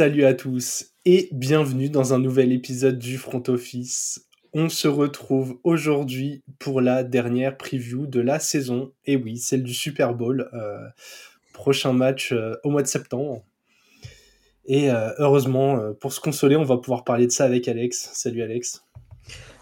Salut 0.00 0.24
à 0.24 0.32
tous 0.32 0.94
et 1.04 1.28
bienvenue 1.30 1.90
dans 1.90 2.14
un 2.14 2.18
nouvel 2.18 2.52
épisode 2.52 2.98
du 2.98 3.18
Front 3.18 3.42
Office. 3.48 4.26
On 4.54 4.70
se 4.70 4.88
retrouve 4.88 5.60
aujourd'hui 5.62 6.42
pour 6.58 6.80
la 6.80 7.04
dernière 7.04 7.58
preview 7.58 8.06
de 8.06 8.18
la 8.20 8.38
saison. 8.38 8.94
Et 9.04 9.16
oui, 9.16 9.36
celle 9.36 9.62
du 9.62 9.74
Super 9.74 10.14
Bowl. 10.14 10.48
Euh, 10.54 10.88
prochain 11.52 11.92
match 11.92 12.32
euh, 12.32 12.54
au 12.64 12.70
mois 12.70 12.80
de 12.80 12.86
septembre. 12.86 13.44
Et 14.64 14.90
euh, 14.90 15.10
heureusement, 15.18 15.92
pour 16.00 16.14
se 16.14 16.20
consoler, 16.20 16.56
on 16.56 16.64
va 16.64 16.78
pouvoir 16.78 17.04
parler 17.04 17.26
de 17.26 17.32
ça 17.32 17.44
avec 17.44 17.68
Alex. 17.68 18.08
Salut 18.14 18.40
Alex. 18.40 18.82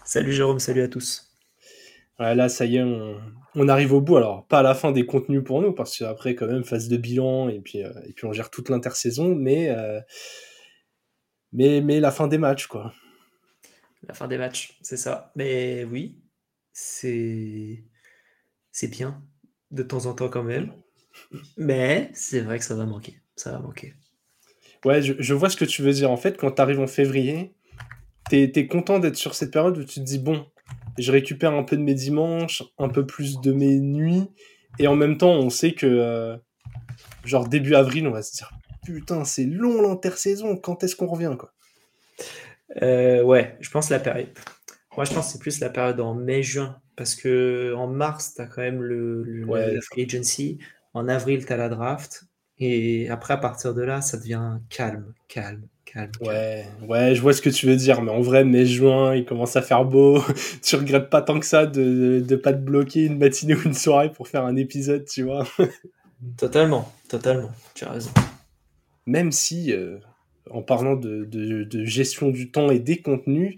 Salut 0.05 0.31
Jérôme, 0.31 0.59
salut 0.59 0.83
à 0.83 0.87
tous. 0.87 1.33
là, 2.17 2.47
ça 2.47 2.63
y 2.63 2.77
est, 2.77 2.83
on, 2.83 3.17
arrive 3.67 3.93
au 3.93 4.01
bout. 4.01 4.17
Alors, 4.17 4.45
pas 4.47 4.59
à 4.59 4.63
la 4.63 4.75
fin 4.75 4.91
des 4.91 5.05
contenus 5.05 5.43
pour 5.43 5.61
nous, 5.61 5.73
parce 5.73 5.97
qu'après, 5.97 6.35
quand 6.35 6.47
même, 6.47 6.63
phase 6.63 6.87
de 6.87 6.97
bilan, 6.97 7.49
et 7.49 7.59
puis, 7.59 7.79
et 7.79 8.13
puis 8.15 8.25
on 8.25 8.31
gère 8.31 8.49
toute 8.49 8.69
l'intersaison, 8.69 9.35
mais, 9.35 9.75
mais, 11.51 11.81
mais 11.81 11.99
la 11.99 12.11
fin 12.11 12.27
des 12.27 12.37
matchs, 12.37 12.67
quoi. 12.67 12.93
La 14.07 14.13
fin 14.13 14.27
des 14.27 14.37
matchs, 14.37 14.77
c'est 14.81 14.97
ça. 14.97 15.31
Mais 15.35 15.83
oui, 15.83 16.21
c'est 16.71 17.83
c'est 18.71 18.87
bien 18.87 19.21
de 19.71 19.83
temps 19.83 20.05
en 20.05 20.13
temps 20.13 20.29
quand 20.29 20.43
même. 20.43 20.71
Mais 21.57 22.09
c'est 22.13 22.41
vrai 22.41 22.59
que 22.59 22.65
ça 22.65 22.75
va 22.75 22.85
manquer. 22.85 23.19
Ça 23.35 23.51
va 23.51 23.59
manquer. 23.59 23.93
Ouais, 24.85 25.01
je, 25.01 25.33
vois 25.33 25.49
ce 25.49 25.57
que 25.57 25.65
tu 25.65 25.81
veux 25.81 25.91
dire. 25.91 26.09
En 26.09 26.17
fait, 26.17 26.37
quand 26.37 26.51
tu 26.51 26.61
arrives 26.61 26.79
en 26.79 26.87
février, 26.87 27.53
tu 28.29 28.37
es, 28.37 28.67
content 28.67 28.99
d'être 28.99 29.17
sur 29.17 29.35
cette 29.35 29.51
période 29.51 29.77
où 29.77 29.83
tu 29.83 29.99
te 29.99 30.05
dis, 30.05 30.19
bon, 30.19 30.45
je 30.97 31.11
récupère 31.11 31.53
un 31.53 31.63
peu 31.63 31.77
de 31.77 31.81
mes 31.81 31.93
dimanches, 31.93 32.63
un 32.77 32.89
peu 32.89 33.05
plus 33.05 33.39
de 33.41 33.51
mes 33.51 33.79
nuits, 33.79 34.29
et 34.79 34.87
en 34.87 34.95
même 34.95 35.17
temps, 35.17 35.33
on 35.33 35.49
sait 35.49 35.73
que, 35.73 35.85
euh, 35.85 36.37
genre 37.25 37.47
début 37.47 37.75
avril, 37.75 38.07
on 38.07 38.11
va 38.11 38.21
se 38.21 38.35
dire, 38.35 38.51
putain, 38.83 39.25
c'est 39.25 39.45
long 39.45 39.81
l'intersaison, 39.81 40.57
quand 40.57 40.83
est-ce 40.83 40.95
qu'on 40.95 41.07
revient, 41.07 41.35
quoi? 41.37 41.53
Euh, 42.81 43.23
ouais, 43.23 43.57
je 43.59 43.69
pense 43.69 43.89
la 43.89 43.99
période. 43.99 44.29
Moi, 44.95 45.05
je 45.05 45.13
pense 45.13 45.27
que 45.27 45.31
c'est 45.33 45.39
plus 45.39 45.59
la 45.59 45.69
période 45.69 45.99
en 45.99 46.13
mai-juin. 46.13 46.79
Parce 46.95 47.15
que 47.15 47.73
en 47.77 47.87
mars, 47.87 48.33
tu 48.35 48.41
as 48.41 48.45
quand 48.45 48.61
même 48.61 48.81
le, 48.81 49.23
la 49.23 49.79
free 49.81 50.03
agency. 50.03 50.59
En 50.93 51.07
avril, 51.07 51.45
tu 51.45 51.53
as 51.53 51.55
la 51.55 51.69
draft. 51.69 52.25
Et 52.57 53.09
après, 53.09 53.33
à 53.33 53.37
partir 53.37 53.73
de 53.73 53.81
là, 53.81 54.01
ça 54.01 54.17
devient 54.17 54.57
calme, 54.69 55.13
calme, 55.29 55.65
calme. 55.93 56.11
Ouais, 56.21 56.65
ouais, 56.87 57.15
je 57.15 57.21
vois 57.21 57.33
ce 57.33 57.41
que 57.41 57.49
tu 57.49 57.65
veux 57.65 57.75
dire. 57.75 58.01
Mais 58.01 58.11
en 58.11 58.21
vrai, 58.21 58.43
mai-juin, 58.43 59.15
il 59.15 59.25
commence 59.25 59.55
à 59.55 59.61
faire 59.61 59.85
beau. 59.85 60.23
tu 60.63 60.75
regrettes 60.75 61.09
pas 61.09 61.21
tant 61.21 61.39
que 61.39 61.45
ça 61.45 61.65
de 61.65 62.23
ne 62.27 62.35
pas 62.35 62.53
te 62.53 62.59
bloquer 62.59 63.05
une 63.05 63.17
matinée 63.17 63.55
ou 63.55 63.61
une 63.63 63.73
soirée 63.73 64.11
pour 64.11 64.27
faire 64.27 64.45
un 64.45 64.55
épisode, 64.55 65.05
tu 65.05 65.23
vois. 65.23 65.47
totalement, 66.37 66.91
totalement. 67.07 67.51
Tu 67.75 67.85
as 67.85 67.91
raison. 67.91 68.11
Même 69.05 69.31
si, 69.31 69.71
euh, 69.71 69.97
en 70.49 70.61
parlant 70.61 70.95
de, 70.95 71.85
gestion 71.85 72.29
du 72.29 72.51
temps 72.51 72.69
et 72.71 72.79
des 72.79 72.97
contenus, 72.97 73.55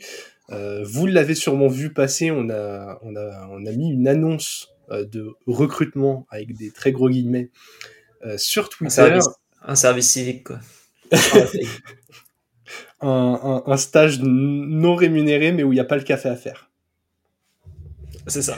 euh, 0.51 0.83
vous 0.83 1.07
l'avez 1.07 1.35
sûrement 1.35 1.67
vu 1.67 1.93
passer, 1.93 2.31
on 2.31 2.49
a, 2.49 2.99
on 3.03 3.16
a, 3.16 3.47
on 3.51 3.66
a 3.66 3.71
mis 3.71 3.91
une 3.91 4.07
annonce 4.07 4.71
euh, 4.91 5.05
de 5.05 5.33
recrutement 5.47 6.27
avec 6.29 6.53
des 6.53 6.71
très 6.71 6.91
gros 6.91 7.09
guillemets 7.09 7.49
euh, 8.25 8.38
sur 8.38 8.67
Twitter. 8.67 9.19
Un 9.63 9.75
service, 9.75 10.09
civique, 10.09 10.47
quoi. 10.47 10.59
un, 13.02 13.77
stage 13.77 14.19
non 14.21 14.95
rémunéré, 14.95 15.51
mais 15.51 15.63
où 15.63 15.72
il 15.72 15.75
n'y 15.75 15.81
a 15.81 15.85
pas 15.85 15.97
le 15.97 16.03
café 16.03 16.29
à 16.29 16.35
faire. 16.35 16.69
C'est 18.28 18.41
ça. 18.41 18.57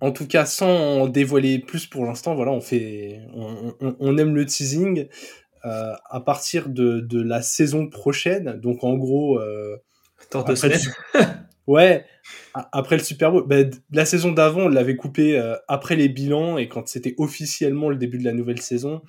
En 0.00 0.10
tout 0.10 0.26
cas, 0.26 0.46
sans 0.46 1.02
en 1.02 1.06
dévoiler 1.06 1.60
plus 1.60 1.86
pour 1.86 2.04
l'instant, 2.04 2.34
voilà, 2.34 2.50
on 2.50 2.60
fait, 2.60 3.20
on, 3.32 4.18
aime 4.18 4.34
le 4.34 4.46
teasing. 4.46 5.06
Euh, 5.64 5.92
à 6.10 6.20
partir 6.20 6.68
de, 6.68 6.98
de, 6.98 7.22
la 7.22 7.40
saison 7.40 7.88
prochaine, 7.88 8.58
donc 8.60 8.82
en 8.82 8.94
gros... 8.94 9.38
Euh, 9.38 9.76
après 10.34 10.54
ouais, 11.66 12.04
après 12.72 12.96
le 12.96 13.02
Super 13.02 13.32
Bowl. 13.32 13.46
Ben, 13.46 13.70
la 13.90 14.04
saison 14.04 14.32
d'avant, 14.32 14.62
on 14.62 14.68
l'avait 14.68 14.96
coupé 14.96 15.38
euh, 15.38 15.56
après 15.68 15.96
les 15.96 16.08
bilans 16.08 16.58
et 16.58 16.68
quand 16.68 16.88
c'était 16.88 17.14
officiellement 17.18 17.90
le 17.90 17.96
début 17.96 18.18
de 18.18 18.24
la 18.24 18.32
nouvelle 18.32 18.60
saison. 18.60 19.02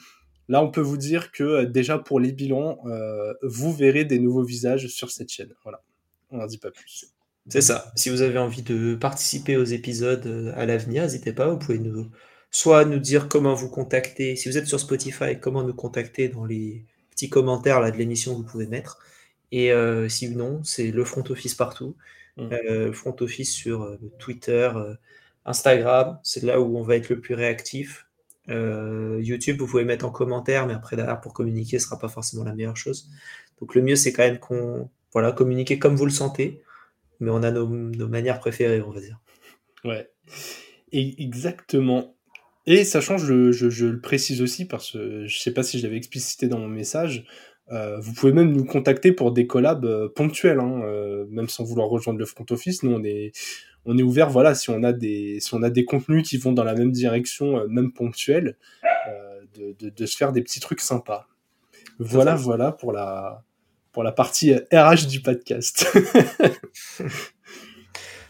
Là, 0.50 0.62
on 0.64 0.70
peut 0.70 0.82
vous 0.82 0.98
dire 0.98 1.32
que 1.32 1.44
euh, 1.44 1.66
déjà 1.66 1.98
pour 1.98 2.20
les 2.20 2.32
bilans, 2.32 2.80
vous 3.42 3.74
verrez 3.74 4.06
des 4.06 4.20
nouveaux 4.20 4.44
visages 4.44 4.88
sur 4.88 5.12
cette 5.12 5.30
chaîne. 5.30 5.54
Voilà, 5.64 5.82
on 6.32 6.38
n'en 6.38 6.48
dit 6.48 6.58
pas 6.58 6.72
plus. 6.72 7.06
C'est 7.50 7.62
ça. 7.62 7.92
Si 7.96 8.10
vous 8.10 8.22
avez 8.22 8.40
envie 8.40 8.62
de 8.62 8.96
participer 8.96 9.58
aux 9.58 9.66
épisodes 9.66 10.54
à 10.56 10.66
l'avenir, 10.66 11.04
n'hésitez 11.04 11.34
pas, 11.34 11.48
vous 11.48 11.58
pouvez 11.58 11.80
nous, 11.80 12.10
soit 12.52 12.86
nous 12.86 13.00
dire 13.00 13.28
comment 13.28 13.54
vous 13.54 13.70
contacter. 13.70 14.38
Si 14.38 14.48
vous 14.48 14.58
êtes 14.58 14.68
sur 14.68 14.80
Spotify, 14.80 15.40
comment 15.42 15.64
nous 15.64 15.74
contacter 15.74 16.30
dans 16.30 16.46
les 16.46 16.86
petits 17.12 17.30
commentaires 17.30 17.82
là, 17.82 17.92
de 17.92 17.98
l'émission, 17.98 18.34
vous 18.36 18.44
pouvez 18.44 18.68
mettre. 18.68 19.00
Et 19.52 19.72
euh, 19.72 20.10
si 20.10 20.30
non, 20.30 20.64
c'est 20.64 20.92
le 20.92 21.04
front 21.06 21.24
office 21.30 21.56
partout. 21.56 21.96
Mm. 22.38 22.50
Euh, 22.52 22.94
front 22.94 23.16
office 23.20 23.54
sur 23.54 23.84
euh, 23.84 24.00
Twitter, 24.20 24.72
Instagram, 25.46 26.20
c'est 26.24 26.44
là 26.44 26.60
où 26.60 26.78
on 26.78 26.82
va 26.82 26.96
être 26.96 27.10
le 27.10 27.20
plus 27.20 27.36
réactif. 27.36 28.08
YouTube, 28.48 29.58
vous 29.60 29.68
pouvez 29.68 29.86
mettre 29.86 30.06
en 30.06 30.12
commentaire, 30.12 30.68
mais 30.68 30.74
après 30.74 30.96
derrière 30.96 31.22
pour 31.22 31.34
communiquer, 31.34 31.80
ce 31.80 31.86
sera 31.86 31.98
pas 31.98 32.10
forcément 32.10 32.44
la 32.44 32.54
meilleure 32.54 32.78
chose. 32.78 33.10
Donc 33.60 33.76
le 33.76 33.82
mieux, 33.82 33.96
c'est 33.96 34.12
quand 34.12 34.24
même 34.24 34.40
qu'on 34.40 34.90
voilà 35.14 35.32
communiquer 35.32 35.80
comme 35.80 35.96
vous 35.96 36.06
le 36.06 36.12
sentez, 36.12 36.62
mais 37.20 37.32
on 37.32 37.44
a 37.44 37.52
nos, 37.52 37.68
manières 38.08 38.40
préférées, 38.40 38.82
on 38.82 38.92
va 38.92 39.00
dire. 39.00 39.20
Ouais, 39.86 40.10
exactement. 40.92 42.16
Et 42.66 42.86
sachant, 42.86 43.18
je, 43.18 43.52
je, 43.52 43.86
le 43.86 44.00
précise 44.00 44.42
aussi 44.42 44.66
parce 44.66 44.92
que 44.92 45.26
je 45.28 45.40
sais 45.40 45.54
pas 45.54 45.64
si 45.64 45.80
je 45.80 45.84
l'avais 45.84 45.98
explicité 45.98 46.48
dans 46.48 46.60
mon 46.60 46.70
message, 46.70 47.26
euh, 47.72 48.00
vous 48.00 48.14
pouvez 48.14 48.34
même 48.34 48.52
nous 48.52 48.66
contacter 48.66 49.12
pour 49.12 49.32
des 49.32 49.48
collabs 49.48 49.86
euh, 49.86 50.10
ponctuels, 50.10 50.60
hein, 50.60 50.82
euh, 50.84 51.26
même 51.30 51.50
sans 51.50 51.64
vouloir 51.64 51.88
rejoindre 51.88 52.20
le 52.20 52.26
front 52.26 52.46
office. 52.50 52.84
Nous, 52.84 52.92
on 52.92 53.04
est, 53.04 53.32
on 53.86 53.98
est 53.98 54.04
ouvert, 54.04 54.30
voilà, 54.30 54.56
si 54.56 54.70
on 54.70 54.84
a 54.84 54.94
des, 54.94 55.40
si 55.40 55.54
on 55.54 55.64
a 55.64 55.70
des 55.70 55.86
contenus 55.86 56.28
qui 56.28 56.38
vont 56.38 56.54
dans 56.54 56.64
la 56.64 56.74
même 56.74 56.92
direction, 56.92 57.58
euh, 57.58 57.68
même 57.68 57.92
ponctuels, 57.92 58.58
euh, 59.08 59.42
de, 59.56 59.76
de, 59.80 59.90
de, 59.90 60.06
se 60.06 60.16
faire 60.16 60.32
des 60.32 60.42
petits 60.42 60.60
trucs 60.60 60.80
sympas. 60.80 61.28
Voilà, 62.00 62.36
voilà 62.36 62.72
pour 62.72 62.92
la, 62.92 63.44
pour 63.92 64.04
la 64.04 64.12
partie 64.12 64.54
RH 64.54 65.08
du 65.08 65.22
podcast. 65.22 65.88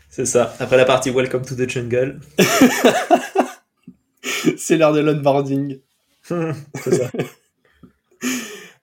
C'est 0.09 0.25
ça. 0.25 0.53
Après 0.59 0.77
la 0.77 0.85
partie 0.85 1.09
Welcome 1.09 1.43
to 1.43 1.55
the 1.55 1.67
Jungle. 1.67 2.19
c'est 4.57 4.77
l'heure 4.77 4.93
de 4.93 4.99
l'onboarding. 4.99 5.79
c'est 6.21 6.91
ça. 6.91 7.09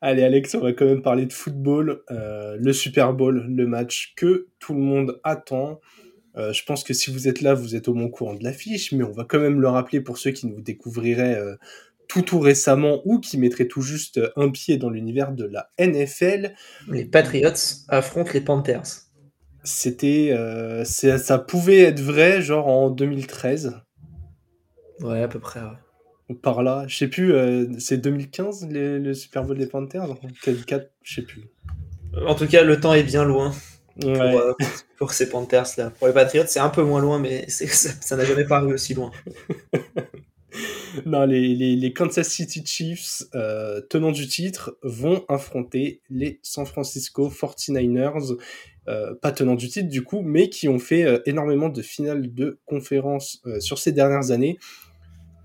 Allez 0.00 0.24
Alex, 0.24 0.56
on 0.56 0.60
va 0.60 0.72
quand 0.72 0.86
même 0.86 1.02
parler 1.02 1.26
de 1.26 1.32
football. 1.32 2.02
Euh, 2.10 2.56
le 2.58 2.72
Super 2.72 3.12
Bowl, 3.12 3.46
le 3.48 3.66
match 3.68 4.12
que 4.16 4.48
tout 4.58 4.74
le 4.74 4.80
monde 4.80 5.20
attend. 5.22 5.80
Euh, 6.36 6.52
je 6.52 6.64
pense 6.64 6.84
que 6.84 6.94
si 6.94 7.10
vous 7.10 7.28
êtes 7.28 7.40
là, 7.40 7.54
vous 7.54 7.74
êtes 7.74 7.88
au 7.88 7.94
moins 7.94 8.08
courant 8.08 8.34
de 8.34 8.44
l'affiche, 8.44 8.92
mais 8.92 9.04
on 9.04 9.12
va 9.12 9.24
quand 9.24 9.40
même 9.40 9.60
le 9.60 9.68
rappeler 9.68 10.00
pour 10.00 10.18
ceux 10.18 10.30
qui 10.30 10.46
nous 10.46 10.60
découvriraient 10.60 11.38
euh, 11.38 11.56
tout 12.08 12.22
tout 12.22 12.40
récemment 12.40 13.02
ou 13.04 13.20
qui 13.20 13.38
mettraient 13.38 13.68
tout 13.68 13.82
juste 13.82 14.20
un 14.36 14.50
pied 14.50 14.76
dans 14.76 14.90
l'univers 14.90 15.32
de 15.32 15.44
la 15.44 15.70
NFL. 15.78 16.54
Les 16.88 17.04
Patriots 17.04 17.52
affrontent 17.88 18.32
les 18.34 18.40
Panthers. 18.40 19.06
C'était, 19.62 20.34
ça 20.84 21.38
pouvait 21.38 21.80
être 21.80 22.00
vrai, 22.00 22.40
genre 22.40 22.66
en 22.66 22.90
2013. 22.90 23.80
Ouais, 25.02 25.22
à 25.22 25.28
peu 25.28 25.38
près, 25.38 25.60
Par 26.42 26.62
là, 26.62 26.84
je 26.86 26.96
sais 26.96 27.08
plus, 27.08 27.32
euh, 27.32 27.66
c'est 27.78 27.98
2015 27.98 28.68
le 28.70 29.14
Super 29.14 29.44
Bowl 29.44 29.56
des 29.56 29.66
Panthers? 29.66 30.06
Quel 30.42 30.64
4, 30.64 30.90
je 31.02 31.14
sais 31.14 31.22
plus. 31.22 31.44
En 32.26 32.34
tout 32.34 32.46
cas, 32.46 32.62
le 32.62 32.78
temps 32.78 32.92
est 32.92 33.02
bien 33.02 33.24
loin 33.24 33.52
euh, 34.04 34.52
pour, 34.96 35.12
ces 35.12 35.28
Panthers 35.28 35.66
là. 35.76 35.90
Pour 35.90 36.06
les 36.06 36.12
Patriots, 36.12 36.44
c'est 36.46 36.60
un 36.60 36.68
peu 36.68 36.82
moins 36.82 37.00
loin, 37.00 37.18
mais 37.18 37.48
ça 37.48 38.16
n'a 38.16 38.24
jamais 38.24 38.44
paru 38.44 38.72
aussi 38.74 38.94
loin. 38.94 39.10
non, 41.06 41.24
les, 41.24 41.54
les, 41.54 41.92
Kansas 41.92 42.28
City 42.28 42.64
Chiefs, 42.64 43.24
euh, 43.34 43.80
tenants 43.88 44.12
du 44.12 44.26
titre, 44.26 44.76
vont 44.82 45.24
affronter 45.28 46.02
les 46.10 46.40
San 46.42 46.66
Francisco 46.66 47.28
49ers. 47.28 48.36
pas 49.20 49.32
tenants 49.32 49.54
du 49.54 49.68
titre 49.68 49.88
du 49.88 50.02
coup, 50.02 50.22
mais 50.22 50.48
qui 50.48 50.68
ont 50.68 50.78
fait 50.78 51.22
énormément 51.26 51.68
de 51.68 51.82
finales 51.82 52.34
de 52.34 52.58
conférences 52.66 53.42
sur 53.60 53.78
ces 53.78 53.92
dernières 53.92 54.30
années. 54.30 54.58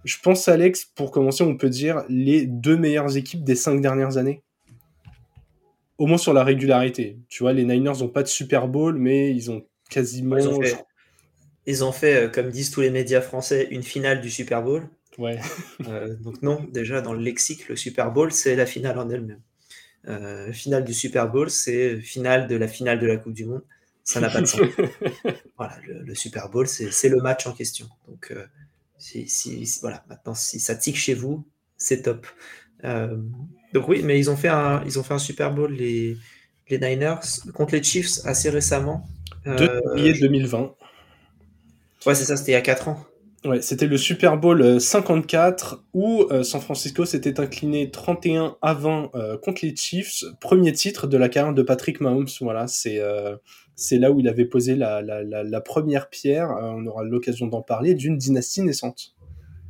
Je 0.05 0.17
pense, 0.21 0.47
Alex, 0.47 0.85
pour 0.85 1.09
commencer, 1.09 1.43
on 1.43 1.57
peut 1.57 1.69
dire 1.69 2.03
les 2.09 2.45
deux 2.45 2.77
meilleures 2.77 3.17
équipes 3.17 3.43
des 3.43 3.55
cinq 3.55 3.81
dernières 3.81 4.17
années. 4.17 4.43
Au 5.97 6.07
moins 6.07 6.17
sur 6.17 6.33
la 6.33 6.43
régularité. 6.43 7.17
Tu 7.29 7.43
vois, 7.43 7.53
les 7.53 7.63
Niners 7.63 7.99
n'ont 7.99 8.09
pas 8.09 8.23
de 8.23 8.27
Super 8.27 8.67
Bowl, 8.67 8.97
mais 8.97 9.33
ils 9.33 9.49
ont 9.51 9.65
quasiment. 9.89 10.37
Ils 11.67 11.83
ont 11.83 11.91
fait, 11.91 12.15
euh, 12.15 12.29
comme 12.29 12.49
disent 12.49 12.71
tous 12.71 12.81
les 12.81 12.91
médias 12.91 13.21
français, 13.21 13.67
une 13.71 13.83
finale 13.83 14.21
du 14.21 14.29
Super 14.29 14.63
Bowl. 14.63 14.87
Ouais. 15.17 15.39
Euh, 15.87 16.15
donc, 16.15 16.41
non, 16.41 16.65
déjà, 16.71 17.01
dans 17.01 17.13
le 17.13 17.19
lexique, 17.19 17.67
le 17.67 17.75
Super 17.75 18.11
Bowl, 18.11 18.31
c'est 18.31 18.55
la 18.55 18.65
finale 18.65 18.97
en 18.97 19.09
elle-même. 19.09 19.41
Euh, 20.07 20.51
finale 20.51 20.83
du 20.83 20.93
Super 20.93 21.29
Bowl, 21.29 21.49
c'est 21.49 21.97
finale 21.97 22.47
de 22.47 22.55
la 22.55 22.67
finale 22.67 22.99
de 22.99 23.05
la 23.05 23.17
Coupe 23.17 23.33
du 23.33 23.45
Monde. 23.45 23.63
Ça 24.03 24.19
n'a 24.19 24.29
pas 24.29 24.41
de 24.41 24.45
sens. 24.45 24.61
voilà, 25.57 25.77
le, 25.87 26.15
Super 26.15 26.49
Bowl, 26.49 26.67
c'est 26.67 27.09
le 27.09 27.17
match 27.21 27.45
en 27.45 27.53
question. 27.53 27.87
Donc, 28.07 28.33
si, 28.97 29.79
voilà, 29.81 30.03
maintenant, 30.07 30.33
si 30.33 30.59
ça 30.59 30.75
tique 30.75 30.97
chez 30.97 31.13
vous, 31.13 31.45
c'est 31.77 32.03
top. 32.03 32.25
Donc 33.75 33.87
oui, 33.87 34.01
mais 34.03 34.17
ils 34.17 34.31
ont 34.31 34.35
fait 34.35 34.47
un, 34.47 34.83
ils 34.85 34.97
ont 34.97 35.03
fait 35.03 35.13
un 35.13 35.19
Super 35.19 35.53
Bowl 35.53 35.71
les, 35.71 36.17
les 36.69 36.79
Niners 36.79 37.19
contre 37.53 37.75
les 37.75 37.83
Chiefs 37.83 38.25
assez 38.25 38.49
récemment. 38.49 39.05
2 39.45 39.81
juillet 39.95 40.13
2020. 40.19 40.73
Ouais, 42.07 42.15
c'est 42.15 42.25
ça, 42.25 42.35
c'était 42.35 42.53
il 42.53 42.55
y 42.55 42.57
a 42.57 42.61
4 42.61 42.87
ans. 42.87 43.05
Ouais, 43.43 43.61
c'était 43.61 43.85
le 43.85 43.97
Super 43.97 44.37
Bowl 44.37 44.81
54 44.81 45.83
où 45.93 46.25
San 46.41 46.61
Francisco 46.61 47.05
s'était 47.05 47.39
incliné 47.39 47.91
31 47.91 48.57
à 48.63 48.73
20 48.73 49.11
contre 49.43 49.63
les 49.63 49.75
Chiefs, 49.75 50.23
premier 50.41 50.73
titre 50.73 51.05
de 51.05 51.15
la 51.15 51.29
carrière 51.29 51.53
de 51.53 51.61
Patrick 51.61 52.01
Mahomes. 52.01 52.27
Voilà, 52.41 52.65
c'est 52.65 52.99
c'est 53.75 53.97
là 53.97 54.11
où 54.11 54.19
il 54.19 54.27
avait 54.27 54.45
posé 54.45 54.75
la, 54.75 55.01
la, 55.01 55.23
la, 55.23 55.61
première 55.61 56.09
pierre, 56.09 56.51
euh, 56.51 56.71
on 56.75 56.85
aura 56.85 57.03
l'occasion 57.03 57.47
d'en 57.47 57.61
parler, 57.61 57.93
d'une 57.93 58.17
dynastie 58.17 58.61
naissante. 58.61 59.15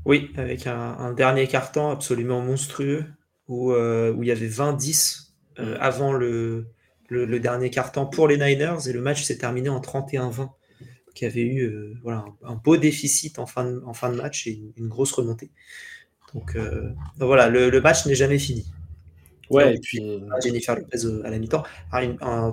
Oui, 0.06 0.32
avec 0.38 0.68
un, 0.68 1.14
dernier 1.14 1.48
carton 1.48 1.90
absolument 1.90 2.40
monstrueux, 2.42 3.06
où, 3.48 3.72
euh, 3.72 4.12
où 4.14 4.24
il 4.24 4.30
y 4.30 4.32
avait 4.32 4.48
20-10 4.48 5.32
euh, 5.60 5.78
avant 5.80 6.14
le, 6.14 6.68
le, 7.10 7.40
dernier 7.40 7.70
carton 7.70 8.06
pour 8.06 8.28
les 8.28 8.38
Niners, 8.38 8.88
et 8.88 8.94
le 8.94 9.02
match 9.02 9.24
s'est 9.24 9.38
terminé 9.38 9.70
en 9.70 9.80
31-20, 9.80 10.50
qui 11.14 11.26
avait 11.26 11.46
eu 11.46 11.98
voilà, 12.04 12.26
un, 12.44 12.56
beau 12.56 12.78
déficit 12.78 13.40
en 13.40 13.46
fin 13.46 13.66
de, 13.66 13.82
en 13.86 13.94
fin 13.94 14.10
de 14.10 14.16
match 14.16 14.48
et 14.48 14.62
une, 14.78 14.88
grosse 14.88 15.12
remontée. 15.12 15.52
Donc, 16.34 16.58
voilà, 17.18 17.48
le 17.48 17.80
match 17.80 18.06
n'est 18.06 18.16
jamais 18.16 18.40
fini. 18.40 18.66
Ouais, 19.50 19.76
et 19.76 19.80
puis. 19.80 20.02
Jennifer 20.44 20.76
Lopez 20.76 21.24
à 21.24 21.30
la 21.30 21.40
mi-temps. 21.40 21.64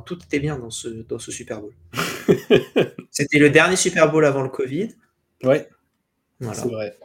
tout 0.05 0.19
était 0.23 0.41
bien 0.41 0.59
dans 0.59 0.71
ce, 0.71 0.89
dans 0.89 1.19
ce 1.19 1.33
Super 1.33 1.61
Bowl. 1.61 1.73
C'était 3.11 3.39
le 3.39 3.51
dernier 3.51 3.77
Super 3.77 4.11
Bowl 4.11 4.25
avant 4.25 4.43
le 4.43 4.49
Covid. 4.49 4.95
Ouais. 5.43 5.69
C'est 6.41 6.69
vrai. 6.69 6.99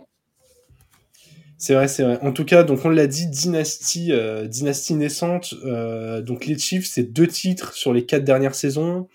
C'est 1.58 1.74
vrai, 1.74 1.88
c'est 1.88 2.04
vrai. 2.04 2.20
En 2.22 2.32
tout 2.32 2.46
cas, 2.46 2.64
donc 2.64 2.86
on 2.86 2.90
l'a 2.90 3.08
dit, 3.08 3.28
dynastie, 3.28 4.12
euh, 4.12 4.46
dynastie 4.48 4.94
naissante. 4.94 5.56
Euh, 5.66 6.22
donc 6.22 6.46
les 6.46 6.58
Chiefs, 6.58 6.86
c'est 6.86 7.04
deux 7.04 7.28
titres 7.28 7.74
sur 7.74 7.94
les 7.94 8.06
quatre 8.06 8.24
dernières 8.24 8.56
saisons. 8.56 9.08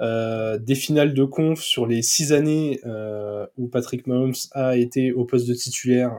Euh, 0.00 0.58
des 0.58 0.74
finales 0.74 1.14
de 1.14 1.24
conf 1.24 1.62
sur 1.62 1.86
les 1.86 2.02
six 2.02 2.32
années 2.32 2.80
où 3.56 3.68
Patrick 3.68 4.06
Mahomes 4.06 4.34
a 4.52 4.76
été 4.76 5.12
au 5.12 5.24
poste 5.24 5.48
de 5.48 5.54
titulaire 5.54 6.18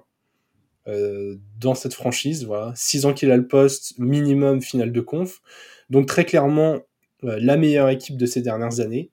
dans 1.59 1.75
cette 1.75 1.93
franchise. 1.93 2.45
Voilà, 2.45 2.71
six 2.75 3.05
ans 3.05 3.13
qu'il 3.13 3.29
a 3.29 3.35
le 3.35 3.47
poste, 3.47 3.99
minimum 3.99 4.61
finale 4.61 4.93
de 4.93 5.01
conf. 5.01 5.41
Donc 5.89 6.07
très 6.07 6.23
clairement 6.23 6.79
la 7.21 7.57
meilleure 7.57 7.89
équipe 7.89 8.15
de 8.15 8.25
ces 8.25 8.41
dernières 8.41 8.79
années. 8.79 9.11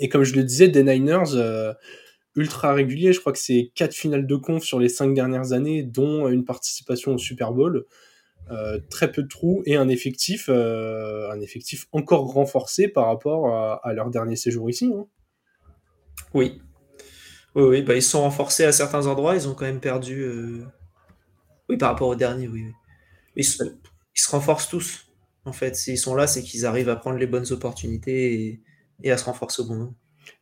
Et 0.00 0.08
comme 0.08 0.24
je 0.24 0.34
le 0.34 0.42
disais, 0.42 0.66
des 0.66 0.82
Niners 0.82 1.36
ultra 2.36 2.74
réguliers. 2.74 3.12
Je 3.12 3.20
crois 3.20 3.32
que 3.32 3.38
c'est 3.38 3.72
quatre 3.74 3.94
finales 3.94 4.26
de 4.26 4.36
conf 4.36 4.62
sur 4.64 4.78
les 4.78 4.88
cinq 4.88 5.14
dernières 5.14 5.52
années, 5.52 5.82
dont 5.82 6.28
une 6.28 6.44
participation 6.44 7.14
au 7.14 7.18
Super 7.18 7.52
Bowl. 7.52 7.86
très 8.90 9.12
peu 9.12 9.22
de 9.22 9.28
trous 9.28 9.62
et 9.66 9.76
un 9.76 9.88
effectif, 9.88 10.48
un 10.48 11.40
effectif 11.40 11.86
encore 11.92 12.32
renforcé 12.32 12.88
par 12.88 13.06
rapport 13.06 13.54
à, 13.84 13.92
leur 13.92 14.10
dernier 14.10 14.36
séjour 14.36 14.68
ici. 14.70 14.92
Hein. 14.94 15.06
Oui, 16.34 16.60
oui, 17.54 17.62
oui 17.62 17.82
bah, 17.82 17.94
ils 17.94 18.02
sont 18.02 18.20
renforcés 18.22 18.64
à 18.64 18.72
certains 18.72 19.06
endroits. 19.06 19.34
Ils 19.34 19.48
ont 19.48 19.54
quand 19.54 19.66
même 19.66 19.80
perdu 19.80 20.64
oui, 21.70 21.76
par 21.76 21.90
rapport 21.90 22.08
au 22.08 22.16
dernier, 22.16 22.48
oui. 22.48 22.64
Ils, 23.36 23.44
se, 23.44 23.62
renforcent 24.28 24.68
tous. 24.68 25.06
En 25.44 25.52
fait, 25.52 25.76
s'ils 25.76 25.98
sont 25.98 26.16
là, 26.16 26.26
c'est 26.26 26.42
qu'ils 26.42 26.66
arrivent 26.66 26.88
à 26.88 26.96
prendre 26.96 27.16
les 27.16 27.28
bonnes 27.28 27.46
opportunités 27.52 28.60
et, 29.04 29.10
à 29.12 29.16
se 29.16 29.24
renforcer 29.24 29.62
au 29.62 29.66
bon 29.66 29.76
moment. 29.76 29.94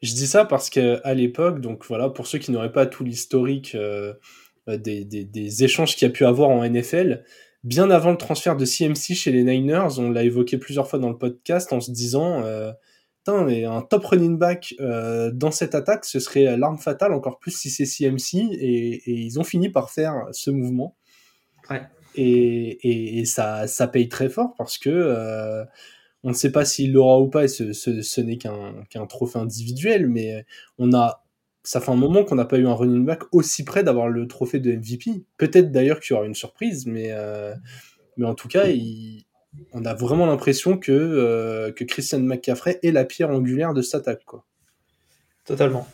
Je 0.02 0.14
dis 0.14 0.26
ça 0.26 0.44
parce 0.44 0.70
qu'à 0.70 1.14
l'époque, 1.14 1.60
donc 1.60 1.84
voilà, 1.86 2.08
pour 2.08 2.26
ceux 2.26 2.38
qui 2.38 2.52
n'auraient 2.52 2.72
pas 2.72 2.86
tout 2.86 3.04
l'historique 3.04 3.74
euh, 3.74 4.14
des, 4.66 5.64
échanges 5.64 5.96
qu'il 5.96 6.06
y 6.06 6.10
a 6.10 6.12
pu 6.12 6.24
avoir 6.24 6.50
en 6.50 6.64
NFL, 6.68 7.24
bien 7.64 7.90
avant 7.90 8.12
le 8.12 8.16
transfert 8.16 8.56
de 8.56 8.64
CMC 8.64 9.14
chez 9.14 9.32
les 9.32 9.42
Niners, 9.42 9.98
on 9.98 10.10
l'a 10.10 10.22
évoqué 10.22 10.58
plusieurs 10.58 10.88
fois 10.88 10.98
dans 10.98 11.08
le 11.08 11.18
podcast 11.18 11.72
en 11.72 11.80
se 11.80 11.90
disant 11.90 12.42
euh, 12.44 12.72
un 13.28 13.82
top 13.82 14.04
running 14.06 14.38
back 14.38 14.74
euh, 14.80 15.30
dans 15.32 15.50
cette 15.50 15.74
attaque, 15.74 16.04
ce 16.04 16.20
serait 16.20 16.56
l'arme 16.56 16.78
fatale, 16.78 17.12
encore 17.12 17.38
plus 17.38 17.50
si 17.50 17.70
c'est 17.70 17.84
CMC, 17.84 18.38
et, 18.52 19.10
ils 19.10 19.38
ont 19.38 19.44
fini 19.44 19.68
par 19.68 19.90
faire 19.90 20.28
ce 20.32 20.50
mouvement. 20.50 20.96
Et, 22.14 23.18
et, 23.20 23.24
ça, 23.26 23.66
ça 23.66 23.86
paye 23.86 24.08
très 24.08 24.28
fort 24.28 24.54
parce 24.56 24.78
que 24.78 24.88
euh, 24.88 25.64
on 26.24 26.30
ne 26.30 26.34
sait 26.34 26.52
pas 26.52 26.64
s'il 26.64 26.92
l'aura 26.92 27.20
ou 27.20 27.28
pas, 27.28 27.44
et 27.44 27.48
ce, 27.48 27.72
ce, 27.72 28.20
n'est 28.20 28.38
qu'un 28.38 29.06
trophée 29.08 29.38
individuel, 29.38 30.08
mais 30.08 30.44
on 30.78 30.92
a, 30.92 31.24
ça 31.62 31.80
fait 31.80 31.90
un 31.90 31.96
moment 31.96 32.24
qu'on 32.24 32.34
n'a 32.34 32.44
pas 32.44 32.58
eu 32.58 32.66
un 32.66 32.74
running 32.74 33.04
back 33.04 33.22
aussi 33.32 33.64
près 33.64 33.84
d'avoir 33.84 34.08
le 34.08 34.26
trophée 34.26 34.58
de 34.58 34.72
MVP. 34.72 35.24
Peut-être 35.36 35.70
d'ailleurs 35.70 36.00
qu'il 36.00 36.14
y 36.14 36.16
aura 36.16 36.26
une 36.26 36.34
surprise, 36.34 36.86
mais, 36.86 37.08
euh, 37.12 37.54
mais 38.16 38.26
en 38.26 38.34
tout 38.34 38.48
cas, 38.48 38.64
on 39.72 39.84
a 39.84 39.94
vraiment 39.94 40.26
l'impression 40.26 40.76
que, 40.78 40.92
euh, 40.92 41.72
que 41.72 41.84
Christian 41.84 42.20
McCaffrey 42.20 42.80
est 42.82 42.92
la 42.92 43.04
pierre 43.04 43.30
angulaire 43.30 43.74
de 43.74 43.82
cette 43.82 44.08
attaque. 44.08 44.24
Quoi. 44.24 44.44
Totalement. 45.44 45.86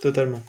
Totalement. 0.00 0.42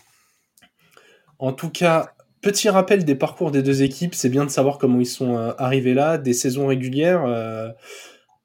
En 1.40 1.54
tout 1.54 1.70
cas, 1.70 2.16
Petit 2.46 2.70
rappel 2.70 3.06
des 3.06 3.16
parcours 3.16 3.50
des 3.50 3.64
deux 3.64 3.82
équipes, 3.82 4.14
c'est 4.14 4.30
bien 4.30 4.46
de 4.46 4.52
savoir 4.52 4.78
comment 4.78 5.00
ils 5.00 5.08
sont 5.08 5.36
euh, 5.36 5.54
arrivés 5.58 5.96
là, 5.96 6.20
des 6.20 6.34
saisons 6.34 6.68
régulières. 6.68 7.24
Euh, 7.26 7.72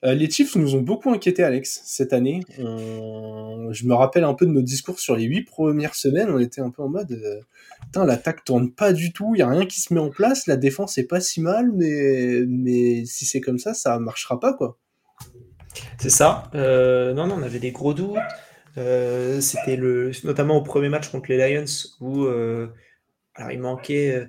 euh, 0.04 0.14
les 0.14 0.30
Chiefs 0.30 0.56
nous 0.56 0.74
ont 0.74 0.80
beaucoup 0.80 1.10
inquiétés, 1.10 1.42
Alex, 1.42 1.82
cette 1.84 2.12
année. 2.12 2.40
Je 2.58 3.86
me 3.86 3.94
rappelle 3.94 4.24
un 4.24 4.34
peu 4.34 4.46
de 4.46 4.50
nos 4.50 4.62
discours 4.62 4.98
sur 4.98 5.16
les 5.16 5.24
huit 5.24 5.42
premières 5.42 5.94
semaines. 5.94 6.30
On 6.30 6.38
était 6.38 6.60
un 6.60 6.70
peu 6.70 6.82
en 6.82 6.88
mode, 6.88 7.20
putain, 7.82 8.04
l'attaque 8.04 8.44
tourne 8.44 8.70
pas 8.72 8.92
du 8.92 9.12
tout, 9.12 9.34
il 9.34 9.38
y 9.38 9.42
a 9.42 9.48
rien 9.48 9.66
qui 9.66 9.80
se 9.80 9.92
met 9.92 10.00
en 10.00 10.10
place, 10.10 10.46
la 10.46 10.56
défense 10.56 10.98
est 10.98 11.06
pas 11.06 11.20
si 11.20 11.40
mal, 11.40 11.70
mais 11.72 12.42
mais 12.48 13.04
si 13.04 13.26
c'est 13.26 13.40
comme 13.40 13.58
ça, 13.58 13.74
ça 13.74 13.98
marchera 13.98 14.40
pas, 14.40 14.54
quoi. 14.54 14.78
C'est 15.98 16.10
ça. 16.10 16.50
non, 16.54 17.26
non, 17.26 17.36
on 17.38 17.42
avait 17.42 17.60
des 17.60 17.72
gros 17.72 17.94
doutes. 17.94 18.18
C'était 18.76 19.76
le, 19.76 20.12
notamment 20.24 20.56
au 20.56 20.62
premier 20.62 20.88
match 20.88 21.10
contre 21.10 21.30
les 21.30 21.36
Lions 21.36 21.64
où 22.00 22.26
alors, 23.34 23.52
il 23.52 23.60
manquait. 23.60 24.14
Euh, 24.14 24.26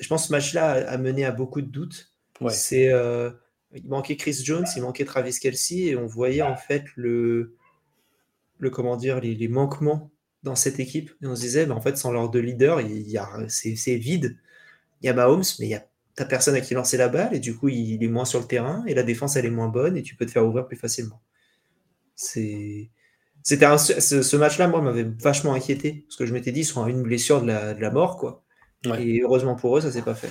je 0.00 0.08
pense 0.08 0.22
que 0.22 0.28
ce 0.28 0.32
match-là 0.32 0.88
a, 0.88 0.96
mené 0.96 1.24
à 1.24 1.32
beaucoup 1.32 1.60
de 1.60 1.70
doutes. 1.70 2.10
C'est, 2.48 2.92
euh, 2.92 3.30
il 3.74 3.88
manquait 3.88 4.16
Chris 4.16 4.40
Jones, 4.42 4.66
il 4.76 4.82
manquait 4.82 5.04
Travis 5.04 5.38
Kelsey, 5.40 5.86
et 5.86 5.96
on 5.96 6.06
voyait 6.06 6.42
en 6.42 6.56
fait 6.56 6.84
le, 6.96 7.56
le 8.58 8.70
comment 8.70 8.96
dire, 8.96 9.20
les, 9.20 9.48
manquements 9.48 10.10
dans 10.42 10.54
cette 10.54 10.78
équipe. 10.78 11.10
Et 11.22 11.26
on 11.26 11.34
se 11.34 11.40
disait, 11.40 11.70
en 11.70 11.80
fait, 11.80 11.96
sans 11.96 12.12
leurs 12.12 12.30
deux 12.30 12.40
leaders, 12.40 12.80
il 12.80 13.08
y 13.08 13.18
a, 13.18 13.28
c'est, 13.48 13.96
vide. 13.96 14.36
Il 15.02 15.06
y 15.06 15.08
a 15.08 15.14
Mahomes, 15.14 15.42
mais 15.58 15.66
il 15.66 15.70
y 15.70 15.74
a 15.74 15.84
personne 16.24 16.54
à 16.54 16.60
qui 16.60 16.74
lancer 16.74 16.96
la 16.96 17.08
balle, 17.08 17.34
et 17.34 17.40
du 17.40 17.56
coup, 17.56 17.68
il, 17.68 18.02
est 18.02 18.08
moins 18.08 18.24
sur 18.24 18.40
le 18.40 18.46
terrain, 18.46 18.84
et 18.86 18.94
la 18.94 19.02
défense, 19.02 19.36
elle 19.36 19.46
est 19.46 19.50
moins 19.50 19.68
bonne, 19.68 19.96
et 19.96 20.02
tu 20.02 20.14
peux 20.14 20.26
te 20.26 20.30
faire 20.30 20.46
ouvrir 20.46 20.66
plus 20.66 20.76
facilement. 20.76 21.20
C'est. 22.14 22.90
C'était 23.42 23.66
ce, 23.76 24.36
match-là, 24.36 24.68
moi, 24.68 24.80
m'avait 24.80 25.02
vachement 25.02 25.52
inquiété, 25.52 26.04
parce 26.08 26.16
que 26.16 26.24
je 26.24 26.32
m'étais 26.32 26.50
dit, 26.50 26.60
ils 26.60 26.64
sont 26.64 26.82
à 26.82 26.88
une 26.88 27.02
blessure 27.02 27.42
de 27.42 27.48
la, 27.48 27.74
de 27.74 27.80
la 27.80 27.90
mort, 27.90 28.16
quoi. 28.16 28.42
Et 28.98 29.20
heureusement 29.20 29.54
pour 29.54 29.76
eux, 29.76 29.80
ça 29.80 29.92
s'est 29.92 30.02
pas 30.02 30.14
fait. 30.14 30.30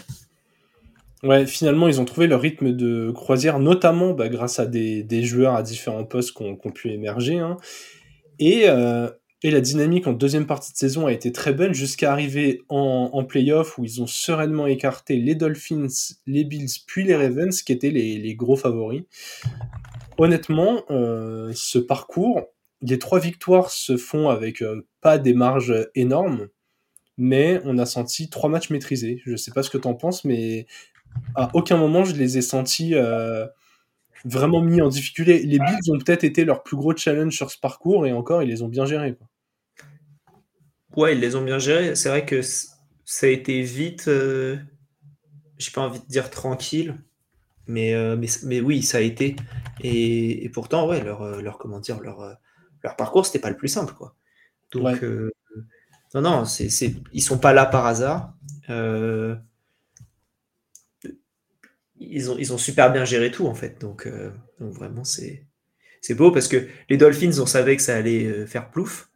Ouais, 1.24 1.46
finalement, 1.48 1.88
ils 1.88 2.02
ont 2.02 2.06
trouvé 2.06 2.28
leur 2.28 2.42
rythme 2.42 2.74
de 2.74 3.10
croisière, 3.12 3.60
notamment 3.60 4.14
bah, 4.14 4.28
grâce 4.28 4.60
à 4.60 4.66
des, 4.66 5.04
des, 5.04 5.24
joueurs 5.24 5.56
à 5.56 5.64
différents 5.64 6.04
postes 6.04 6.36
qui 6.36 6.44
ont, 6.44 6.58
pu 6.58 6.92
émerger. 6.92 7.40
Hein. 7.40 7.56
Et, 8.40 8.64
euh, 8.68 9.10
et, 9.42 9.50
la 9.50 9.62
dynamique 9.62 10.06
en 10.06 10.12
deuxième 10.12 10.46
partie 10.46 10.74
de 10.74 10.78
saison 10.78 11.08
a 11.08 11.14
été 11.14 11.32
très 11.32 11.54
bonne 11.54 11.74
jusqu'à 11.74 12.12
arriver 12.12 12.62
en, 12.68 13.10
en 13.14 13.24
playoff 13.24 13.78
où 13.78 13.86
ils 13.86 14.02
ont 14.02 14.08
sereinement 14.08 14.68
écarté 14.68 15.16
les 15.16 15.36
Dolphins, 15.36 15.88
les 16.28 16.44
Bills, 16.44 16.82
puis 16.88 17.06
les 17.06 17.16
Ravens, 17.16 17.62
qui 17.62 17.72
étaient 17.72 17.92
les, 17.92 18.18
les 18.18 18.36
gros 18.36 18.58
favoris. 18.58 19.04
Honnêtement, 20.18 20.84
euh, 20.92 21.52
ce 21.56 21.80
parcours, 21.80 22.42
les 22.82 23.00
trois 23.00 23.20
victoires 23.20 23.70
se 23.70 23.96
font 23.96 24.28
avec 24.28 24.62
euh, 24.62 24.86
pas 25.00 25.18
des 25.18 25.34
marges 25.34 25.88
énormes 25.96 26.50
mais 27.18 27.62
on 27.64 27.78
a 27.78 27.86
senti 27.86 28.30
trois 28.30 28.50
matchs 28.50 28.70
maîtrisés. 28.70 29.22
Je 29.26 29.36
sais 29.36 29.52
pas 29.52 29.64
ce 29.64 29.70
que 29.70 29.78
tu 29.78 29.88
en 29.88 29.94
penses, 29.94 30.26
mais 30.26 30.66
à 31.36 31.50
aucun 31.54 31.78
moment 31.78 32.04
je 32.04 32.16
les 32.16 32.38
ai 32.38 32.42
sentis 32.42 32.96
euh, 32.96 33.46
vraiment 34.26 34.62
mis 34.62 34.82
en 34.82 34.90
difficulté. 34.90 35.40
Les 35.44 35.60
Bills 35.60 35.92
ont 35.92 35.98
peut-être 35.98 36.24
été 36.24 36.46
leur 36.46 36.64
plus 36.64 36.78
gros 36.78 36.96
challenge 36.96 37.36
sur 37.36 37.52
ce 37.52 37.58
parcours, 37.60 38.06
et 38.06 38.14
encore, 38.14 38.44
ils 38.44 38.50
les 38.50 38.62
ont 38.62 38.68
bien 38.68 38.86
gérés. 38.86 39.16
Quoi. 39.16 39.28
Ouais, 40.96 41.14
ils 41.14 41.20
les 41.20 41.36
ont 41.36 41.42
bien 41.42 41.60
gérés. 41.60 41.96
C'est 41.96 42.10
vrai 42.10 42.26
que 42.26 42.42
ça 42.42 43.26
a 43.26 43.30
été 43.30 43.62
vite, 43.62 44.08
euh, 44.08 44.58
j'ai 45.58 45.72
pas 45.72 45.82
envie 45.82 46.00
de 46.00 46.06
dire 46.06 46.30
tranquille, 46.30 46.96
mais, 47.68 47.94
euh, 47.94 48.16
mais, 48.16 48.28
mais, 48.44 48.62
oui, 48.62 48.84
ça 48.84 49.00
a 49.00 49.02
été. 49.02 49.36
Et, 49.82 50.50
pourtant, 50.54 50.88
ouais, 50.88 51.04
leur, 51.04 51.42
leur, 51.42 51.58
comment 51.58 51.80
dire, 51.80 52.00
leur, 52.00 52.38
leur 52.84 52.96
parcours, 52.96 53.26
c'était 53.26 53.40
pas 53.40 53.50
le 53.50 53.58
plus 53.58 53.70
simple. 53.70 53.94
Quoi. 53.94 54.16
Donc, 54.72 55.04
non, 56.14 56.22
non, 56.22 56.46
c'est, 56.46 56.70
c'est, 56.70 56.94
ils 57.12 57.22
sont 57.22 57.40
pas 57.40 57.54
là 57.54 57.66
par 57.66 57.86
hasard. 57.86 58.34
Euh, 62.04 62.08
ils, 62.12 62.32
ont, 62.32 62.38
ils 62.38 62.54
ont 62.54 62.58
super 62.58 62.92
bien 62.92 63.06
géré 63.06 63.32
tout, 63.32 63.48
en 63.48 63.56
fait. 63.56 63.80
Donc, 63.82 64.08
euh, 64.08 64.32
donc 64.60 64.74
vraiment, 64.74 65.04
c'est, 65.04 65.46
c'est 66.02 66.16
beau 66.16 66.32
parce 66.32 66.48
que 66.48 66.68
les 66.90 66.98
Dolphins, 66.98 67.40
on 67.40 67.46
savait 67.46 67.76
que 67.76 67.82
ça 67.82 67.96
allait 67.96 68.26
euh, 68.26 68.46
faire 68.46 68.70
plouf. 68.70 69.10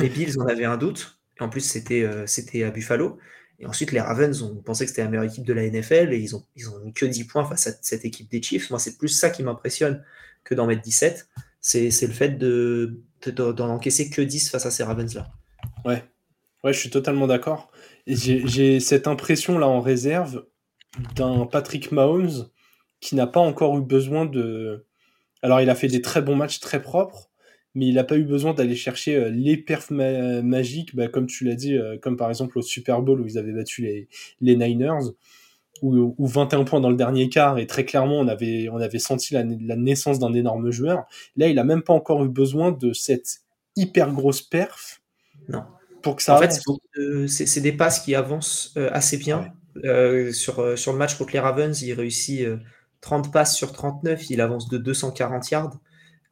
Les 0.00 0.08
Bills, 0.08 0.34
on 0.38 0.46
avait 0.46 0.64
un 0.64 0.76
doute. 0.76 1.20
Et 1.38 1.44
en 1.44 1.48
plus, 1.48 1.60
c'était, 1.60 2.06
c'était 2.26 2.64
à 2.64 2.70
Buffalo. 2.70 3.18
Et 3.60 3.66
ensuite, 3.66 3.92
les 3.92 4.00
Ravens 4.00 4.42
ont 4.42 4.56
pensé 4.56 4.84
que 4.84 4.90
c'était 4.90 5.04
la 5.04 5.08
meilleure 5.08 5.24
équipe 5.24 5.44
de 5.44 5.52
la 5.52 5.62
NFL 5.62 6.12
et 6.12 6.18
ils 6.18 6.34
ont, 6.34 6.44
ils 6.56 6.68
ont 6.68 6.78
mis 6.80 6.92
que 6.92 7.06
10 7.06 7.24
points 7.24 7.44
face 7.44 7.68
à 7.68 7.72
cette 7.80 8.04
équipe 8.04 8.28
des 8.28 8.42
Chiefs. 8.42 8.68
Moi, 8.70 8.80
c'est 8.80 8.98
plus 8.98 9.08
ça 9.08 9.30
qui 9.30 9.44
m'impressionne 9.44 10.04
que 10.44 10.54
d'en 10.54 10.66
mettre 10.66 10.82
17. 10.82 11.28
C'est 11.60 11.90
le 12.02 12.12
fait 12.12 12.30
de 12.30 13.00
d'en 13.26 13.70
encaisser 13.70 14.10
que 14.10 14.20
10 14.22 14.50
face 14.50 14.66
à 14.66 14.70
ces 14.70 14.82
Ravens-là. 14.82 15.30
Ouais. 15.84 16.04
ouais, 16.64 16.72
je 16.72 16.78
suis 16.78 16.90
totalement 16.90 17.26
d'accord. 17.26 17.70
J'ai 18.06 18.80
cette 18.80 19.06
impression-là 19.06 19.66
en 19.66 19.80
réserve 19.80 20.44
d'un 21.14 21.46
Patrick 21.46 21.92
Mahomes 21.92 22.48
qui 23.00 23.14
n'a 23.14 23.26
pas 23.26 23.40
encore 23.40 23.78
eu 23.78 23.82
besoin 23.82 24.26
de. 24.26 24.84
Alors, 25.42 25.60
il 25.60 25.70
a 25.70 25.74
fait 25.74 25.88
des 25.88 26.02
très 26.02 26.22
bons 26.22 26.36
matchs 26.36 26.60
très 26.60 26.82
propres, 26.82 27.30
mais 27.74 27.86
il 27.86 27.94
n'a 27.94 28.04
pas 28.04 28.16
eu 28.16 28.24
besoin 28.24 28.54
d'aller 28.54 28.74
chercher 28.74 29.16
euh, 29.16 29.28
les 29.28 29.56
perfs 29.56 29.90
magiques, 29.90 30.96
bah, 30.96 31.08
comme 31.08 31.26
tu 31.26 31.44
l'as 31.44 31.54
dit, 31.54 31.76
euh, 31.76 31.98
comme 31.98 32.16
par 32.16 32.30
exemple 32.30 32.58
au 32.58 32.62
Super 32.62 33.02
Bowl 33.02 33.20
où 33.20 33.26
ils 33.26 33.38
avaient 33.38 33.52
battu 33.52 33.82
les, 33.82 34.08
les 34.40 34.56
Niners, 34.56 35.12
ou, 35.82 36.26
21 36.26 36.64
points 36.64 36.80
dans 36.80 36.90
le 36.90 36.96
dernier 36.96 37.28
quart, 37.28 37.58
et 37.58 37.66
très 37.66 37.84
clairement 37.84 38.18
on 38.18 38.28
avait, 38.28 38.68
on 38.70 38.78
avait 38.78 38.98
senti 38.98 39.34
la, 39.34 39.44
naissance 39.44 40.18
d'un 40.18 40.32
énorme 40.32 40.70
joueur. 40.70 41.04
Là, 41.36 41.48
il 41.48 41.56
n'a 41.56 41.64
même 41.64 41.82
pas 41.82 41.92
encore 41.92 42.24
eu 42.24 42.28
besoin 42.28 42.72
de 42.72 42.92
cette 42.94 43.40
hyper 43.76 44.12
grosse 44.12 44.40
perf. 44.40 45.02
Non. 45.48 45.64
Pour 46.02 46.16
que 46.16 46.22
ça 46.22 46.36
en 46.36 46.38
fait, 46.38 46.58
c'est 47.28 47.60
des 47.60 47.72
passes 47.72 48.00
qui 48.00 48.14
avancent 48.14 48.72
euh, 48.76 48.88
assez 48.92 49.18
bien. 49.18 49.52
Sur, 50.32 50.78
sur 50.78 50.92
le 50.92 50.98
match 50.98 51.16
contre 51.16 51.32
les 51.32 51.40
Ravens, 51.40 51.80
il 51.82 51.92
réussit 51.92 52.46
30 53.00 53.32
passes 53.32 53.54
sur 53.54 53.72
39, 53.72 54.30
il 54.30 54.40
avance 54.40 54.68
de 54.68 54.78
240 54.78 55.50
yards. 55.50 55.78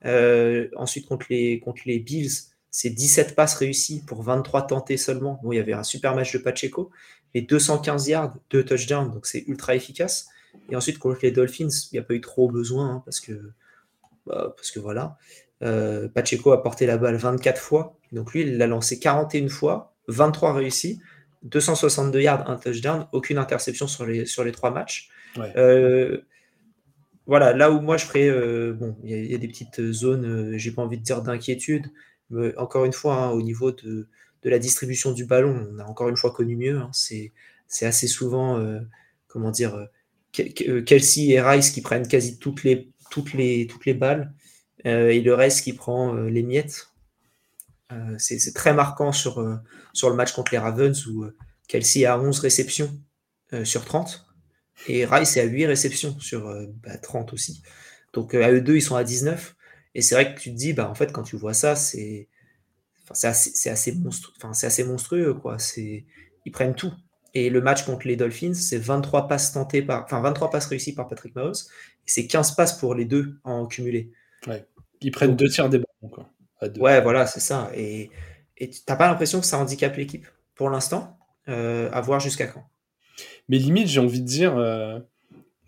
Euh, 0.05 0.69
ensuite, 0.77 1.07
contre 1.07 1.27
les, 1.31 1.61
contre 1.61 1.83
Bills, 1.87 2.31
c'est 2.71 2.91
17 2.91 3.35
passes 3.35 3.55
réussies 3.55 4.03
pour 4.05 4.23
23 4.23 4.67
tentés 4.67 4.97
seulement. 4.97 5.41
Bon, 5.43 5.53
il 5.53 5.57
y 5.57 5.61
avait 5.61 5.73
un 5.73 5.85
super 5.85 6.15
match 6.15 6.33
de 6.33 6.39
Pacheco, 6.39 6.91
mais 7.35 7.43
215 7.43 8.09
yards, 8.09 8.35
2 8.51 8.65
touchdowns, 8.65 9.13
donc 9.13 9.27
c'est 9.27 9.45
ultra 9.47 9.75
efficace. 9.75 10.27
Et 10.69 10.77
ensuite, 10.77 10.99
contre 10.99 11.21
les 11.23 11.31
Dolphins, 11.31 11.69
il 11.69 11.95
n'y 11.95 11.99
a 11.99 12.03
pas 12.03 12.15
eu 12.15 12.21
trop 12.21 12.51
besoin, 12.51 12.91
hein, 12.91 13.03
parce, 13.05 13.21
que, 13.21 13.53
bah, 14.27 14.53
parce 14.57 14.71
que 14.71 14.81
voilà. 14.81 15.17
Euh, 15.63 16.09
Pacheco 16.09 16.53
a 16.53 16.63
porté 16.63 16.87
la 16.87 16.99
balle 16.99 17.17
24 17.17 17.61
fois, 17.61 17.97
donc 18.13 18.33
lui, 18.33 18.43
il 18.43 18.59
l'a 18.59 18.67
lancé 18.67 18.99
41 18.99 19.49
fois, 19.49 19.95
23 20.09 20.53
réussis, 20.53 21.01
262 21.45 22.21
yards, 22.21 22.51
un 22.51 22.57
touchdown, 22.57 23.07
aucune 23.13 23.39
interception 23.39 23.87
sur 23.87 24.07
les, 24.07 24.27
sur 24.27 24.45
les 24.45 24.53
trois 24.53 24.71
matchs. 24.71 25.11
Euh, 25.57 26.23
voilà, 27.27 27.53
là 27.53 27.71
où 27.71 27.81
moi 27.81 27.97
je 27.97 28.07
ferais, 28.07 28.29
euh, 28.29 28.73
bon, 28.73 28.97
il 29.05 29.27
y, 29.27 29.35
a 29.35 29.39
des 29.39 29.49
petites 29.49 29.93
zones, 29.93 30.25
euh, 30.25 30.59
j'ai 30.59 30.71
pas 30.73 30.83
envie 30.83 30.99
de 30.99 31.03
dire 31.03 31.23
d'inquiétude, 31.23 31.87
mais 32.31 32.57
encore 32.57 32.85
une 32.85 32.93
fois, 32.93 33.17
hein, 33.17 33.31
au 33.31 33.43
niveau 33.43 33.73
de, 33.73 34.09
la 34.43 34.59
distribution 34.59 35.13
du 35.13 35.25
ballon, 35.25 35.71
on 35.73 35.79
a 35.79 35.85
encore 35.85 36.11
une 36.11 36.17
fois 36.17 36.31
connu 36.31 36.57
mieux. 36.57 36.79
Hein. 36.79 36.91
c'est, 36.93 37.33
assez 37.83 38.07
souvent, 38.07 38.63
comment 39.27 39.51
dire, 39.51 39.89
Kelsey 40.33 41.31
et 41.31 41.41
Rice 41.41 41.71
qui 41.71 41.81
prennent 41.81 42.07
quasi 42.07 42.39
toutes 42.39 42.63
les, 42.63 42.91
toutes 43.11 43.33
les, 43.33 43.67
toutes 43.67 43.87
les 43.87 43.95
balles, 43.95 44.33
et 44.85 45.21
le 45.23 45.35
reste 45.35 45.65
qui 45.65 45.73
prend 45.73 46.13
les 46.13 46.43
miettes. 46.43 46.94
C'est, 48.19 48.55
très 48.55 48.75
marquant 48.75 49.13
sur, 49.13 49.45
sur 49.93 50.11
le 50.11 50.17
match 50.17 50.33
contre 50.33 50.53
les 50.53 50.59
Ravens 50.59 51.07
où 51.07 51.27
Kelsey 51.69 52.07
a 52.07 52.19
11 52.19 52.39
réceptions 52.41 52.91
sur 53.63 53.85
30. 53.85 54.27
Et 54.89 55.05
Rice 55.05 55.37
est 55.37 55.41
à 55.41 55.45
8 55.45 55.67
réceptions 55.67 56.19
sur 56.19 56.53
30 57.03 57.27
bah, 57.27 57.33
aussi. 57.33 57.63
Donc 58.13 58.35
à 58.35 58.51
eux 58.51 58.61
deux, 58.61 58.77
ils 58.77 58.83
sont 58.83 58.97
à 58.97 59.05
19. 59.05 59.55
Et 59.95 60.03
c'est 60.03 60.15
vrai 60.15 60.35
que 60.35 60.41
tu 60.41 60.51
te 60.51 60.57
dis, 60.57 60.73
bah, 60.73 60.89
en 60.91 60.95
fait, 60.95 61.13
quand 61.13 61.23
tu 61.23 61.37
vois 61.37 61.55
ça, 61.55 61.77
c'est 61.77 62.29
assez, 63.23 63.69
assez, 63.69 63.93
monstrueux, 63.93 64.35
enfin, 64.39 64.51
assez 64.51 64.85
monstrueux. 64.85 65.35
Quoi. 65.35 65.57
Ils 65.77 66.53
prennent 66.53 66.75
tout. 66.75 66.93
Et 67.35 67.51
le 67.51 67.61
match 67.61 67.85
contre 67.85 68.07
les 68.07 68.17
Dolphins, 68.17 68.55
c'est 68.55 68.79
23 68.79 69.27
passes 69.27 69.53
tentées 69.53 69.83
par, 69.83 70.05
enfin 70.05 70.21
23 70.21 70.51
passes 70.51 70.67
réussies 70.67 70.95
par 70.95 71.09
Patrick 71.09 71.35
Mahomes, 71.35 71.53
et 71.53 72.11
c'est 72.11 72.27
15 72.29 72.55
passes 72.55 72.79
pour 72.79 72.95
les 72.95 73.05
deux 73.05 73.39
en 73.43 73.67
cumulé. 73.67 74.13
Ouais. 74.47 74.65
Ils 75.01 75.11
prennent 75.11 75.35
deux 75.35 75.49
tiers 75.49 75.69
des 75.69 75.79
ballons. 75.79 76.15
Quoi, 76.15 76.31
Ouais, 76.79 77.01
voilà, 77.01 77.27
c'est 77.27 77.41
ça. 77.41 77.71
Et 77.75 78.11
tu 78.59 78.69
n'as 78.89 78.97
pas 78.97 79.09
l'impression 79.09 79.41
que 79.41 79.47
ça 79.47 79.59
handicape 79.59 79.97
l'équipe 79.97 80.27
pour 80.55 80.71
l'instant, 80.71 81.19
euh, 81.49 81.91
à 81.93 82.01
voir 82.01 82.21
jusqu'à 82.21 82.47
quand? 82.47 82.65
Mais 83.49 83.59
limite, 83.59 83.89
j'ai 83.89 84.01
envie 84.01 84.21
de 84.21 84.27
dire, 84.27 84.57
euh, 84.57 84.99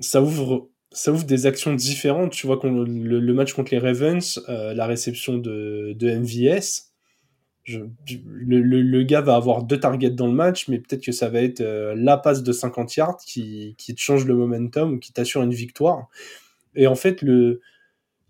ça 0.00 0.22
ouvre 0.22 0.70
ça 0.92 1.12
ouvre 1.12 1.24
des 1.24 1.46
actions 1.46 1.74
différentes. 1.74 2.32
Tu 2.32 2.46
vois, 2.46 2.58
le, 2.64 2.84
le, 3.20 3.34
match 3.34 3.52
contre 3.52 3.72
les 3.72 3.78
Ravens, 3.78 4.40
euh, 4.48 4.72
la 4.72 4.86
réception 4.86 5.36
de, 5.36 5.94
de 5.94 6.10
MVS, 6.10 6.92
je, 7.64 7.80
le, 8.26 8.60
le, 8.60 9.02
gars 9.02 9.20
va 9.20 9.34
avoir 9.34 9.64
deux 9.64 9.78
targets 9.78 10.10
dans 10.10 10.28
le 10.28 10.32
match, 10.32 10.68
mais 10.68 10.78
peut-être 10.78 11.02
que 11.02 11.12
ça 11.12 11.28
va 11.28 11.42
être 11.42 11.60
euh, 11.60 11.94
la 11.96 12.16
passe 12.16 12.42
de 12.42 12.52
50 12.52 12.96
yards 12.96 13.18
qui, 13.26 13.74
qui 13.76 13.94
te 13.94 14.00
change 14.00 14.24
le 14.24 14.34
momentum 14.34 14.94
ou 14.94 14.98
qui 14.98 15.12
t'assure 15.12 15.42
une 15.42 15.52
victoire. 15.52 16.08
Et 16.76 16.86
en 16.86 16.94
fait, 16.94 17.22
le, 17.22 17.60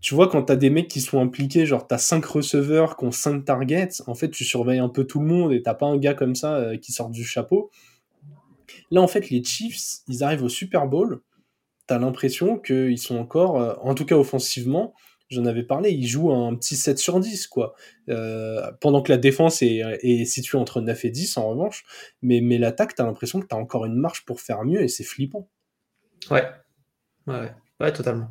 tu 0.07 0.15
vois, 0.15 0.29
quand 0.29 0.45
t'as 0.45 0.55
des 0.55 0.71
mecs 0.71 0.87
qui 0.87 1.01
sont 1.01 1.21
impliqués, 1.21 1.67
genre 1.67 1.85
t'as 1.85 1.99
5 1.99 2.25
receveurs 2.25 2.97
qui 2.97 3.05
ont 3.07 3.11
5 3.11 3.45
targets, 3.45 3.89
en 4.07 4.15
fait, 4.15 4.31
tu 4.31 4.45
surveilles 4.45 4.79
un 4.79 4.89
peu 4.89 5.03
tout 5.03 5.19
le 5.19 5.27
monde 5.27 5.53
et 5.53 5.63
t'as 5.63 5.75
pas 5.75 5.87
un 5.87 5.97
gars 5.97 6.15
comme 6.15 6.37
ça 6.37 6.77
qui 6.81 6.93
sort 6.93 7.11
du 7.11 7.25
chapeau. 7.25 7.73
Là, 8.93 9.03
en 9.03 9.09
fait, 9.09 9.31
les 9.31 9.43
Chiefs, 9.43 10.03
ils 10.07 10.23
arrivent 10.23 10.45
au 10.45 10.49
Super 10.49 10.87
Bowl. 10.87 11.23
T'as 11.89 11.99
l'impression 11.99 12.57
qu'ils 12.57 13.01
sont 13.01 13.17
encore, 13.17 13.61
euh, 13.61 13.75
en 13.83 13.97
tout 13.97 14.05
cas 14.05 14.15
offensivement, 14.15 14.95
j'en 15.29 15.45
avais 15.45 15.65
parlé, 15.65 15.91
ils 15.91 16.07
jouent 16.07 16.33
un 16.33 16.55
petit 16.55 16.77
7 16.77 16.99
sur 16.99 17.19
10, 17.19 17.49
quoi. 17.49 17.75
Euh, 18.09 18.71
pendant 18.81 19.03
que 19.03 19.11
la 19.11 19.19
défense 19.19 19.61
est, 19.61 20.25
située 20.25 20.57
entre 20.57 20.81
9 20.81 21.05
et 21.05 21.11
10, 21.11 21.37
en 21.37 21.49
revanche. 21.49 21.85
Mais, 22.23 22.41
mais 22.41 22.59
l'attaque, 22.59 22.95
t'as 22.95 23.05
l'impression 23.05 23.41
que 23.41 23.47
t'as 23.47 23.57
encore 23.57 23.87
une 23.87 23.97
marche 23.97 24.25
pour 24.25 24.41
faire 24.41 24.65
mieux 24.65 24.83
et 24.83 24.89
c'est 24.89 25.03
flippant. 25.03 25.49
Ouais. 26.31 26.49
Ouais, 27.27 27.53
ouais, 27.81 27.93
totalement. 27.93 28.31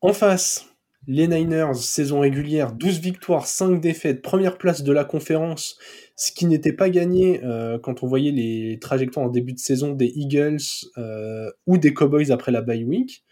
En 0.00 0.12
face, 0.12 0.66
les 1.06 1.28
Niners, 1.28 1.74
saison 1.74 2.20
régulière, 2.20 2.72
12 2.72 3.00
victoires, 3.00 3.46
5 3.46 3.80
défaites, 3.80 4.22
première 4.22 4.58
place 4.58 4.82
de 4.82 4.92
la 4.92 5.04
conférence 5.04 5.78
ce 6.16 6.32
qui 6.32 6.46
n'était 6.46 6.72
pas 6.72 6.88
gagné 6.88 7.44
euh, 7.44 7.78
quand 7.78 8.02
on 8.02 8.06
voyait 8.06 8.32
les 8.32 8.78
trajectoires 8.80 9.26
en 9.26 9.28
début 9.28 9.52
de 9.52 9.58
saison 9.58 9.92
des 9.92 10.10
Eagles 10.16 10.58
euh, 10.96 11.50
ou 11.66 11.76
des 11.76 11.92
Cowboys 11.92 12.32
après 12.32 12.50
la 12.50 12.62
bye 12.62 12.84
week. 12.84 13.22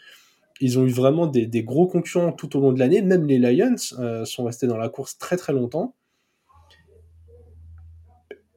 Ils 0.60 0.78
ont 0.78 0.84
eu 0.84 0.90
vraiment 0.90 1.26
des, 1.26 1.48
gros 1.64 1.88
concurrents 1.88 2.30
tout 2.30 2.56
au 2.56 2.60
long 2.60 2.72
de 2.72 2.78
l'année. 2.78 3.02
Même 3.02 3.26
les 3.26 3.38
Lions 3.38 3.74
euh, 3.98 4.24
sont 4.24 4.44
restés 4.44 4.66
dans 4.66 4.76
la 4.76 4.88
course 4.88 5.18
très 5.18 5.36
très 5.36 5.52
longtemps. 5.52 5.94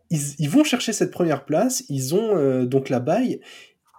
Ils, 0.09 0.49
vont 0.49 0.63
chercher 0.63 0.93
cette 0.93 1.11
première 1.11 1.43
place. 1.43 1.83
Ils 1.89 2.15
ont 2.15 2.63
donc 2.63 2.87
la 2.87 3.01
bye. 3.01 3.41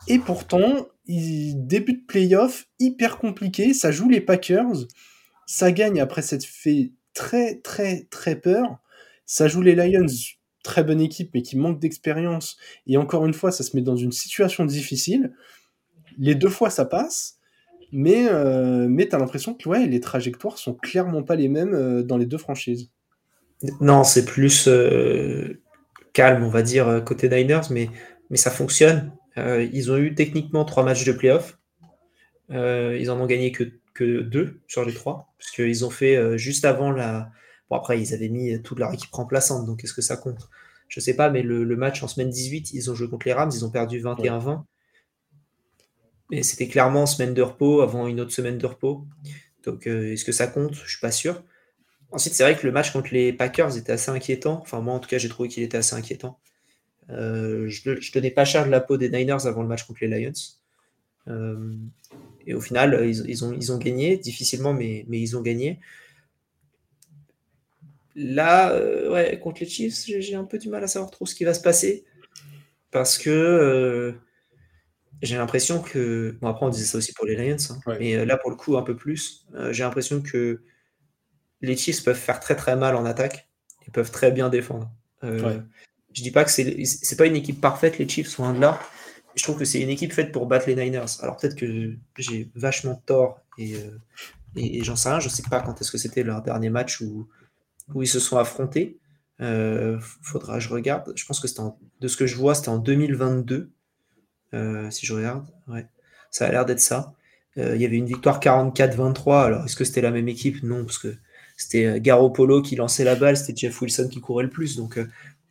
Et 0.07 0.19
pourtant, 0.19 0.87
ils 1.09 1.55
débutent 1.67 2.07
playoff 2.07 2.69
hyper 2.79 3.19
compliqué. 3.19 3.75
Ça 3.75 3.91
joue 3.91 4.09
les 4.09 4.21
Packers. 4.21 4.87
Ça 5.47 5.73
gagne 5.73 6.01
après 6.01 6.23
cette 6.23 6.45
fait 6.45 6.93
très 7.15 7.57
très 7.57 8.07
très 8.11 8.37
peur. 8.37 8.79
Ça 9.25 9.49
joue 9.49 9.63
les 9.63 9.75
Lions, 9.75 10.07
très 10.63 10.85
bonne 10.85 11.01
équipe, 11.01 11.31
mais 11.35 11.43
qui 11.43 11.57
manque 11.57 11.81
d'expérience. 11.81 12.59
Et 12.87 12.97
encore 12.97 13.27
une 13.27 13.35
fois, 13.35 13.51
ça 13.51 13.65
se 13.65 13.75
met 13.77 13.83
dans 13.83 13.97
une 13.97 14.13
situation 14.13 14.65
difficile. 14.65 15.33
Les 16.19 16.35
deux 16.35 16.51
fois, 16.51 16.71
ça 16.71 16.85
passe. 16.85 17.39
Mais, 17.91 18.29
euh, 18.29 18.87
mais 18.89 19.09
l'impression 19.11 19.55
que 19.55 19.67
ouais, 19.67 19.87
les 19.87 20.01
trajectoires 20.01 20.59
sont 20.59 20.75
clairement 20.75 21.23
pas 21.23 21.37
les 21.37 21.49
mêmes 21.49 21.75
euh, 21.75 22.03
dans 22.03 22.19
les 22.19 22.27
deux 22.27 22.37
franchises. 22.37 22.91
Non, 23.81 24.05
c'est 24.05 24.27
plus 24.27 24.69
euh, 24.69 25.63
calme, 26.13 26.45
on 26.45 26.51
va 26.51 26.61
dire, 26.61 27.03
côté 27.05 27.31
Niners, 27.31 27.71
mais, 27.71 27.89
mais 28.29 28.37
ça 28.37 28.51
fonctionne. 28.51 29.11
Ils 29.73 29.93
ont 29.93 29.97
eu 29.97 30.15
techniquement 30.15 30.65
trois 30.65 30.85
matchs 30.85 31.05
de 31.05 31.13
playoff. 31.13 31.59
ils 32.51 33.11
en 33.11 33.21
ont 33.21 33.27
gagné 33.27 33.53
que, 33.53 33.73
deux 34.21 34.61
sur 34.69 34.85
les 34.85 34.95
trois, 34.95 35.35
parce 35.39 35.51
qu'ils 35.51 35.85
ont 35.85 35.91
fait 35.91 36.39
juste 36.39 36.65
avant 36.65 36.91
la, 36.91 37.31
Bon, 37.71 37.77
après, 37.77 38.01
ils 38.01 38.15
avaient 38.15 38.29
mis 38.29 38.61
toute 38.63 38.79
leur 38.79 38.93
équipe 38.93 39.13
remplaçante, 39.13 39.67
donc 39.67 39.85
est-ce 39.85 39.93
que 39.93 40.03
ça 40.03 40.17
compte? 40.17 40.49
Je 40.89 41.01
sais 41.01 41.15
pas, 41.15 41.29
mais 41.29 41.43
le, 41.43 41.65
match 41.77 42.03
en 42.03 42.09
semaine 42.09 42.31
18, 42.31 42.73
ils 42.73 42.91
ont 42.91 42.95
joué 42.95 43.09
contre 43.09 43.27
les 43.27 43.35
Rams, 43.35 43.51
ils 43.53 43.65
ont 43.65 43.71
perdu 43.71 44.01
21-20. 44.01 44.63
Et 46.31 46.43
c'était 46.43 46.69
clairement 46.69 47.07
semaine 47.07 47.35
de 47.35 47.43
repos 47.43 47.81
avant 47.81 48.07
une 48.07 48.21
autre 48.21 48.33
semaine 48.33 48.59
de 48.59 48.67
repos. 48.67 49.07
Donc 49.65 49.87
euh, 49.87 50.13
est-ce 50.13 50.25
que 50.25 50.33
ça 50.33 50.47
compte? 50.47 50.75
Je 50.75 50.89
suis 50.89 51.01
pas 51.01 51.11
sûr. 51.11 51.43
Ensuite, 52.11 52.35
c'est 52.35 52.43
vrai 52.43 52.57
que 52.57 52.67
le 52.67 52.73
match 52.73 52.93
contre 52.93 53.13
les 53.13 53.33
Packers 53.35 53.77
était 53.77 53.93
assez 53.93 54.11
inquiétant. 54.11 54.61
Enfin, 54.63 54.81
moi, 54.81 54.95
en 54.95 54.99
tout 54.99 55.09
cas, 55.09 55.19
j'ai 55.19 55.29
trouvé 55.29 55.49
qu'il 55.49 55.63
était 55.63 55.77
assez 55.77 55.95
inquiétant. 55.95 56.39
Euh, 57.11 57.69
je, 57.69 57.91
ne 57.91 58.13
tenais 58.13 58.31
pas 58.31 58.45
cher 58.45 58.67
de 58.67 58.71
la 58.71 58.81
peau 58.81 58.97
des 58.97 59.09
Niners 59.09 59.47
avant 59.47 59.63
le 59.63 59.69
match 59.69 59.85
contre 59.85 60.01
les 60.03 60.09
Lions. 60.09 60.33
Euh, 61.29 61.75
et 62.47 62.55
au 62.55 62.61
final, 62.61 63.07
ils, 63.07 63.45
ont, 63.45 63.53
ils 63.53 63.73
ont 63.73 63.79
gagné, 63.79 64.17
difficilement, 64.17 64.73
mais, 64.73 65.05
mais 65.09 65.21
ils 65.21 65.37
ont 65.37 65.43
gagné. 65.43 65.81
Là, 68.15 68.73
euh, 68.73 69.13
ouais, 69.13 69.39
contre 69.39 69.61
les 69.61 69.69
Chiefs, 69.69 70.05
j'ai 70.07 70.35
un 70.35 70.45
peu 70.45 70.59
du 70.59 70.69
mal 70.69 70.83
à 70.83 70.89
savoir 70.89 71.11
trop 71.11 71.27
ce 71.27 71.35
qui 71.35 71.45
va 71.45 71.55
se 71.55 71.61
passer. 71.61 72.05
Parce 72.91 73.19
que 73.19 74.15
j'ai 75.23 75.37
l'impression 75.37 75.83
que. 75.83 76.37
Bon, 76.41 76.49
après, 76.49 76.67
on 76.67 76.71
disait 76.71 76.87
ça 76.87 76.99
aussi 76.99 77.13
pour 77.13 77.27
les 77.27 77.37
Lions, 77.37 77.57
hein, 77.71 77.97
mais 77.99 78.25
là, 78.25 78.37
pour 78.39 78.51
le 78.51 78.57
coup, 78.57 78.77
un 78.77 78.83
peu 78.83 78.97
plus. 78.97 79.47
j'ai 79.71 79.85
l'impression 79.85 80.23
que 80.23 80.63
les 81.61 81.77
Chiefs 81.77 82.03
peuvent 82.03 82.17
faire 82.17 82.41
très 82.41 82.57
très 82.57 82.77
mal 82.77 82.97
en 82.97 83.05
attaque. 83.05 83.49
Ils 83.87 83.93
peuvent 83.93 84.11
très 84.11 84.31
bien 84.31 84.49
défendre. 84.49 84.91
Je 86.13 86.23
dis 86.23 86.31
pas 86.31 86.45
que 86.45 86.51
c'est 86.51 86.85
c'est 86.85 87.17
pas 87.17 87.27
une 87.27 87.37
équipe 87.37 87.61
parfaite, 87.61 87.99
les 87.99 88.09
Chiefs, 88.09 88.37
loin 88.39 88.53
de 88.55 88.61
là. 88.61 88.81
Je 89.35 89.43
trouve 89.43 89.59
que 89.59 89.65
c'est 89.65 89.81
une 89.81 89.91
équipe 89.91 90.13
faite 90.13 90.33
pour 90.33 90.47
battre 90.47 90.67
les 90.69 90.75
Niners. 90.75 91.21
Alors 91.21 91.37
peut-être 91.37 91.55
que 91.55 91.97
j'ai 92.17 92.51
vachement 92.55 92.97
tort 93.07 93.41
et, 93.57 93.77
euh, 93.77 93.99
et, 94.57 94.83
j'en 94.85 94.97
sais 94.97 95.09
rien. 95.11 95.21
Je 95.21 95.29
sais 95.29 95.43
pas 95.49 95.61
quand 95.61 95.81
est-ce 95.81 95.93
que 95.93 95.99
c'était 95.99 96.23
leur 96.23 96.43
dernier 96.43 96.71
match 96.71 97.01
où, 97.01 97.29
ils 97.97 98.09
se 98.09 98.21
sont 98.21 98.39
affrontés. 98.39 98.99
Euh, 99.41 99.99
faudra 100.23 100.59
je 100.59 100.69
regarde. 100.69 101.13
Je 101.17 101.25
pense 101.25 101.41
que 101.41 101.49
c'était 101.49 101.63
de 102.01 102.09
ce 102.09 102.17
que 102.17 102.27
je 102.27 102.37
vois, 102.37 102.55
c'était 102.55 102.69
en 102.69 102.79
2022. 102.79 103.71
Euh, 104.55 104.91
si 104.91 105.07
je 105.07 105.15
regarde, 105.15 105.47
ça 106.31 106.47
a 106.47 106.51
l'air 106.51 106.67
d'être 106.67 106.81
ça. 106.81 107.15
Euh, 107.59 107.75
il 107.77 107.83
y 107.83 107.85
avait 107.85 107.97
une 107.97 108.07
victoire 108.07 108.41
44-23. 108.41 109.45
Alors 109.45 109.65
est-ce 109.65 109.77
que 109.77 109.85
c'était 109.85 110.01
la 110.01 110.11
même 110.11 110.29
équipe? 110.29 110.63
Non, 110.63 110.85
parce 110.85 110.99
que 110.99 111.15
c'était 111.57 112.01
Garoppolo 112.01 112.63
qui 112.63 112.77
lançait 112.77 113.05
la 113.05 113.17
balle, 113.17 113.37
c'était 113.37 113.57
Jeff 113.57 113.81
Wilson 113.81 114.09
qui 114.09 114.21
courait 114.21 114.45
le 114.45 114.51
plus. 114.51 114.77
Donc 114.77 114.99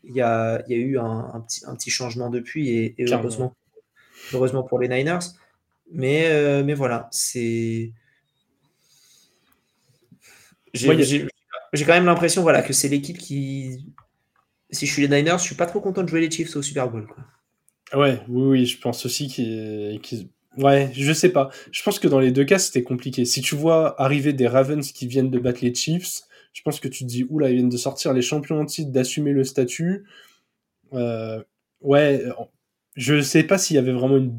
il 0.08 0.16
y 0.16 0.22
a, 0.22 0.64
y, 0.68 0.74
a, 0.74 0.78
eu 0.78 0.98
un, 0.98 1.44
petit, 1.48 1.62
un, 1.66 1.76
petit, 1.76 1.90
changement 1.90 2.30
depuis 2.30 2.70
et, 2.70 2.96
heureusement, 3.00 3.56
heureusement 4.34 4.64
pour 4.64 4.80
les 4.80 4.88
Niners. 4.88 5.20
Mais, 5.92 6.64
mais 6.64 6.74
voilà, 6.74 7.08
c'est. 7.12 7.92
J'ai 10.74 11.28
j'ai 11.74 11.86
quand 11.86 11.94
même 11.94 12.06
l'impression 12.06 12.42
voilà, 12.42 12.62
que 12.62 12.74
c'est 12.74 12.88
l'équipe 12.88 13.18
qui. 13.18 13.86
Si 14.70 14.86
je 14.86 14.92
suis 14.92 15.08
les 15.08 15.16
Niners, 15.16 15.38
je 15.38 15.44
suis 15.44 15.56
pas 15.56 15.66
trop 15.66 15.80
content 15.80 16.04
de 16.04 16.10
jouer 16.10 16.22
les 16.22 16.32
Chiefs 16.32 16.56
au 16.56 16.62
Super 16.62 16.90
Bowl. 16.90 17.08
Quoi. 17.08 18.00
Ouais, 18.00 18.22
oui, 18.28 18.44
oui, 18.48 18.66
je 18.66 18.80
pense 18.80 19.06
aussi 19.06 19.28
qu'ils. 19.28 20.30
Ouais, 20.58 20.92
je 20.94 21.14
sais 21.14 21.30
pas. 21.30 21.50
Je 21.72 21.84
pense 21.84 22.00
que 22.00 22.08
dans 22.08 22.20
les 22.20 22.32
deux 22.32 22.44
cas, 22.44 22.60
c'était 22.60 22.84
compliqué. 22.84 23.26
Si 23.26 23.42
tu 23.42 23.56
vois 23.56 24.02
arriver 24.02 24.34
des 24.34 24.48
Ravens 24.48 24.92
qui 24.92 25.08
viennent 25.08 25.30
de 25.30 25.40
battre 25.40 25.60
les 25.62 25.74
Chiefs, 25.74 26.22
je 26.54 26.62
pense 26.63 26.80
que 26.80 26.88
tu 26.88 27.04
te 27.04 27.10
dis, 27.10 27.25
oula, 27.30 27.50
ils 27.50 27.56
viennent 27.56 27.70
de 27.70 27.77
sortir 27.77 28.13
les 28.13 28.22
champions 28.22 28.60
en 28.60 28.66
titre, 28.66 28.92
d'assumer 28.92 29.32
le 29.32 29.44
statut. 29.44 30.06
Euh, 30.94 31.44
ouais, 31.82 32.24
je 32.96 33.22
sais 33.22 33.44
pas 33.44 33.58
s'il 33.58 33.75
y 33.75 33.80
avait 33.80 33.92
vraiment 33.92 34.18
une, 34.18 34.36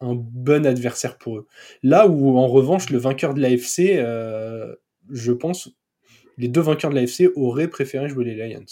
un 0.00 0.14
bon 0.14 0.66
adversaire 0.66 1.18
pour 1.18 1.38
eux. 1.38 1.46
Là 1.82 2.08
où, 2.08 2.36
en 2.38 2.48
revanche, 2.48 2.90
le 2.90 2.98
vainqueur 2.98 3.34
de 3.34 3.40
l'AFC, 3.40 3.96
euh, 3.98 4.74
je 5.10 5.32
pense, 5.32 5.70
les 6.38 6.48
deux 6.48 6.62
vainqueurs 6.62 6.90
de 6.90 6.96
l'AFC 6.96 7.30
auraient 7.36 7.68
préféré 7.68 8.08
jouer 8.08 8.24
les 8.24 8.34
Lions. 8.34 8.64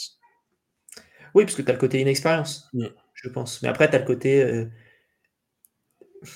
Oui, 1.34 1.44
parce 1.44 1.54
que 1.54 1.62
tu 1.62 1.70
as 1.70 1.74
le 1.74 1.78
côté 1.78 2.00
inexpérience, 2.00 2.70
je 3.14 3.28
pense. 3.28 3.62
Mais 3.62 3.68
après, 3.68 3.88
tu 3.90 3.96
as 3.96 3.98
le 3.98 4.06
côté. 4.06 4.42
Euh, 4.42 4.64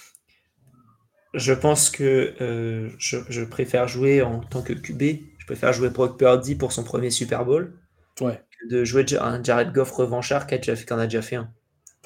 je 1.35 1.55
pense 1.55 1.89
que 1.89 2.35
euh, 2.43 2.91
je, 2.99 3.45
préfère 3.45 3.89
jouer 3.89 4.21
en 4.21 4.41
tant 4.41 4.63
que 4.63 4.75
QB. 4.75 5.23
Je 5.43 5.47
préfère 5.47 5.73
jouer 5.73 5.91
Brock 5.91 6.17
Purdy 6.17 6.55
pour 6.55 6.71
son 6.71 6.85
premier 6.85 7.11
Super 7.11 7.45
Bowl. 7.45 7.75
Ouais. 8.21 8.41
Que 8.61 8.69
de 8.75 8.85
jouer 8.85 9.05
un 9.19 9.43
Jared 9.43 9.73
Goff 9.73 9.91
revanchard 9.91 10.47
qui 10.47 10.55
en 10.55 10.99
a 10.99 11.05
déjà 11.05 11.21
fait 11.21 11.35
un. 11.35 11.51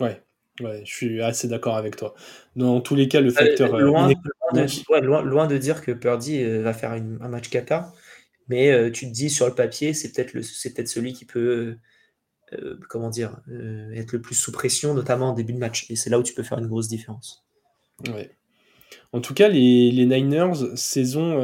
Ouais. 0.00 0.22
Ouais, 0.60 0.80
je 0.86 0.90
suis 0.90 1.20
assez 1.20 1.48
d'accord 1.48 1.76
avec 1.76 1.96
toi. 1.96 2.14
Dans 2.56 2.80
tous 2.80 2.94
les 2.94 3.08
cas, 3.08 3.20
le 3.20 3.28
euh, 3.28 3.30
facteur. 3.30 3.78
loin, 3.78 4.08
de, 4.08 5.58
dire 5.58 5.82
que 5.82 5.92
Purdy 5.92 6.42
va 6.62 6.72
faire 6.72 6.92
un 6.92 7.28
match 7.28 7.50
kata. 7.50 7.92
Mais 8.48 8.70
euh, 8.70 8.90
tu 8.90 9.06
te 9.06 9.12
dis 9.12 9.28
sur 9.28 9.46
le 9.46 9.54
papier, 9.54 9.92
c'est 9.92 10.12
peut-être 10.12 10.32
peut-être 10.32 10.88
celui 10.88 11.12
qui 11.12 11.24
peut, 11.24 11.76
euh, 12.52 12.78
comment 12.88 13.10
dire, 13.10 13.40
euh, 13.48 13.92
être 13.92 14.12
le 14.12 14.20
plus 14.20 14.34
sous 14.34 14.52
pression, 14.52 14.94
notamment 14.94 15.30
en 15.30 15.32
début 15.32 15.52
de 15.52 15.58
match. 15.58 15.90
Et 15.90 15.96
c'est 15.96 16.10
là 16.10 16.18
où 16.18 16.22
tu 16.22 16.32
peux 16.32 16.42
faire 16.42 16.58
une 16.58 16.68
grosse 16.68 16.88
différence. 16.88 17.44
Ouais. 18.08 18.30
En 19.12 19.20
tout 19.20 19.34
cas, 19.34 19.48
les, 19.48 19.90
les 19.90 20.06
Niners, 20.06 20.76
saison 20.76 21.40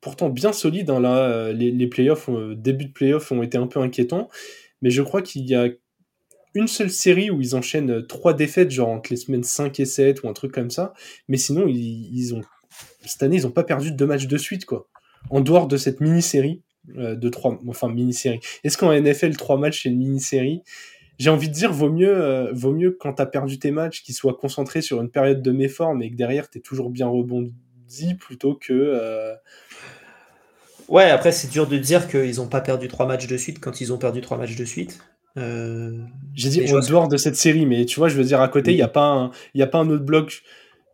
pourtant 0.00 0.28
bien 0.28 0.52
solide. 0.52 0.90
Hein, 0.90 1.00
là, 1.00 1.52
les, 1.52 1.70
les 1.70 1.86
playoffs, 1.86 2.28
début 2.56 2.86
de 2.86 2.92
playoffs 2.92 3.32
ont 3.32 3.42
été 3.42 3.58
un 3.58 3.66
peu 3.66 3.80
inquiétants. 3.80 4.28
Mais 4.82 4.90
je 4.90 5.02
crois 5.02 5.22
qu'il 5.22 5.48
y 5.48 5.54
a 5.54 5.68
une 6.54 6.68
seule 6.68 6.90
série 6.90 7.30
où 7.30 7.40
ils 7.40 7.56
enchaînent 7.56 8.06
trois 8.06 8.34
défaites, 8.34 8.70
genre 8.70 8.88
entre 8.88 9.10
les 9.10 9.16
semaines 9.16 9.44
5 9.44 9.80
et 9.80 9.84
7 9.84 10.22
ou 10.22 10.28
un 10.28 10.32
truc 10.32 10.52
comme 10.52 10.70
ça. 10.70 10.92
Mais 11.28 11.36
sinon, 11.36 11.66
ils, 11.66 12.10
ils 12.12 12.34
ont, 12.34 12.42
cette 13.04 13.22
année, 13.22 13.36
ils 13.36 13.42
n'ont 13.42 13.50
pas 13.50 13.64
perdu 13.64 13.92
deux 13.92 14.06
matchs 14.06 14.26
de 14.26 14.38
suite, 14.38 14.64
quoi 14.64 14.88
en 15.30 15.40
dehors 15.40 15.68
de 15.68 15.76
cette 15.76 16.00
mini-série 16.00 16.62
euh, 16.96 17.14
de 17.14 17.28
trois, 17.28 17.60
enfin 17.68 17.88
mini-série. 17.88 18.40
Est-ce 18.64 18.78
qu'en 18.78 18.92
NFL 18.92 19.36
trois 19.36 19.58
matchs 19.58 19.82
c'est 19.82 19.88
une 19.88 19.98
mini-série? 19.98 20.62
J'ai 21.18 21.30
envie 21.30 21.48
de 21.48 21.54
dire 21.54 21.72
vaut 21.72 21.90
mieux, 21.90 22.16
euh, 22.16 22.52
vaut 22.52 22.72
mieux 22.72 22.96
quand 22.98 23.14
t'as 23.14 23.26
perdu 23.26 23.58
tes 23.58 23.70
matchs 23.70 24.02
qu'ils 24.02 24.14
soient 24.14 24.34
concentrés 24.34 24.82
sur 24.82 25.00
une 25.00 25.10
période 25.10 25.42
de 25.42 25.50
méforme 25.50 26.02
et 26.02 26.10
que 26.10 26.16
derrière 26.16 26.48
t'es 26.48 26.60
toujours 26.60 26.90
bien 26.90 27.08
rebondi 27.08 28.14
plutôt 28.18 28.54
que. 28.54 28.72
Euh, 28.72 29.34
ouais, 30.88 31.10
après 31.10 31.32
c'est 31.32 31.50
dur 31.50 31.66
de 31.66 31.76
dire 31.76 32.08
qu'ils 32.08 32.40
ont 32.40 32.48
pas 32.48 32.60
perdu 32.60 32.88
trois 32.88 33.06
matchs 33.06 33.26
de 33.26 33.36
suite 33.36 33.60
quand 33.60 33.80
ils 33.80 33.92
ont 33.92 33.98
perdu 33.98 34.20
trois 34.20 34.38
matchs 34.38 34.56
de 34.56 34.64
suite. 34.64 35.00
J'ai 35.36 36.48
dit 36.48 36.74
en 36.74 36.80
dehors 36.80 37.06
de 37.06 37.16
cette 37.16 37.36
série, 37.36 37.64
mais 37.64 37.84
tu 37.84 38.00
vois, 38.00 38.08
je 38.08 38.16
veux 38.16 38.24
dire 38.24 38.40
à 38.40 38.48
côté, 38.48 38.72
il 38.72 38.76
n'y 38.76 38.82
a 38.82 38.88
pas 38.88 39.30
y 39.54 39.62
a 39.62 39.68
pas 39.68 39.78
un 39.78 39.88
autre 39.88 40.04
bloc 40.04 40.42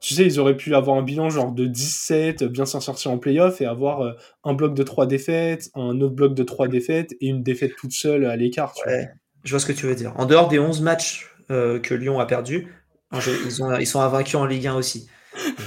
tu 0.05 0.13
sais, 0.13 0.27
ils 0.27 0.39
auraient 0.39 0.57
pu 0.57 0.75
avoir 0.75 0.99
un 0.99 1.03
bilan 1.03 1.31
genre 1.31 1.51
de 1.51 1.65
17, 1.65 2.45
bien 2.45 2.67
s'en 2.67 2.81
sortir 2.81 3.11
en 3.11 3.17
playoff 3.17 3.63
et 3.63 3.65
avoir 3.65 4.03
euh, 4.03 4.13
un 4.45 4.53
bloc 4.53 4.75
de 4.75 4.83
3 4.83 5.07
défaites, 5.07 5.71
un 5.75 5.99
autre 6.03 6.15
bloc 6.15 6.35
de 6.35 6.43
3 6.43 6.69
défaites 6.69 7.15
et 7.23 7.29
une 7.29 7.43
défaite 7.43 7.75
toute 7.75 7.93
seule 7.93 8.27
à 8.27 8.37
l'écart. 8.37 8.75
Ouais, 8.87 9.09
je 9.45 9.51
vois 9.51 9.61
ce 9.61 9.67
que 9.67 9.73
tu 9.73 9.87
veux 9.87 9.95
dire. 9.95 10.13
En 10.17 10.27
dehors 10.27 10.49
des 10.49 10.59
11 10.59 10.81
matchs 10.81 11.31
euh, 11.51 11.79
que 11.79 11.95
Lyon 11.95 12.19
a 12.19 12.27
perdu, 12.27 12.73
ils, 13.13 13.63
ont, 13.63 13.77
ils 13.79 13.87
sont 13.87 14.01
invaincus 14.01 14.35
en 14.37 14.47
Ligue 14.47 14.67
1 14.67 14.75
aussi. 14.75 15.09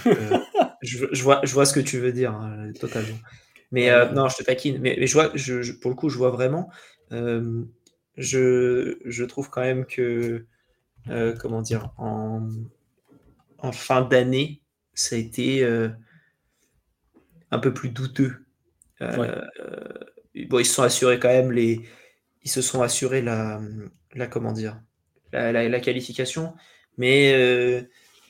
Euh, 0.05 0.37
je, 0.81 1.23
vois, 1.23 1.41
je 1.43 1.53
vois 1.53 1.65
ce 1.65 1.73
que 1.73 1.79
tu 1.79 1.99
veux 1.99 2.11
dire, 2.11 2.31
hein, 2.31 2.71
totalement. 2.79 3.17
Mais 3.71 3.89
non, 4.13 4.29
je 4.29 4.37
te 4.37 4.43
taquine. 4.43 4.79
Mais, 4.79 4.95
mais 4.99 5.07
je 5.07 5.13
vois, 5.13 5.31
je, 5.35 5.71
pour 5.73 5.91
le 5.91 5.95
coup, 5.95 6.09
je 6.09 6.17
vois 6.17 6.31
vraiment. 6.31 6.69
je, 7.11 8.97
je 9.05 9.23
trouve 9.25 9.49
quand 9.49 9.61
même 9.61 9.85
que, 9.85 10.45
comment 11.39 11.61
dire, 11.61 11.91
en, 11.97 12.47
en 13.59 13.71
fin 13.71 14.01
d'année, 14.01 14.61
ça 14.93 15.15
a 15.15 15.19
été 15.19 15.63
euh, 15.63 15.89
un 17.51 17.59
peu 17.59 17.73
plus 17.73 17.89
douteux. 17.89 18.45
Euh, 19.01 19.41
bon, 20.49 20.59
ils 20.59 20.65
se 20.65 20.73
sont 20.73 20.83
assurés 20.83 21.19
quand 21.19 21.29
même 21.29 21.51
les, 21.51 21.81
ils 22.47 22.49
se 22.49 22.61
sont 22.61 22.81
assurés 22.81 23.21
la, 23.21 23.59
la 24.13 24.27
comment 24.27 24.51
dire, 24.51 24.79
la, 25.31 25.79
qualification, 25.79 26.53
mais 26.97 27.33
euh, 27.33 27.81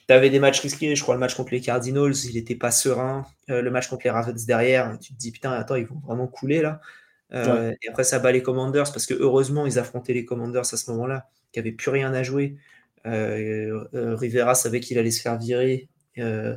tu 0.07 0.13
avais 0.13 0.29
des 0.29 0.39
matchs 0.39 0.61
risqués. 0.61 0.95
Je 0.95 1.01
crois 1.01 1.15
le 1.15 1.19
match 1.19 1.35
contre 1.35 1.53
les 1.53 1.61
Cardinals, 1.61 2.15
il 2.25 2.35
n'était 2.35 2.55
pas 2.55 2.71
serein. 2.71 3.25
le 3.47 3.69
match 3.69 3.87
contre 3.87 4.01
les 4.05 4.09
Ravens 4.09 4.45
derrière, 4.45 4.97
tu 4.99 5.13
te 5.13 5.17
dis 5.17 5.31
putain, 5.31 5.51
attends, 5.51 5.75
ils 5.75 5.85
vont 5.85 5.99
vraiment 6.05 6.27
couler 6.27 6.61
là. 6.61 6.81
Et 7.31 7.89
après, 7.89 8.03
ça 8.03 8.19
bat 8.19 8.31
les 8.31 8.41
Commanders 8.41 8.91
parce 8.91 9.05
que 9.05 9.13
heureusement, 9.13 9.65
ils 9.65 9.79
affrontaient 9.79 10.13
les 10.13 10.25
Commanders 10.25 10.61
à 10.61 10.77
ce 10.77 10.91
moment-là, 10.91 11.29
qui 11.51 11.59
n'avaient 11.59 11.71
plus 11.71 11.91
rien 11.91 12.13
à 12.13 12.23
jouer. 12.23 12.57
Euh, 13.07 13.87
euh, 13.93 14.15
Rivera 14.15 14.55
savait 14.55 14.79
qu'il 14.79 14.97
allait 14.97 15.11
se 15.11 15.21
faire 15.21 15.37
virer. 15.37 15.89
Euh, 16.17 16.55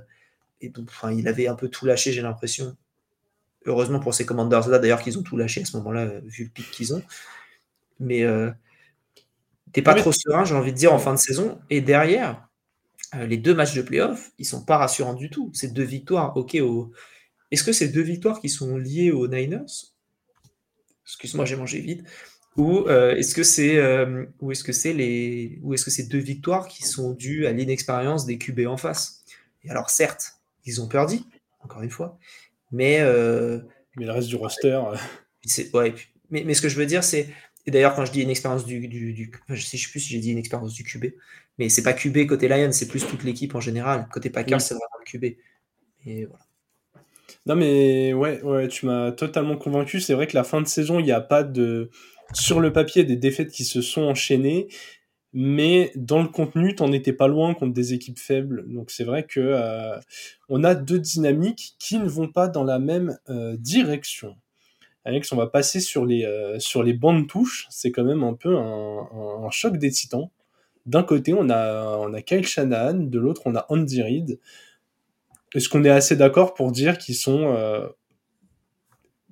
et 0.61 0.69
donc, 0.69 0.89
enfin, 0.89 1.13
il 1.13 1.29
avait 1.29 1.49
un 1.49 1.55
peu 1.55 1.69
tout 1.69 1.87
lâché, 1.87 2.13
j'ai 2.13 2.23
l'impression. 2.23 2.77
Heureusement 3.67 4.01
pour 4.01 4.15
ces 4.15 4.25
commanders-là, 4.25 4.79
d'ailleurs, 4.79 5.03
qu'ils 5.03 5.19
ont 5.19 5.23
tout 5.23 5.37
lâché 5.37 5.63
à 5.63 5.65
ce 5.65 5.77
moment-là, 5.79 6.07
vu 6.25 6.45
le 6.45 6.51
pic 6.51 6.71
qu'ils 6.71 6.95
ont. 6.95 7.03
Mais 8.01 8.25
t'es 9.73 9.83
pas 9.83 9.95
trop 9.95 10.13
serein, 10.13 10.45
j'ai 10.45 10.55
envie 10.55 10.73
de 10.73 10.77
dire, 10.77 10.93
en 10.93 10.99
fin 10.99 11.15
de 11.15 11.19
saison. 11.19 11.61
Et 11.71 11.81
derrière, 11.81 12.49
les 13.15 13.37
deux 13.37 13.55
matchs 13.55 13.75
de 13.75 13.83
playoff, 13.83 14.33
ils 14.39 14.47
sont 14.47 14.65
pas 14.65 14.79
rassurants 14.79 15.15
du 15.15 15.31
tout. 15.31 15.51
Ces 15.55 15.69
deux 15.69 15.85
victoires, 15.85 16.37
ok. 16.37 16.57
Au... 16.63 16.93
Est-ce 17.51 17.65
que 17.65 17.73
ces 17.73 17.89
deux 17.89 18.03
victoires 18.03 18.41
qui 18.41 18.49
sont 18.49 18.77
liées 18.77 19.11
aux 19.11 19.29
Niners? 19.29 19.93
Excuse-moi, 21.05 21.45
j'ai 21.45 21.57
mangé 21.57 21.81
vite. 21.81 22.05
Ou 22.57 22.81
euh, 22.89 23.15
est-ce 23.17 23.35
que 23.35 23.43
c'est 23.43 23.79
euh, 23.79 24.27
ou 24.41 24.51
est-ce 24.51 24.65
que 24.65 24.73
c'est 24.73 24.93
les 24.93 25.59
ou 25.63 25.73
est-ce 25.73 25.85
que 25.85 25.91
c'est 25.91 26.09
deux 26.09 26.19
victoires 26.19 26.67
qui 26.67 26.83
sont 26.83 27.13
dues 27.13 27.47
à 27.47 27.53
l'inexpérience 27.53 28.27
des 28.27 28.39
QB 28.39 28.67
en 28.67 28.77
face? 28.77 29.25
Et 29.63 29.71
alors 29.71 29.91
certes, 29.91 30.35
ils 30.65 30.81
ont 30.81 30.89
perdu 30.89 31.21
encore 31.61 31.83
une 31.83 31.91
fois, 31.91 32.19
mais 32.73 33.01
euh, 33.01 33.61
mais 33.97 34.05
le 34.05 34.13
reste 34.13 34.29
du 34.29 34.37
roster. 34.37 34.81
ouais, 35.75 35.95
mais, 36.31 36.43
mais 36.45 36.55
ce 36.55 36.61
que 36.61 36.69
je 36.69 36.77
veux 36.77 36.87
dire 36.87 37.05
c'est 37.05 37.29
et 37.71 37.73
d'ailleurs 37.73 37.95
quand 37.95 38.05
je 38.05 38.11
dis 38.11 38.23
inexpérience 38.23 38.67
du, 38.67 38.89
du, 38.89 39.13
du 39.13 39.31
je 39.49 39.63
sais, 39.63 39.77
je 39.77 39.87
sais 39.87 39.91
plus 39.93 40.01
si 40.01 40.11
j'ai 40.11 40.19
dit 40.19 40.33
inexpérience 40.33 40.75
du 40.75 40.83
QB, 40.83 41.15
mais 41.57 41.69
c'est 41.69 41.85
pas 41.85 41.93
QB 41.93 42.27
côté 42.27 42.49
Lions, 42.49 42.73
c'est 42.73 42.89
plus 42.89 43.07
toute 43.07 43.23
l'équipe 43.23 43.55
en 43.55 43.61
général. 43.61 44.09
Côté 44.13 44.29
Packers, 44.29 44.61
c'est 44.61 44.75
vraiment 44.75 44.89
le 44.99 45.05
QB. 45.05 45.37
Et 46.07 46.25
voilà. 46.25 46.45
Non 47.47 47.55
mais 47.55 48.13
ouais, 48.13 48.43
ouais, 48.43 48.67
tu 48.67 48.87
m'as 48.87 49.13
totalement 49.13 49.57
convaincu. 49.57 50.01
C'est 50.01 50.15
vrai 50.15 50.27
que 50.27 50.37
la 50.37 50.43
fin 50.43 50.61
de 50.61 50.67
saison, 50.67 50.99
il 50.99 51.05
n'y 51.05 51.13
a 51.13 51.21
pas 51.21 51.45
de 51.45 51.91
sur 52.33 52.59
le 52.59 52.73
papier 52.73 53.05
des 53.05 53.17
défaites 53.17 53.53
qui 53.53 53.65
se 53.65 53.83
sont 53.83 54.03
enchaînées, 54.03 54.67
mais 55.33 55.93
dans 55.95 56.23
le 56.23 56.29
contenu, 56.29 56.75
t'en 56.75 56.91
étais 56.91 57.13
pas 57.13 57.29
loin 57.29 57.55
contre 57.55 57.73
des 57.73 57.95
équipes 57.95 58.19
faibles. 58.19 58.65
Donc 58.67 58.91
c'est 58.91 59.05
vrai 59.05 59.27
que 59.27 59.39
euh, 59.39 59.97
on 60.49 60.65
a 60.65 60.75
deux 60.75 60.99
dynamiques 60.99 61.77
qui 61.79 61.99
ne 61.99 62.09
vont 62.09 62.29
pas 62.29 62.49
dans 62.49 62.65
la 62.65 62.81
même 62.81 63.17
euh, 63.29 63.57
direction. 63.57 64.37
Alex, 65.05 65.33
on 65.33 65.37
va 65.37 65.47
passer 65.47 65.81
sur 65.81 66.05
les 66.05 66.25
euh, 66.25 66.59
sur 66.59 66.83
les 66.83 66.93
bandes 66.93 67.27
touches. 67.27 67.67
C'est 67.71 67.91
quand 67.91 68.05
même 68.05 68.23
un 68.23 68.35
peu 68.35 68.57
un, 68.57 69.51
choc 69.51 69.79
des 69.79 69.91
titans. 69.91 70.31
D'un 70.87 71.03
côté, 71.03 71.33
on 71.33 71.49
a 71.49 71.97
on 71.99 72.13
a 72.13 72.23
Kyle 72.23 72.47
Shanahan, 72.47 72.95
de 72.95 73.19
l'autre, 73.19 73.43
on 73.47 73.55
a 73.55 73.67
Andy 73.69 74.03
Reid. 74.03 74.39
Est-ce 75.55 75.69
qu'on 75.69 75.85
est 75.85 75.91
assez 75.91 76.17
d'accord 76.17 76.55
pour 76.55 76.71
dire 76.71 76.99
qu'ils 76.99 77.17
sont 77.17 77.57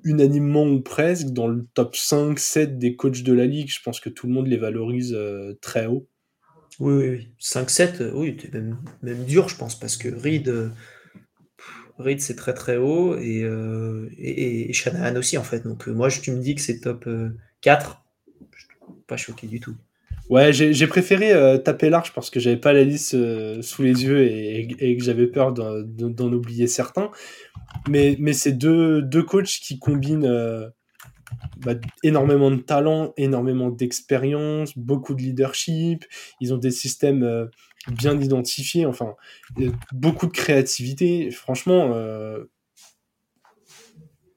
unanimement 0.02 0.64
ou 0.64 0.81
presque 0.81 1.28
dans 1.28 1.46
le 1.46 1.64
top 1.74 1.94
5, 1.94 2.38
7 2.38 2.78
des 2.78 2.96
coachs 2.96 3.22
de 3.22 3.33
la 3.33 3.46
ligue? 3.46 3.68
Je 3.70 3.81
pense 3.83 4.00
que 4.00 4.09
tout 4.09 4.26
le 4.26 4.33
monde 4.33 4.48
les 4.48 4.57
valorise 4.57 5.16
très 5.61 5.87
haut. 5.87 6.09
Oui, 6.81 6.94
oui, 6.94 7.09
oui. 7.09 7.28
5-7, 7.40 8.11
oui, 8.14 8.37
même, 8.52 8.78
même 9.02 9.24
dur, 9.24 9.48
je 9.48 9.57
pense, 9.57 9.78
parce 9.78 9.96
que 9.96 10.09
Reed, 10.09 10.72
Reed 11.98 12.20
c'est 12.20 12.37
très 12.37 12.54
très 12.54 12.76
haut 12.76 13.16
et, 13.18 13.44
et, 14.18 14.72
Shanahan 14.72 15.16
aussi, 15.16 15.37
en 15.38 15.42
fait. 15.42 15.64
Donc, 15.64 15.87
moi, 15.88 16.08
je, 16.08 16.20
tu 16.20 16.30
me 16.32 16.40
dis 16.40 16.54
que 16.54 16.61
c'est 16.61 16.80
top 16.80 17.08
4, 17.61 18.02
je 18.54 18.61
suis 18.61 18.68
pas 19.06 19.16
choqué 19.16 19.46
du 19.46 19.61
tout. 19.61 19.74
Ouais, 20.30 20.52
j'ai 20.52 20.87
préféré 20.87 21.32
taper 21.64 21.88
large 21.88 22.12
parce 22.12 22.28
que 22.30 22.38
j'avais 22.38 22.58
pas 22.58 22.72
la 22.72 22.84
liste 22.84 23.16
sous 23.62 23.82
les 23.82 24.04
yeux 24.04 24.22
et, 24.24 24.68
et 24.78 24.96
que 24.96 25.02
j'avais 25.02 25.26
peur 25.26 25.52
d'en 25.52 26.32
oublier 26.32 26.66
certains. 26.66 27.11
Mais, 27.88 28.16
mais 28.20 28.32
c'est 28.32 28.52
deux, 28.52 29.02
deux 29.02 29.22
coachs 29.22 29.46
qui 29.46 29.78
combinent 29.78 30.70
bah, 31.58 31.74
énormément 32.02 32.50
de 32.50 32.56
talent, 32.56 33.12
énormément 33.16 33.70
d'expérience, 33.70 34.76
beaucoup 34.76 35.14
de 35.14 35.22
leadership. 35.22 36.04
Ils 36.40 36.54
ont 36.54 36.58
des 36.58 36.70
systèmes 36.70 37.22
euh, 37.22 37.46
bien 37.88 38.20
identifiés, 38.20 38.86
enfin, 38.86 39.14
beaucoup 39.92 40.26
de 40.26 40.32
créativité. 40.32 41.30
Franchement, 41.30 41.92
euh, 41.94 42.44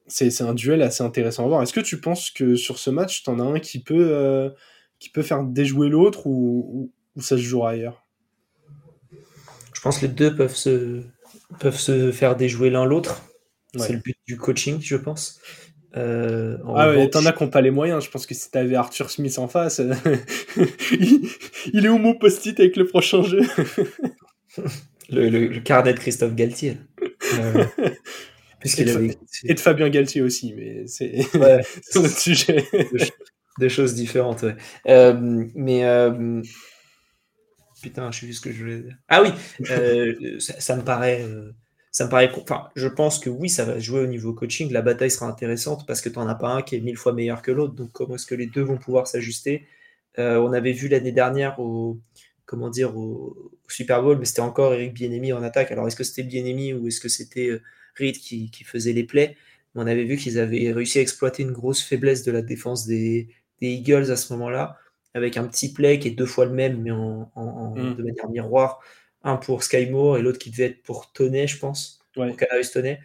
c'est 0.06 0.42
un 0.42 0.54
duel 0.54 0.82
assez 0.82 1.02
intéressant 1.02 1.44
à 1.44 1.48
voir. 1.48 1.62
Est-ce 1.62 1.72
que 1.72 1.80
tu 1.80 2.00
penses 2.00 2.30
que 2.30 2.54
sur 2.54 2.78
ce 2.78 2.90
match, 2.90 3.22
tu 3.22 3.30
en 3.30 3.38
as 3.38 3.44
un 3.44 3.60
qui 3.60 3.82
peut, 3.82 4.08
euh, 4.10 4.50
qui 4.98 5.08
peut 5.08 5.22
faire 5.22 5.42
déjouer 5.42 5.88
l'autre 5.88 6.26
ou, 6.26 6.92
ou, 7.16 7.20
ça 7.20 7.36
se 7.36 7.42
jouera 7.42 7.70
ailleurs? 7.70 8.04
Je 9.74 9.80
pense 9.80 9.98
que 9.98 10.06
les 10.06 10.12
deux 10.12 10.34
peuvent 10.34 10.54
se, 10.54 11.02
peuvent 11.58 11.78
se 11.78 12.12
faire 12.12 12.36
déjouer 12.36 12.70
l'un 12.70 12.84
l'autre. 12.84 13.22
C'est 13.76 13.94
le 13.94 14.00
but 14.00 14.16
du 14.26 14.36
coaching, 14.36 14.80
je 14.82 14.96
pense. 14.96 15.40
Euh, 15.96 16.56
ah 16.74 16.90
ouais, 16.90 17.10
t'en 17.10 17.24
as 17.26 17.32
qui 17.32 17.44
n'ont 17.44 17.50
pas 17.50 17.60
les 17.60 17.70
moyens. 17.70 18.04
Je 18.04 18.10
pense 18.10 18.26
que 18.26 18.34
si 18.34 18.50
t'avais 18.50 18.76
Arthur 18.76 19.10
Smith 19.10 19.38
en 19.38 19.48
face, 19.48 19.80
il, 21.72 21.86
est 21.86 21.88
homo 21.88 22.14
post-it 22.14 22.58
avec 22.58 22.76
le 22.76 22.86
prochain 22.86 23.22
jeu. 23.22 23.42
le, 25.10 25.58
carnet 25.60 25.92
de 25.92 25.98
Christophe 25.98 26.34
Galtier. 26.34 26.78
Euh, 27.34 27.64
et, 28.78 28.84
de, 28.84 29.10
et, 29.44 29.54
de, 29.54 29.60
Fabien 29.60 29.90
Galtier 29.90 30.22
aussi, 30.22 30.54
mais 30.54 30.86
c'est 30.86 31.26
ouais, 31.36 31.60
un 31.94 32.00
autre 32.00 32.18
sujet. 32.18 32.64
Des 33.58 33.68
choses 33.68 33.94
différentes, 33.94 34.42
ouais. 34.42 34.56
Euh, 34.88 35.44
mais 35.54 35.84
euh, 35.84 36.40
putain, 37.82 38.10
je 38.10 38.20
sais 38.20 38.26
plus 38.26 38.34
ce 38.34 38.40
que 38.40 38.50
je 38.50 38.58
voulais 38.58 38.80
dire. 38.80 38.96
Ah 39.08 39.22
oui, 39.22 39.28
ça, 40.38 40.58
ça, 40.58 40.76
me 40.76 40.82
paraît 40.82 41.22
ça 41.92 42.06
me 42.06 42.10
paraît. 42.10 42.32
Enfin, 42.34 42.70
je 42.74 42.88
pense 42.88 43.18
que 43.18 43.28
oui, 43.28 43.50
ça 43.50 43.66
va 43.66 43.78
jouer 43.78 44.00
au 44.00 44.06
niveau 44.06 44.32
coaching. 44.32 44.72
La 44.72 44.80
bataille 44.80 45.10
sera 45.10 45.26
intéressante 45.26 45.86
parce 45.86 46.00
que 46.00 46.08
tu 46.08 46.18
n'en 46.18 46.26
as 46.26 46.34
pas 46.34 46.48
un 46.48 46.62
qui 46.62 46.74
est 46.74 46.80
mille 46.80 46.96
fois 46.96 47.12
meilleur 47.12 47.42
que 47.42 47.52
l'autre. 47.52 47.74
Donc, 47.74 47.92
comment 47.92 48.14
est-ce 48.14 48.26
que 48.26 48.34
les 48.34 48.46
deux 48.46 48.62
vont 48.62 48.78
pouvoir 48.78 49.06
s'ajuster? 49.06 49.66
Euh, 50.18 50.38
On 50.38 50.54
avait 50.54 50.72
vu 50.72 50.88
l'année 50.88 51.12
dernière 51.12 51.60
au, 51.60 52.00
comment 52.46 52.70
dire, 52.70 52.96
au, 52.96 53.52
Super 53.68 54.02
Bowl, 54.02 54.18
mais 54.18 54.24
c'était 54.24 54.40
encore 54.40 54.72
Eric 54.72 54.94
Bienemi 54.94 55.34
en 55.34 55.42
attaque. 55.42 55.70
Alors, 55.70 55.86
est-ce 55.86 55.96
que 55.96 56.04
c'était 56.04 56.22
Bienemi 56.22 56.72
ou 56.72 56.88
est-ce 56.88 57.00
que 57.00 57.10
c'était 57.10 57.48
euh, 57.48 57.62
Reed 57.98 58.16
qui, 58.16 58.50
faisait 58.64 58.94
les 58.94 59.04
plays? 59.04 59.36
On 59.74 59.86
avait 59.86 60.04
vu 60.04 60.16
qu'ils 60.16 60.38
avaient 60.38 60.72
réussi 60.72 60.98
à 60.98 61.02
exploiter 61.02 61.42
une 61.42 61.52
grosse 61.52 61.82
faiblesse 61.82 62.22
de 62.24 62.32
la 62.32 62.42
défense 62.42 62.86
des, 62.86 63.28
Eagles 63.60 64.10
à 64.10 64.16
ce 64.16 64.32
moment-là, 64.32 64.76
avec 65.14 65.36
un 65.36 65.44
petit 65.44 65.72
play 65.72 65.98
qui 65.98 66.08
est 66.08 66.12
deux 66.12 66.26
fois 66.26 66.46
le 66.46 66.52
même, 66.52 66.82
mais 66.82 66.90
en, 66.90 67.74
mm. 67.76 67.96
de 67.96 68.02
manière 68.02 68.30
miroir 68.30 68.80
un 69.24 69.36
pour 69.36 69.62
Sky 69.62 69.86
Moore 69.86 70.18
et 70.18 70.22
l'autre 70.22 70.38
qui 70.38 70.50
devait 70.50 70.64
être 70.64 70.82
pour 70.82 71.12
Toney, 71.12 71.46
je 71.46 71.58
pense, 71.58 72.00
ouais. 72.16 72.28
pour 72.28 72.36
Canarius 72.36 72.72
Toney. 72.72 73.00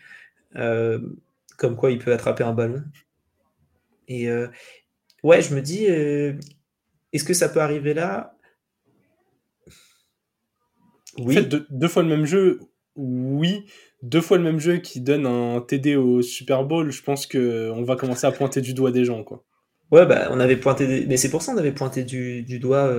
Euh, 0.56 1.00
comme 1.58 1.76
quoi 1.76 1.92
il 1.92 2.00
peut 2.00 2.14
attraper 2.14 2.44
un 2.44 2.54
ballon. 2.54 2.84
Et 4.08 4.30
euh, 4.30 4.48
ouais, 5.24 5.42
je 5.42 5.54
me 5.56 5.62
dis, 5.62 5.88
euh, 5.90 6.34
est-ce 7.14 7.24
que 7.24 7.34
ça 7.34 7.50
peut 7.50 7.62
arriver 7.62 7.94
là? 7.94 8.36
Oui. 11.18 11.38
En 11.38 11.42
fait, 11.42 11.56
deux, 11.72 11.88
fois 11.88 12.04
le 12.04 12.10
même 12.10 12.26
jeu, 12.26 12.60
oui. 12.96 13.66
Deux 14.04 14.22
fois 14.22 14.38
le 14.38 14.44
même 14.44 14.60
jeu 14.60 14.78
qui 14.78 15.02
donne 15.02 15.26
un 15.26 15.60
TD 15.62 15.96
au 15.96 16.22
Super 16.22 16.64
Bowl, 16.64 16.92
je 16.92 17.02
pense 17.02 17.26
qu'on 17.26 17.84
va 17.84 17.96
commencer 17.96 18.28
à 18.28 18.32
pointer 18.32 18.62
du 18.62 18.76
doigt 18.76 18.92
des 18.92 19.04
gens. 19.04 19.24
Quoi. 19.24 19.44
Ouais, 19.90 20.06
bah, 20.06 20.28
on 20.30 20.40
avait 20.40 20.58
pointé, 20.58 21.06
mais 21.08 21.18
c'est 21.18 21.32
pour 21.32 21.42
ça 21.42 21.54
qu'on 21.54 21.58
avait 21.58 21.72
pointé 21.72 22.04
du, 22.04 22.60
doigt, 22.60 22.94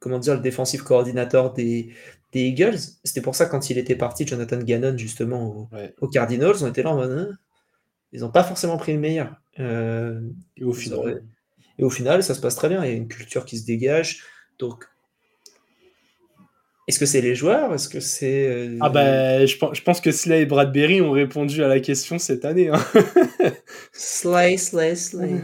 comment 0.00 0.18
dire, 0.18 0.34
le 0.34 0.40
défensif 0.40 0.82
coordinateur 0.82 1.54
des, 1.54 1.94
des 2.32 2.40
Eagles. 2.40 2.78
C'était 3.04 3.20
pour 3.20 3.34
ça 3.34 3.46
quand 3.46 3.70
il 3.70 3.78
était 3.78 3.96
parti, 3.96 4.26
Jonathan 4.26 4.58
Gannon, 4.58 4.96
justement, 4.96 5.68
au, 6.00 6.08
Cardinals, 6.08 6.56
on 6.62 6.68
était 6.68 6.82
là 6.82 6.90
en 6.90 6.96
mode. 6.96 7.12
Hein, 7.12 7.38
ils 8.12 8.20
n'ont 8.20 8.30
pas 8.30 8.44
forcément 8.44 8.76
pris 8.76 8.92
le 8.92 8.98
meilleur. 8.98 9.34
Euh, 9.58 10.20
et, 10.56 10.64
au 10.64 10.72
final. 10.72 11.22
et 11.78 11.84
au 11.84 11.90
final, 11.90 12.22
ça 12.22 12.34
se 12.34 12.40
passe 12.40 12.56
très 12.56 12.68
bien. 12.68 12.84
Il 12.84 12.90
y 12.90 12.92
a 12.92 12.96
une 12.96 13.08
culture 13.08 13.44
qui 13.44 13.58
se 13.58 13.66
dégage. 13.66 14.22
Donc, 14.58 14.84
est-ce 16.88 16.98
que 16.98 17.06
c'est 17.06 17.20
les 17.20 17.34
joueurs? 17.34 17.72
Est-ce 17.72 17.88
que 17.88 18.00
c'est. 18.00 18.46
Euh, 18.46 18.78
ah 18.80 18.90
ben, 18.90 19.46
je, 19.46 19.56
pense, 19.56 19.76
je 19.76 19.82
pense 19.82 20.00
que 20.00 20.10
Slay 20.10 20.42
et 20.42 20.46
Bradbury 20.46 21.00
ont 21.00 21.12
répondu 21.12 21.62
à 21.62 21.68
la 21.68 21.80
question 21.80 22.18
cette 22.18 22.44
année. 22.44 22.68
Hein. 22.68 22.84
Slay, 23.92 24.56
Slay, 24.56 24.96
Slay. 24.96 25.40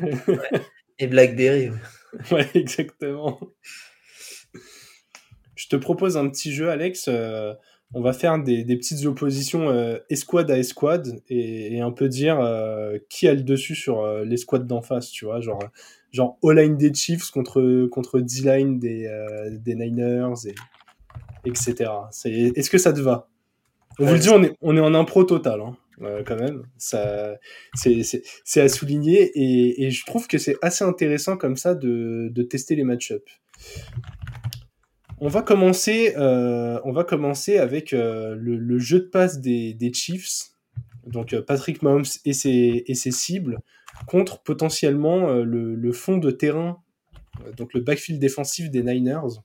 Et 0.98 1.07
Blackberry. 1.07 1.70
Ouais, 2.33 2.48
exactement. 2.55 3.38
Je 5.70 5.76
te 5.76 5.83
propose 5.83 6.16
un 6.16 6.26
petit 6.31 6.50
jeu, 6.50 6.70
Alex. 6.70 7.09
Euh, 7.09 7.52
on 7.92 8.00
va 8.00 8.14
faire 8.14 8.42
des, 8.42 8.64
petites 8.64 9.04
oppositions 9.04 9.68
euh, 9.68 9.98
escouade 10.09 10.50
à 10.50 10.57
escouade 10.59 11.20
et, 11.28 11.78
un 11.81 11.90
peu 11.90 12.09
dire 12.09 12.40
euh, 12.40 12.96
qui 13.11 13.28
a 13.28 13.35
le 13.35 13.42
dessus 13.42 13.74
sur 13.74 14.07
l'escouade 14.24 14.66
d'en 14.66 14.81
face, 14.81 15.11
tu 15.11 15.26
vois, 15.26 15.40
genre 15.40 15.62
genre 16.11 16.38
O-line 16.40 16.78
des 16.78 16.92
Chiefs 16.94 17.31
contre 17.31 17.87
contre 17.88 18.20
D-line 18.20 18.78
des, 18.78 19.11
des 19.50 19.74
Niners 19.74 20.46
et 20.46 20.54
etc. 21.44 21.90
Est-ce 22.24 22.70
que 22.70 22.78
ça 22.78 22.94
te 22.94 23.00
va? 23.00 23.28
On 23.98 24.07
vous 24.07 24.14
le 24.14 24.18
dit, 24.18 24.31
on 24.31 24.42
est, 24.42 24.54
on 24.62 24.74
est 24.74 24.81
en 24.81 24.94
impro 24.94 25.24
total. 25.24 25.61
Hein, 25.61 25.76
quand 26.24 26.37
même, 26.37 26.62
ça, 26.78 27.37
c'est 27.74 28.61
à 28.61 28.68
souligner 28.70 29.20
et, 29.35 29.85
et, 29.85 29.90
je 29.90 30.07
trouve 30.07 30.28
que 30.28 30.38
c'est 30.38 30.57
assez 30.62 30.85
intéressant 30.85 31.37
comme 31.37 31.57
ça 31.57 31.74
de, 31.74 32.28
de 32.31 32.42
tester 32.42 32.74
les 32.74 32.85
match-ups. 32.85 33.33
On 35.20 35.28
va 35.28 35.42
commencer, 35.42 36.14
euh, 36.16 36.81
on 36.85 36.92
va 36.92 37.02
commencer 37.02 37.59
avec 37.59 37.92
euh, 37.92 38.37
le, 38.38 38.78
jeu 38.78 39.00
de 39.00 39.07
passe 39.07 39.40
des, 39.40 39.92
Chiefs, 39.92 40.52
donc 41.07 41.33
euh, 41.33 41.42
Patrick 41.42 41.83
Mahomes 41.83 42.04
et 42.24 42.33
ses, 42.33 42.85
et 42.87 42.94
ses 42.94 43.11
cibles, 43.11 43.59
contre 44.07 44.40
potentiellement 44.42 45.33
le, 45.33 45.92
fond 45.92 46.18
de 46.18 46.31
terrain, 46.31 46.78
donc 47.57 47.74
le 47.74 47.81
backfield 47.81 48.20
défensif 48.20 48.70
des 48.70 48.85
Niners. 48.85 49.40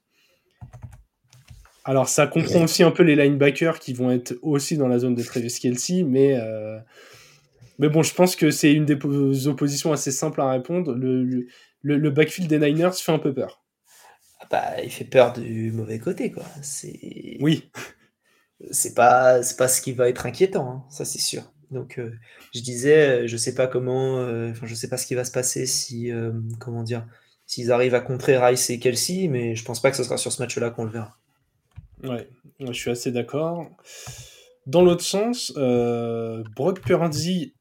Alors 1.85 2.07
ça 2.07 2.27
comprend 2.27 2.63
aussi 2.63 2.83
un 2.83 2.91
peu 2.91 3.03
les 3.03 3.15
linebackers 3.15 3.79
qui 3.79 3.93
vont 3.93 4.11
être 4.11 4.35
aussi 4.43 4.77
dans 4.77 4.87
la 4.87 4.99
zone 4.99 5.15
de 5.15 5.23
Travis 5.23 5.57
Kelsey, 5.59 6.03
mais, 6.03 6.37
mais 7.79 7.89
bon, 7.89 8.03
je 8.03 8.13
pense 8.13 8.35
que 8.35 8.51
c'est 8.51 8.71
une 8.71 8.85
des 8.85 9.47
oppositions 9.47 9.91
assez 9.91 10.11
simples 10.11 10.39
à 10.41 10.51
répondre. 10.51 10.93
Le, 10.93 11.47
le 11.81 12.09
backfield 12.11 12.47
des 12.47 12.59
Niners 12.59 12.93
fait 12.93 13.11
un 13.11 13.19
peu 13.19 13.33
peur. 13.33 13.62
Bah, 14.49 14.81
il 14.83 14.91
fait 14.91 15.05
peur 15.05 15.33
du 15.33 15.71
mauvais 15.71 15.99
côté, 15.99 16.31
quoi. 16.31 16.43
C'est... 16.61 17.37
Oui. 17.41 17.71
C'est 18.71 18.93
pas, 18.93 19.43
c'est 19.43 19.57
pas 19.57 19.67
ce 19.67 19.81
qui 19.81 19.91
va 19.91 20.07
être 20.07 20.25
inquiétant, 20.25 20.69
hein, 20.69 20.85
ça 20.89 21.03
c'est 21.03 21.19
sûr. 21.19 21.43
Donc, 21.73 21.97
euh, 21.97 22.11
je 22.53 22.61
disais, 22.61 23.23
euh, 23.23 23.27
je 23.27 23.35
sais 23.35 23.55
pas 23.55 23.67
comment, 23.67 24.19
euh, 24.19 24.53
je 24.63 24.75
sais 24.75 24.87
pas 24.87 24.97
ce 24.97 25.05
qui 25.05 25.15
va 25.15 25.25
se 25.25 25.31
passer 25.31 25.65
si, 25.65 26.11
comment 26.59 26.83
dire, 26.83 27.05
s'ils 27.45 27.71
arrivent 27.71 27.95
à 27.95 27.99
contrer 27.99 28.37
Rice 28.37 28.69
et 28.69 28.79
Kelsey, 28.79 29.27
mais 29.27 29.55
je 29.55 29.65
pense 29.65 29.81
pas 29.81 29.91
que 29.91 29.97
ce 29.97 30.03
sera 30.03 30.17
sur 30.17 30.31
ce 30.31 30.41
match-là 30.41 30.69
qu'on 30.69 30.85
le 30.85 30.91
verra. 30.91 31.17
Ouais, 32.03 32.29
je 32.59 32.71
suis 32.71 32.91
assez 32.91 33.11
d'accord. 33.11 33.69
Dans 34.65 34.81
l'autre 34.81 35.03
sens, 35.03 35.51
Brock 36.55 36.81
Purdy 36.81 37.53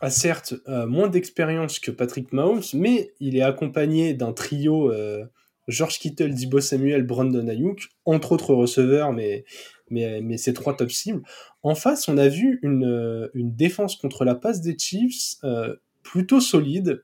a 0.00 0.10
certes 0.10 0.54
moins 0.66 1.08
d'expérience 1.08 1.78
que 1.80 1.90
Patrick 1.90 2.32
Mahomes, 2.32 2.62
mais 2.74 3.14
il 3.20 3.36
est 3.36 3.42
accompagné 3.42 4.14
d'un 4.14 4.32
trio 4.32 4.92
George 5.68 5.98
Kittle, 5.98 6.34
Dibo 6.34 6.60
Samuel, 6.60 7.02
Brandon 7.02 7.48
Ayuk, 7.48 7.88
entre 8.04 8.32
autres 8.32 8.54
receveurs, 8.54 9.12
mais, 9.12 9.44
mais, 9.90 10.20
mais 10.20 10.36
ces 10.36 10.52
trois 10.52 10.76
top 10.76 10.90
cibles. 10.90 11.22
En 11.62 11.74
face, 11.74 12.08
on 12.08 12.18
a 12.18 12.28
vu 12.28 12.60
une, 12.62 12.84
euh, 12.84 13.28
une 13.34 13.54
défense 13.54 13.96
contre 13.96 14.24
la 14.24 14.34
passe 14.34 14.60
des 14.60 14.76
Chiefs 14.78 15.36
euh, 15.44 15.76
plutôt 16.02 16.40
solide. 16.40 17.02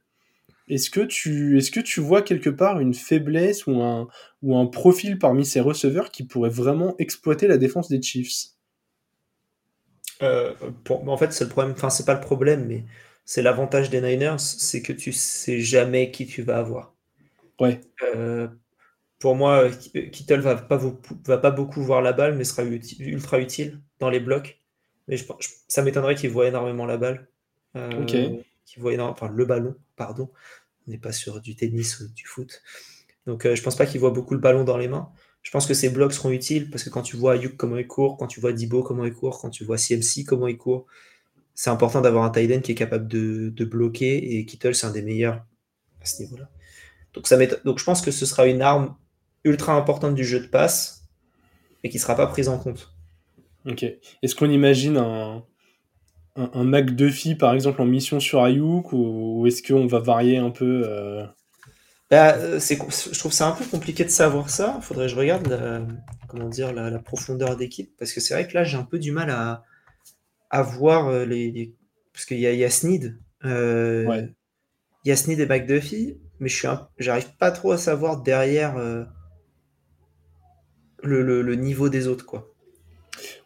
Est-ce 0.68 0.90
que, 0.90 1.00
tu, 1.00 1.58
est-ce 1.58 1.70
que 1.70 1.80
tu 1.80 2.00
vois 2.00 2.22
quelque 2.22 2.50
part 2.50 2.78
une 2.80 2.94
faiblesse 2.94 3.66
ou 3.66 3.82
un, 3.82 4.08
ou 4.42 4.56
un 4.56 4.66
profil 4.66 5.18
parmi 5.18 5.44
ces 5.44 5.60
receveurs 5.60 6.10
qui 6.10 6.24
pourrait 6.24 6.50
vraiment 6.50 6.94
exploiter 6.98 7.48
la 7.48 7.58
défense 7.58 7.88
des 7.88 8.00
Chiefs? 8.00 8.52
Euh, 10.22 10.54
En 10.88 11.16
fait, 11.16 11.32
c'est 11.32 11.44
le 11.44 11.50
problème, 11.50 11.72
enfin, 11.72 11.90
c'est 11.90 12.06
pas 12.06 12.14
le 12.14 12.20
problème, 12.20 12.66
mais 12.66 12.84
c'est 13.24 13.42
l'avantage 13.42 13.90
des 13.90 14.00
Niners, 14.00 14.38
c'est 14.38 14.82
que 14.82 14.92
tu 14.92 15.12
sais 15.12 15.60
jamais 15.60 16.10
qui 16.12 16.26
tu 16.26 16.42
vas 16.42 16.58
avoir. 16.58 16.94
Ouais. 17.62 17.80
Euh, 18.02 18.48
pour 19.18 19.36
moi, 19.36 19.68
Kittle 19.70 20.40
va 20.40 20.56
pas, 20.56 20.80
va 21.26 21.38
pas 21.38 21.50
beaucoup 21.50 21.82
voir 21.82 22.02
la 22.02 22.12
balle, 22.12 22.36
mais 22.36 22.44
sera 22.44 22.64
ultra 22.64 23.38
utile 23.38 23.80
dans 24.00 24.10
les 24.10 24.20
blocs. 24.20 24.60
Mais 25.08 25.16
je, 25.16 25.24
ça 25.68 25.82
m'étonnerait 25.82 26.14
qu'il 26.14 26.30
voit 26.30 26.48
énormément 26.48 26.86
la 26.86 26.96
balle. 26.96 27.28
Euh, 27.76 28.02
ok. 28.02 28.44
qui 28.66 28.80
voit 28.80 28.92
énormément, 28.92 29.16
enfin 29.16 29.32
le 29.32 29.44
ballon, 29.44 29.76
pardon. 29.96 30.30
On 30.86 30.90
n'est 30.90 30.98
pas 30.98 31.12
sur 31.12 31.40
du 31.40 31.54
tennis 31.54 32.00
ou 32.00 32.08
du 32.08 32.26
foot. 32.26 32.62
Donc 33.26 33.46
je 33.52 33.62
pense 33.62 33.76
pas 33.76 33.86
qu'il 33.86 34.00
voit 34.00 34.10
beaucoup 34.10 34.34
le 34.34 34.40
ballon 34.40 34.64
dans 34.64 34.76
les 34.76 34.88
mains. 34.88 35.10
Je 35.42 35.50
pense 35.50 35.66
que 35.66 35.74
ces 35.74 35.88
blocs 35.88 36.12
seront 36.12 36.30
utiles 36.30 36.70
parce 36.70 36.84
que 36.84 36.90
quand 36.90 37.02
tu 37.02 37.16
vois 37.16 37.34
Ayuk 37.34 37.56
comment 37.56 37.76
il 37.76 37.86
court, 37.86 38.16
quand 38.16 38.26
tu 38.26 38.40
vois 38.40 38.52
Dibo 38.52 38.82
comment 38.82 39.04
il 39.04 39.12
court, 39.12 39.40
quand 39.40 39.50
tu 39.50 39.64
vois 39.64 39.76
CMC 39.76 40.24
comment 40.26 40.48
il 40.48 40.56
court, 40.56 40.86
c'est 41.54 41.70
important 41.70 42.00
d'avoir 42.00 42.24
un 42.24 42.30
tight 42.30 42.50
end 42.52 42.60
qui 42.60 42.72
est 42.72 42.76
capable 42.76 43.08
de, 43.08 43.50
de 43.50 43.64
bloquer 43.64 44.38
et 44.38 44.46
Kittle 44.46 44.74
c'est 44.74 44.86
un 44.86 44.92
des 44.92 45.02
meilleurs 45.02 45.44
à 46.00 46.06
ce 46.06 46.22
niveau-là. 46.22 46.48
Donc, 47.14 47.26
ça 47.26 47.36
donc 47.64 47.78
je 47.78 47.84
pense 47.84 48.00
que 48.00 48.10
ce 48.10 48.26
sera 48.26 48.46
une 48.46 48.62
arme 48.62 48.94
ultra 49.44 49.74
importante 49.74 50.14
du 50.14 50.24
jeu 50.24 50.40
de 50.40 50.46
passe 50.46 51.04
et 51.84 51.88
qui 51.88 51.96
ne 51.96 52.00
sera 52.00 52.14
pas 52.14 52.26
prise 52.26 52.48
en 52.48 52.58
compte. 52.58 52.94
Ok. 53.66 53.84
Est-ce 54.22 54.34
qu'on 54.34 54.50
imagine 54.50 54.96
un, 54.96 55.44
un, 56.36 56.50
un 56.54 56.64
McDuffie 56.64 57.34
par 57.34 57.54
exemple 57.54 57.80
en 57.82 57.84
mission 57.84 58.20
sur 58.20 58.42
Ayuk 58.42 58.92
ou, 58.92 59.46
est-ce 59.46 59.62
qu'on 59.62 59.86
va 59.86 59.98
varier 59.98 60.38
un 60.38 60.50
peu 60.50 60.82
euh... 60.86 61.24
bah, 62.10 62.34
euh, 62.36 62.58
Je 62.60 63.18
trouve 63.18 63.32
ça 63.32 63.48
un 63.48 63.52
peu 63.52 63.64
compliqué 63.64 64.04
de 64.04 64.10
savoir 64.10 64.50
ça. 64.50 64.76
Il 64.78 64.82
faudrait 64.82 65.06
que 65.06 65.12
je 65.12 65.16
regarde 65.16 65.46
la, 65.48 65.82
comment 66.28 66.48
dire, 66.48 66.72
la, 66.72 66.98
profondeur 66.98 67.56
d'équipe 67.56 67.92
parce 67.98 68.12
que 68.12 68.20
c'est 68.20 68.34
vrai 68.34 68.46
que 68.46 68.54
là 68.54 68.64
j'ai 68.64 68.76
un 68.76 68.84
peu 68.84 68.98
du 68.98 69.12
mal 69.12 69.30
à, 69.30 69.64
à 70.50 70.62
voir 70.62 71.08
euh, 71.08 71.24
les, 71.24 71.74
Parce 72.12 72.24
qu'il 72.24 72.38
y 72.38 72.46
a, 72.46 72.52
y 72.52 72.64
a 72.64 72.70
Sneed. 72.70 73.18
Euh, 73.44 74.06
ouais. 74.06 74.28
Il 75.04 75.08
y 75.08 75.12
a 75.12 75.16
Sneed 75.16 75.40
et 75.40 75.46
McDuffie 75.46 76.16
mais 76.42 76.48
je 76.48 76.56
suis 76.56 76.68
j'arrive 76.98 77.36
pas 77.38 77.52
trop 77.52 77.70
à 77.70 77.78
savoir 77.78 78.20
derrière 78.20 78.76
euh, 78.76 79.04
le, 81.04 81.54
niveau 81.54 81.88
des 81.88 82.08
autres, 82.08 82.26
quoi. 82.26 82.52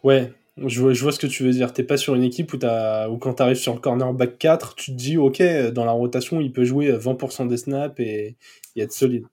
Ouais, 0.03 0.33
je 0.57 0.81
vois, 0.81 0.95
je 0.95 1.03
vois 1.03 1.13
ce 1.13 1.19
que 1.19 1.27
tu 1.27 1.43
veux 1.43 1.51
dire. 1.51 1.75
T'es 1.75 1.83
pas 1.83 1.99
sur 1.99 2.15
une 2.15 2.23
équipe 2.23 2.55
où, 2.55 2.59
as, 2.63 3.11
où 3.11 3.19
quand 3.19 3.35
tu 3.35 3.43
arrives 3.43 3.59
sur 3.59 3.75
le 3.75 3.81
cornerback 3.81 4.39
4, 4.39 4.77
tu 4.77 4.93
te 4.93 4.97
dis, 4.97 5.19
ok, 5.19 5.43
dans 5.75 5.85
la 5.85 5.93
rotation, 5.93 6.41
il 6.41 6.53
peut 6.53 6.65
jouer 6.65 6.91
20% 6.91 7.49
des 7.49 7.59
snaps 7.59 8.01
et, 8.01 8.39
être 8.79 8.93
solide. 8.93 9.27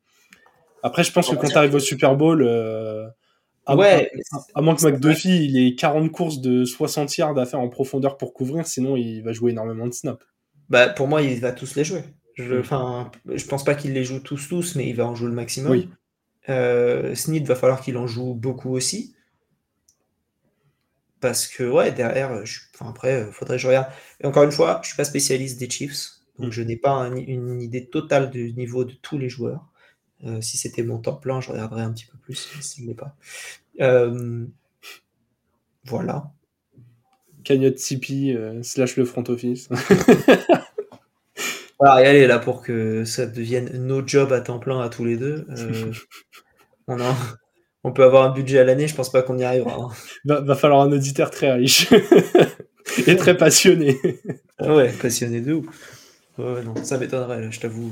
Après, 0.84 1.06
je 1.06 1.14
pense 1.14 1.30
que 1.30 1.36
quand 1.36 1.48
tu 1.48 1.58
arrives 1.58 1.76
au 1.76 1.80
Super 1.80 2.18
Bowl, 2.18 2.44
euh, 2.46 3.08
à, 3.66 3.78
ouais, 3.78 4.12
à, 4.56 4.62
moins 4.62 4.76
que 4.76 4.86
McDuffie 4.86 5.46
il 5.46 5.66
ait 5.66 5.76
40 5.76 6.12
courses 6.12 6.42
de 6.42 6.66
60 6.66 7.16
yards 7.16 7.38
à 7.38 7.46
faire 7.46 7.62
en 7.62 7.70
profondeur 7.70 8.18
pour 8.18 8.34
couvrir, 8.34 8.68
sinon 8.68 8.98
il 8.98 9.22
va 9.22 9.32
jouer 9.32 9.52
énormément 9.52 9.88
de 9.88 9.94
snaps. 9.94 10.26
Bah, 10.68 10.90
pour 10.90 11.08
moi, 11.08 11.22
il 11.22 11.40
va 11.40 11.54
tous 11.54 11.76
les 11.76 11.86
jouer. 11.86 12.04
Je, 12.36 12.60
enfin, 12.60 13.12
je 13.28 13.46
pense 13.46 13.64
pas 13.64 13.76
qu'il 13.76 13.94
les 13.94 14.04
joue 14.04 14.20
tous 14.20 14.48
tous, 14.48 14.76
mais 14.76 14.90
il 14.90 14.96
va 14.96 15.06
en 15.06 15.16
jouer 15.16 15.28
le 15.28 15.36
maximum. 15.36 15.72
Oui. 15.72 15.90
Euh, 16.50 17.14
va 17.46 17.56
falloir 17.56 17.82
qu'il 17.82 17.98
en 17.98 18.08
joue 18.08 18.34
beaucoup 18.34 18.72
aussi. 18.72 19.16
Parce 21.20 21.48
que, 21.48 21.64
ouais, 21.64 21.92
derrière, 21.92 22.46
je, 22.46 22.60
enfin, 22.74 22.90
après, 22.90 23.22
euh, 23.22 23.32
faudrait 23.32 23.56
que 23.56 23.62
je 23.62 23.68
regarde. 23.68 23.88
Et 24.20 24.26
encore 24.26 24.44
une 24.44 24.52
fois, 24.52 24.82
je 24.84 24.90
suis 24.90 24.98
pas 24.98 25.06
spécialiste 25.06 25.58
des 25.58 25.70
Chiefs, 25.70 26.10
donc 26.38 26.50
mm. 26.50 26.52
je 26.52 26.62
n'ai 26.64 26.76
pas 26.76 27.08
une 27.08 27.62
idée 27.62 27.86
totale 27.86 28.30
du 28.30 28.52
niveau 28.54 28.84
de 28.84 28.94
tous 28.94 29.18
les 29.18 29.30
joueurs. 29.30 29.70
Euh, 30.26 30.42
si 30.42 30.58
c'était 30.58 30.84
mon 30.84 31.00
temps 31.00 31.16
plein, 31.16 31.40
je 31.40 31.52
regarderais 31.52 31.84
un 31.84 31.94
petit 31.94 32.06
peu 32.06 32.18
plus, 32.18 32.50
s'il 32.60 32.88
n'est 32.88 32.94
pas. 32.94 33.16
Euh, 33.80 34.46
voilà. 35.86 36.32
Cagnotte 37.44 37.76
Tipeee 37.76 38.38
slash 38.62 38.98
le 38.98 39.06
front 39.06 39.24
office. 39.28 39.70
Voilà, 41.84 42.02
et 42.02 42.08
allez, 42.08 42.28
là, 42.28 42.40
pour 42.40 42.62
que 42.62 43.04
ça 43.04 43.26
devienne 43.26 43.70
nos 43.86 44.08
jobs 44.08 44.32
à 44.32 44.40
temps 44.40 44.58
plein 44.58 44.80
à 44.80 44.88
tous 44.88 45.04
les 45.04 45.18
deux, 45.18 45.46
euh, 45.50 45.92
on, 46.88 46.98
on, 47.84 47.92
peut 47.92 48.06
avoir 48.06 48.24
un 48.24 48.34
budget 48.34 48.60
à 48.60 48.64
l'année, 48.64 48.88
je 48.88 48.96
pense 48.96 49.12
pas 49.12 49.22
qu'on 49.22 49.38
y 49.38 49.44
arrivera. 49.44 49.76
Hein. 49.76 49.90
Va, 50.24 50.56
falloir 50.56 50.80
un 50.80 50.94
auditeur 50.94 51.30
très 51.30 51.52
riche 51.52 51.90
et 53.08 53.18
très 53.18 53.36
passionné. 53.36 54.00
Ah 54.60 54.74
ouais, 54.74 54.94
passionné 54.94 55.42
de 55.42 55.56
ouf. 55.56 55.66
Ouais, 56.38 56.64
non, 56.64 56.74
ça 56.86 56.98
m'étonnerait, 56.98 57.52
je 57.52 57.60
t'avoue. 57.60 57.92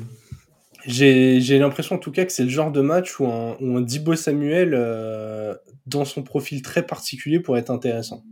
J'ai 0.85 1.59
l'impression 1.59 1.97
en 1.97 1.99
tout 1.99 2.13
cas 2.13 2.23
que 2.23 2.31
c'est 2.31 2.43
le 2.43 2.49
genre 2.49 2.71
de 2.71 2.79
match 2.79 3.19
où 3.19 3.27
un, 3.27 3.57
où 3.59 3.75
un 3.75 3.81
Dibo 3.81 4.15
Samuel, 4.15 4.71
euh, 4.73 5.53
dans 5.85 6.05
son 6.05 6.23
profil 6.23 6.61
très 6.61 6.83
particulier, 6.83 7.41
pourrait 7.41 7.59
être 7.59 7.71
intéressant. 7.71 8.23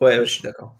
Ouais, 0.00 0.18
ouais 0.18 0.24
je 0.24 0.32
suis 0.32 0.42
d'accord. 0.42 0.74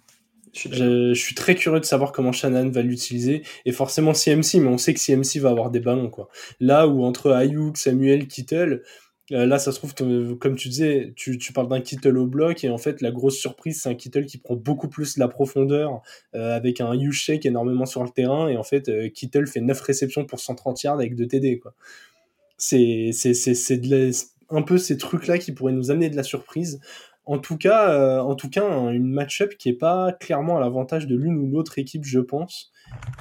Je, 0.59 1.14
suis 1.14 1.35
très 1.35 1.55
curieux 1.55 1.81
de 1.81 1.85
savoir 1.85 2.12
comment 2.12 2.33
Shannon 2.33 2.71
va 2.71 2.83
l'utiliser. 2.83 3.42
Et 3.64 3.73
forcément 3.73 4.14
CMC, 4.14 4.61
mais 4.61 4.68
on 4.68 4.79
sait 4.79 4.94
que 4.94 5.01
CMC 5.01 5.40
va 5.40 5.51
avoir 5.51 5.71
des 5.71 5.81
ballons. 5.81 6.11
quoi. 6.11 6.29
Là 6.61 6.88
où 6.88 7.05
entre 7.05 7.33
Ayuk, 7.33 7.77
Samuel, 7.77 8.27
Kittle, 8.27 8.83
euh, 9.33 9.44
là 9.44 9.59
ça 9.59 9.73
se 9.73 9.79
trouve, 9.79 9.94
comme 10.38 10.57
tu 10.57 10.68
disais, 10.68 11.12
tu, 11.14 11.37
tu 11.37 11.53
parles 11.53 11.68
d'un 11.68 11.81
Kittle 11.81 12.16
au 12.18 12.27
bloc. 12.27 12.64
Et 12.64 12.71
en 12.71 12.79
fait, 12.79 13.01
la 13.01 13.11
grosse 13.11 13.37
surprise, 13.37 13.83
c'est 13.83 13.88
un 13.88 13.94
Kittle 13.94 14.27
qui 14.27 14.38
prend 14.38 14.57
beaucoup 14.57 14.88
plus 14.88 15.16
la 15.16 15.29
profondeur 15.29 16.03
euh, 16.35 16.57
avec 16.57 16.81
un 16.81 16.92
huge 16.94 17.21
shake 17.23 17.47
énormément 17.47 17.87
sur 17.87 18.03
le 18.03 18.11
terrain. 18.11 18.49
Et 18.49 18.57
en 18.57 18.64
fait, 18.64 18.88
euh, 18.88 19.09
Kittle 19.09 19.47
fait 19.47 19.61
9 19.61 19.81
réceptions 19.81 20.25
pour 20.25 20.40
130 20.40 20.83
yards 20.83 20.94
avec 20.94 21.14
2 21.14 21.27
TD. 21.27 21.59
quoi. 21.59 21.75
C'est 22.57 23.12
un 24.51 24.62
peu 24.62 24.79
ces 24.79 24.97
trucs-là 24.97 25.38
qui 25.38 25.53
pourraient 25.53 25.73
nous 25.73 25.90
amener 25.90 26.09
de 26.11 26.16
la 26.16 26.23
surprise. 26.23 26.81
En 27.28 27.38
tout 27.38 27.58
cas, 27.58 27.90
euh, 27.90 28.20
en 28.20 28.34
tout 28.36 28.48
cas, 28.48 28.66
une 28.90 29.12
match-up 29.12 29.54
qui 29.58 29.68
est 29.68 29.76
pas 29.76 30.14
clairement 30.18 30.56
à 30.56 30.60
l'avantage 30.60 31.06
de 31.06 31.14
l'une 31.14 31.36
ou 31.36 31.46
l'autre 31.46 31.78
équipe, 31.78 32.06
je 32.06 32.20
pense. 32.20 32.72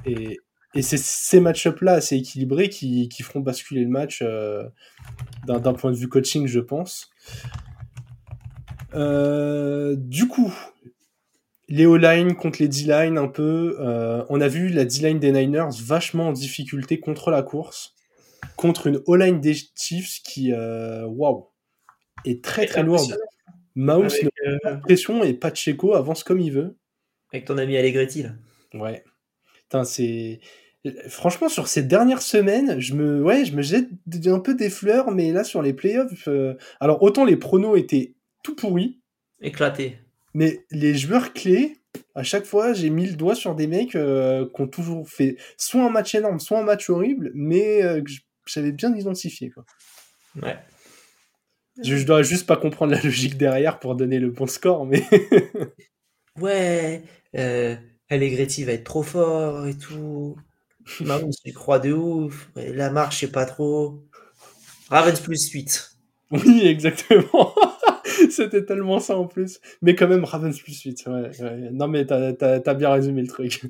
Et, 0.06 0.40
c'est 0.80 0.98
ces 0.98 1.42
match-up 1.42 1.82
là 1.82 1.94
assez 1.94 2.16
équilibrés 2.16 2.70
qui, 2.70 3.10
feront 3.22 3.42
basculer 3.42 3.82
le 3.82 3.90
match 3.90 4.20
euh, 4.22 4.64
d'un 5.46 5.74
point 5.74 5.92
de 5.92 5.98
vue 5.98 6.08
coaching, 6.08 6.48
je 6.48 6.60
pense. 6.62 7.10
Euh, 8.94 9.98
du 9.98 10.30
coup, 10.30 10.54
les 11.68 11.86
O-line 11.86 12.36
contre 12.36 12.62
les 12.62 12.70
D-line 12.70 13.18
un 13.18 13.28
peu. 13.28 13.76
on 14.30 14.40
a 14.40 14.48
vu 14.48 14.70
la 14.70 14.86
D-line 14.86 15.20
des 15.20 15.34
Niners 15.34 15.76
vachement 15.84 16.30
en 16.30 16.32
difficulté 16.32 17.02
contre 17.02 17.30
la 17.30 17.42
course, 17.42 17.94
contre 18.56 18.88
une 18.88 19.02
O-line 19.06 19.42
des 19.42 19.56
Chiefs 19.76 20.22
qui, 20.24 20.54
waouh, 20.54 21.50
est 22.24 22.42
très 22.42 22.68
très 22.68 22.84
lourde. 22.84 23.18
Mouse 23.78 24.16
n'a 24.24 24.58
pas 24.64 24.74
de 24.74 24.82
pression 24.82 25.24
et 25.24 25.34
Pacheco 25.34 25.94
avance 25.94 26.24
comme 26.24 26.40
il 26.40 26.52
veut. 26.52 26.76
Avec 27.32 27.46
ton 27.46 27.58
ami 27.60 27.78
Allegretti, 27.78 28.24
là. 28.24 28.32
Ouais. 28.74 29.04
c'est. 29.84 30.40
Franchement, 31.10 31.50
sur 31.50 31.68
ces 31.68 31.84
dernières 31.84 32.22
semaines, 32.22 32.80
je 32.80 32.96
me, 32.96 33.22
ouais, 33.22 33.46
je 33.46 33.54
me 33.54 33.62
jette 33.62 33.90
un 34.26 34.40
peu 34.40 34.56
des 34.56 34.70
fleurs, 34.70 35.12
mais 35.12 35.32
là, 35.32 35.44
sur 35.44 35.62
les 35.62 35.74
playoffs, 35.74 36.28
euh, 36.28 36.56
alors 36.80 37.04
autant 37.04 37.26
les 37.26 37.36
pronos 37.36 37.78
étaient 37.78 38.16
tout 38.44 38.56
pourris. 38.56 39.00
Éclatés. 39.42 39.98
Mais 40.34 40.66
les 40.72 40.96
joueurs 40.96 41.34
clés, 41.34 41.78
à 42.16 42.24
chaque 42.24 42.46
fois, 42.46 42.74
j'ai 42.74 42.90
mis 42.90 43.06
le 43.06 43.16
doigt 43.16 43.36
sur 43.36 43.54
des 43.54 43.68
mecs 43.68 43.96
euh, 43.96 44.48
qui 44.56 44.62
ont 44.62 44.68
toujours 44.68 45.08
fait 45.10 45.38
soit 45.58 45.84
un 45.84 45.90
match 45.90 46.16
énorme, 46.16 46.40
soit 46.40 46.60
un 46.60 46.64
match 46.64 46.90
horrible, 46.90 47.32
mais 47.36 47.84
euh, 47.84 48.02
que 48.02 48.12
j'avais 48.46 48.72
bien 48.72 48.96
identifié. 48.96 49.50
Quoi. 49.50 49.66
Ouais. 50.42 50.58
Je, 51.84 52.04
dois 52.04 52.24
juste 52.24 52.48
pas 52.48 52.58
comprendre 52.58 52.94
la 52.94 53.02
logique 53.02 53.38
derrière 53.38 53.80
pour 53.80 53.96
donner 53.96 54.20
le 54.20 54.32
bon 54.32 54.48
score, 54.48 54.86
mais. 54.86 55.04
ouais, 56.42 57.04
euh, 57.36 57.76
Allegretti 58.10 58.64
va 58.64 58.74
être 58.74 58.84
trop 58.84 59.04
fort 59.04 59.68
et 59.68 59.78
tout. 59.78 60.38
Mahomes 61.02 61.32
tu 61.44 61.54
crois 61.54 61.80
de 61.80 61.92
ouf. 61.92 62.50
La 62.56 62.90
marche, 62.90 63.20
c'est 63.20 63.32
pas 63.32 63.46
trop. 63.46 64.04
Ravens 64.90 65.20
plus 65.20 65.50
8. 65.50 65.94
Oui, 66.32 66.64
exactement. 66.66 67.56
C'était 68.30 68.66
tellement 68.66 69.00
ça 69.00 69.18
en 69.18 69.28
plus. 69.28 69.62
Mais 69.82 69.96
quand 69.96 70.10
même, 70.10 70.26
Ravens 70.26 70.60
plus 70.60 70.82
8. 70.82 71.06
Ouais, 71.08 71.32
Non, 71.72 71.88
mais 71.88 72.06
t'as 72.06 72.34
as, 72.66 72.74
bien 72.74 72.92
résumé 72.92 73.22
le 73.22 73.30
truc. 73.30 73.62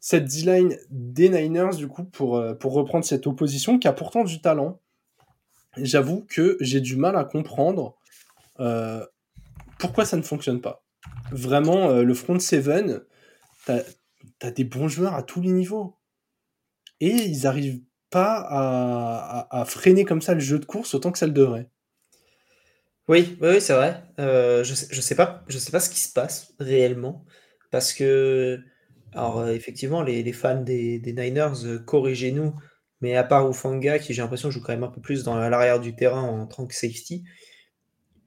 Cette 0.00 0.24
D-line 0.24 0.78
des 0.88 1.28
Niners, 1.28 1.76
du 1.76 1.86
coup, 1.86 2.04
pour, 2.04 2.38
euh, 2.38 2.54
pour 2.54 2.72
reprendre 2.72 3.04
cette 3.04 3.26
opposition, 3.26 3.78
qui 3.78 3.88
a 3.88 3.92
pourtant 3.92 4.24
du 4.24 4.40
talent, 4.40 4.80
j'avoue 5.76 6.26
que 6.28 6.56
j'ai 6.60 6.80
du 6.80 6.96
mal 6.96 7.16
à 7.16 7.24
comprendre 7.24 7.96
euh, 8.58 9.04
pourquoi 9.78 10.04
ça 10.04 10.16
ne 10.16 10.22
fonctionne 10.22 10.60
pas. 10.60 10.84
Vraiment, 11.30 11.90
euh, 11.90 12.02
le 12.02 12.14
front 12.14 12.38
seven, 12.38 13.02
t'as 13.66 13.80
as 14.42 14.50
des 14.50 14.64
bons 14.64 14.88
joueurs 14.88 15.14
à 15.14 15.22
tous 15.22 15.40
les 15.40 15.50
niveaux. 15.50 15.96
Et 17.00 17.08
ils 17.08 17.42
n'arrivent 17.42 17.82
pas 18.10 19.46
à, 19.50 19.64
freiner 19.64 20.04
comme 20.04 20.20
ça 20.20 20.34
le 20.34 20.40
jeu 20.40 20.58
de 20.58 20.64
course 20.64 20.94
autant 20.94 21.12
que 21.12 21.18
ça 21.18 21.26
le 21.26 21.32
devrait. 21.32 21.70
Oui, 23.08 23.38
oui, 23.40 23.60
c'est 23.60 23.72
vrai. 23.72 24.04
Euh, 24.18 24.62
je, 24.62 24.74
sais, 24.74 24.94
sais 25.00 25.14
pas, 25.14 25.44
je 25.48 25.58
sais 25.58 25.70
pas 25.70 25.80
ce 25.80 25.88
qui 25.88 26.00
se 26.00 26.12
passe 26.12 26.52
réellement. 26.58 27.24
Parce 27.70 27.92
que, 27.92 28.60
alors 29.12 29.48
effectivement, 29.48 30.02
les, 30.02 30.32
fans 30.32 30.60
des 30.60 31.00
Niners, 31.06 31.82
corrigez-nous, 31.86 32.54
mais 33.00 33.16
à 33.16 33.24
part 33.24 33.48
Ufanga, 33.48 33.98
qui 33.98 34.12
j'ai 34.12 34.22
l'impression 34.22 34.50
joue 34.50 34.60
quand 34.60 34.72
même 34.72 34.84
un 34.84 34.88
peu 34.88 35.00
plus 35.00 35.24
dans 35.24 35.36
l'arrière 35.36 35.80
du 35.80 35.94
terrain 35.94 36.22
en 36.22 36.46
tant 36.46 36.66
que 36.66 36.74
safety, 36.74 37.24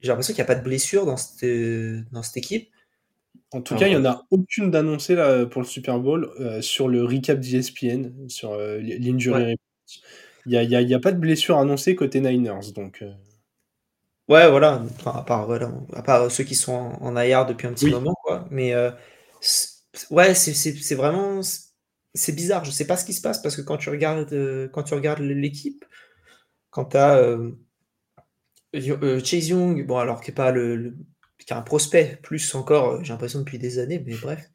j'ai 0.00 0.08
l'impression 0.08 0.34
qu'il 0.34 0.42
n'y 0.42 0.50
a 0.50 0.54
pas 0.54 0.60
de 0.60 0.64
blessure 0.64 1.06
dans 1.06 1.16
cette, 1.16 1.44
dans 2.12 2.22
cette 2.22 2.36
équipe. 2.36 2.68
En 3.52 3.62
tout 3.62 3.76
cas, 3.76 3.86
il 3.86 3.90
n'y 3.90 3.96
en 3.96 4.04
a 4.04 4.26
aucune 4.30 4.70
d'annoncée 4.70 5.16
pour 5.50 5.62
le 5.62 5.66
Super 5.66 6.00
Bowl 6.00 6.28
euh, 6.40 6.60
sur 6.60 6.88
le 6.88 7.04
recap 7.04 7.38
d'ESPN, 7.38 8.28
sur 8.28 8.52
euh, 8.52 8.80
l'injury 8.80 9.56
Il 10.44 10.50
n'y 10.50 10.56
a, 10.56 10.62
y 10.64 10.74
a, 10.74 10.80
y 10.80 10.92
a, 10.92 10.98
pas 10.98 11.12
de 11.12 11.18
blessure 11.18 11.58
annoncée 11.58 11.94
côté 11.94 12.20
Niners. 12.20 12.72
Donc, 12.74 12.98
euh. 13.02 13.12
Ouais, 14.28 14.50
voilà. 14.50 14.82
à, 15.06 15.22
part, 15.22 15.46
voilà. 15.46 15.70
à 15.92 16.02
part 16.02 16.30
ceux 16.30 16.42
qui 16.42 16.56
sont 16.56 16.72
en, 16.72 17.16
en 17.16 17.44
depuis 17.44 17.68
un 17.68 17.72
petit 17.72 17.90
moment. 17.90 18.14
Quoi. 18.24 18.46
Mais 18.50 18.74
ouais, 20.10 20.34
c'est 20.34 20.94
vraiment 20.94 21.40
c'est 22.14 22.32
bizarre. 22.32 22.64
Je 22.64 22.70
sais 22.70 22.86
pas 22.86 22.96
ce 22.96 23.04
qui 23.04 23.12
se 23.12 23.20
passe 23.20 23.42
parce 23.42 23.56
que 23.56 23.62
quand 23.62 23.76
tu 23.76 23.90
regardes, 23.90 24.32
euh, 24.32 24.68
l'équipe, 25.18 25.84
quand 26.70 26.86
tu 26.86 26.96
as 26.96 27.16
euh, 27.16 27.52
euh, 28.74 29.22
Chase 29.22 29.48
Young, 29.48 29.86
bon, 29.86 29.98
alors 29.98 30.20
qui 30.20 30.30
est 30.30 30.34
pas 30.34 30.52
le, 30.52 30.96
qui 31.38 31.52
est 31.52 31.56
un 31.56 31.62
prospect, 31.62 32.18
plus 32.22 32.54
encore, 32.54 33.02
j'ai 33.04 33.12
l'impression 33.12 33.40
depuis 33.40 33.58
des 33.58 33.78
années, 33.78 34.02
mais 34.04 34.14
bref, 34.14 34.48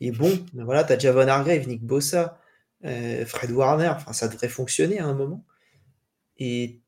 il 0.00 0.08
est 0.08 0.16
bon. 0.16 0.38
Mais 0.54 0.64
voilà, 0.64 0.84
tu 0.84 0.92
as 0.92 0.98
Javon 0.98 1.28
Hargrave, 1.28 1.66
Nick 1.66 1.82
Bossa, 1.82 2.38
Fred 2.82 3.50
Warner, 3.50 3.94
ça 4.12 4.28
devrait 4.28 4.48
fonctionner 4.48 4.98
à 5.00 5.06
un 5.06 5.14
moment. 5.14 5.44
Et 6.38 6.82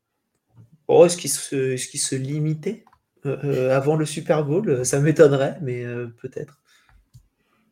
oh, 0.87 1.05
est-ce 1.05 1.17
qu'il 1.17 1.31
se, 1.31 1.73
est 1.73 1.97
se 1.97 2.15
limitait 2.15 2.85
avant 3.25 3.95
le 3.95 4.05
Super 4.05 4.45
Bowl? 4.45 4.85
Ça 4.85 4.99
m'étonnerait, 4.99 5.57
mais 5.61 5.83
peut-être. 6.21 6.61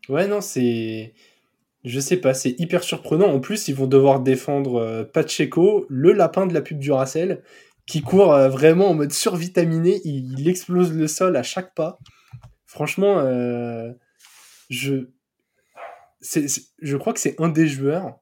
Ouais, 0.09 0.27
non, 0.27 0.41
c'est. 0.41 1.13
Je 1.83 1.99
sais 1.99 2.17
pas, 2.17 2.33
c'est 2.33 2.59
hyper 2.59 2.83
surprenant. 2.83 3.27
En 3.27 3.39
plus, 3.39 3.67
ils 3.67 3.75
vont 3.75 3.87
devoir 3.87 4.19
défendre 4.19 4.75
euh, 4.75 5.03
Pacheco, 5.03 5.85
le 5.89 6.11
lapin 6.11 6.47
de 6.47 6.53
la 6.53 6.61
pub 6.61 6.79
du 6.79 6.91
Racel, 6.91 7.43
qui 7.85 8.01
court 8.01 8.33
euh, 8.33 8.49
vraiment 8.49 8.89
en 8.89 8.93
mode 8.93 9.13
survitaminé. 9.13 10.01
Il, 10.03 10.47
explose 10.49 10.91
le 10.91 11.07
sol 11.07 11.35
à 11.37 11.43
chaque 11.43 11.73
pas. 11.75 11.99
Franchement, 12.65 13.19
euh, 13.19 13.91
je... 14.69 15.09
je 16.21 16.97
crois 16.97 17.13
que 17.13 17.19
c'est 17.19 17.39
un 17.39 17.49
des 17.49 17.67
joueurs 17.67 18.19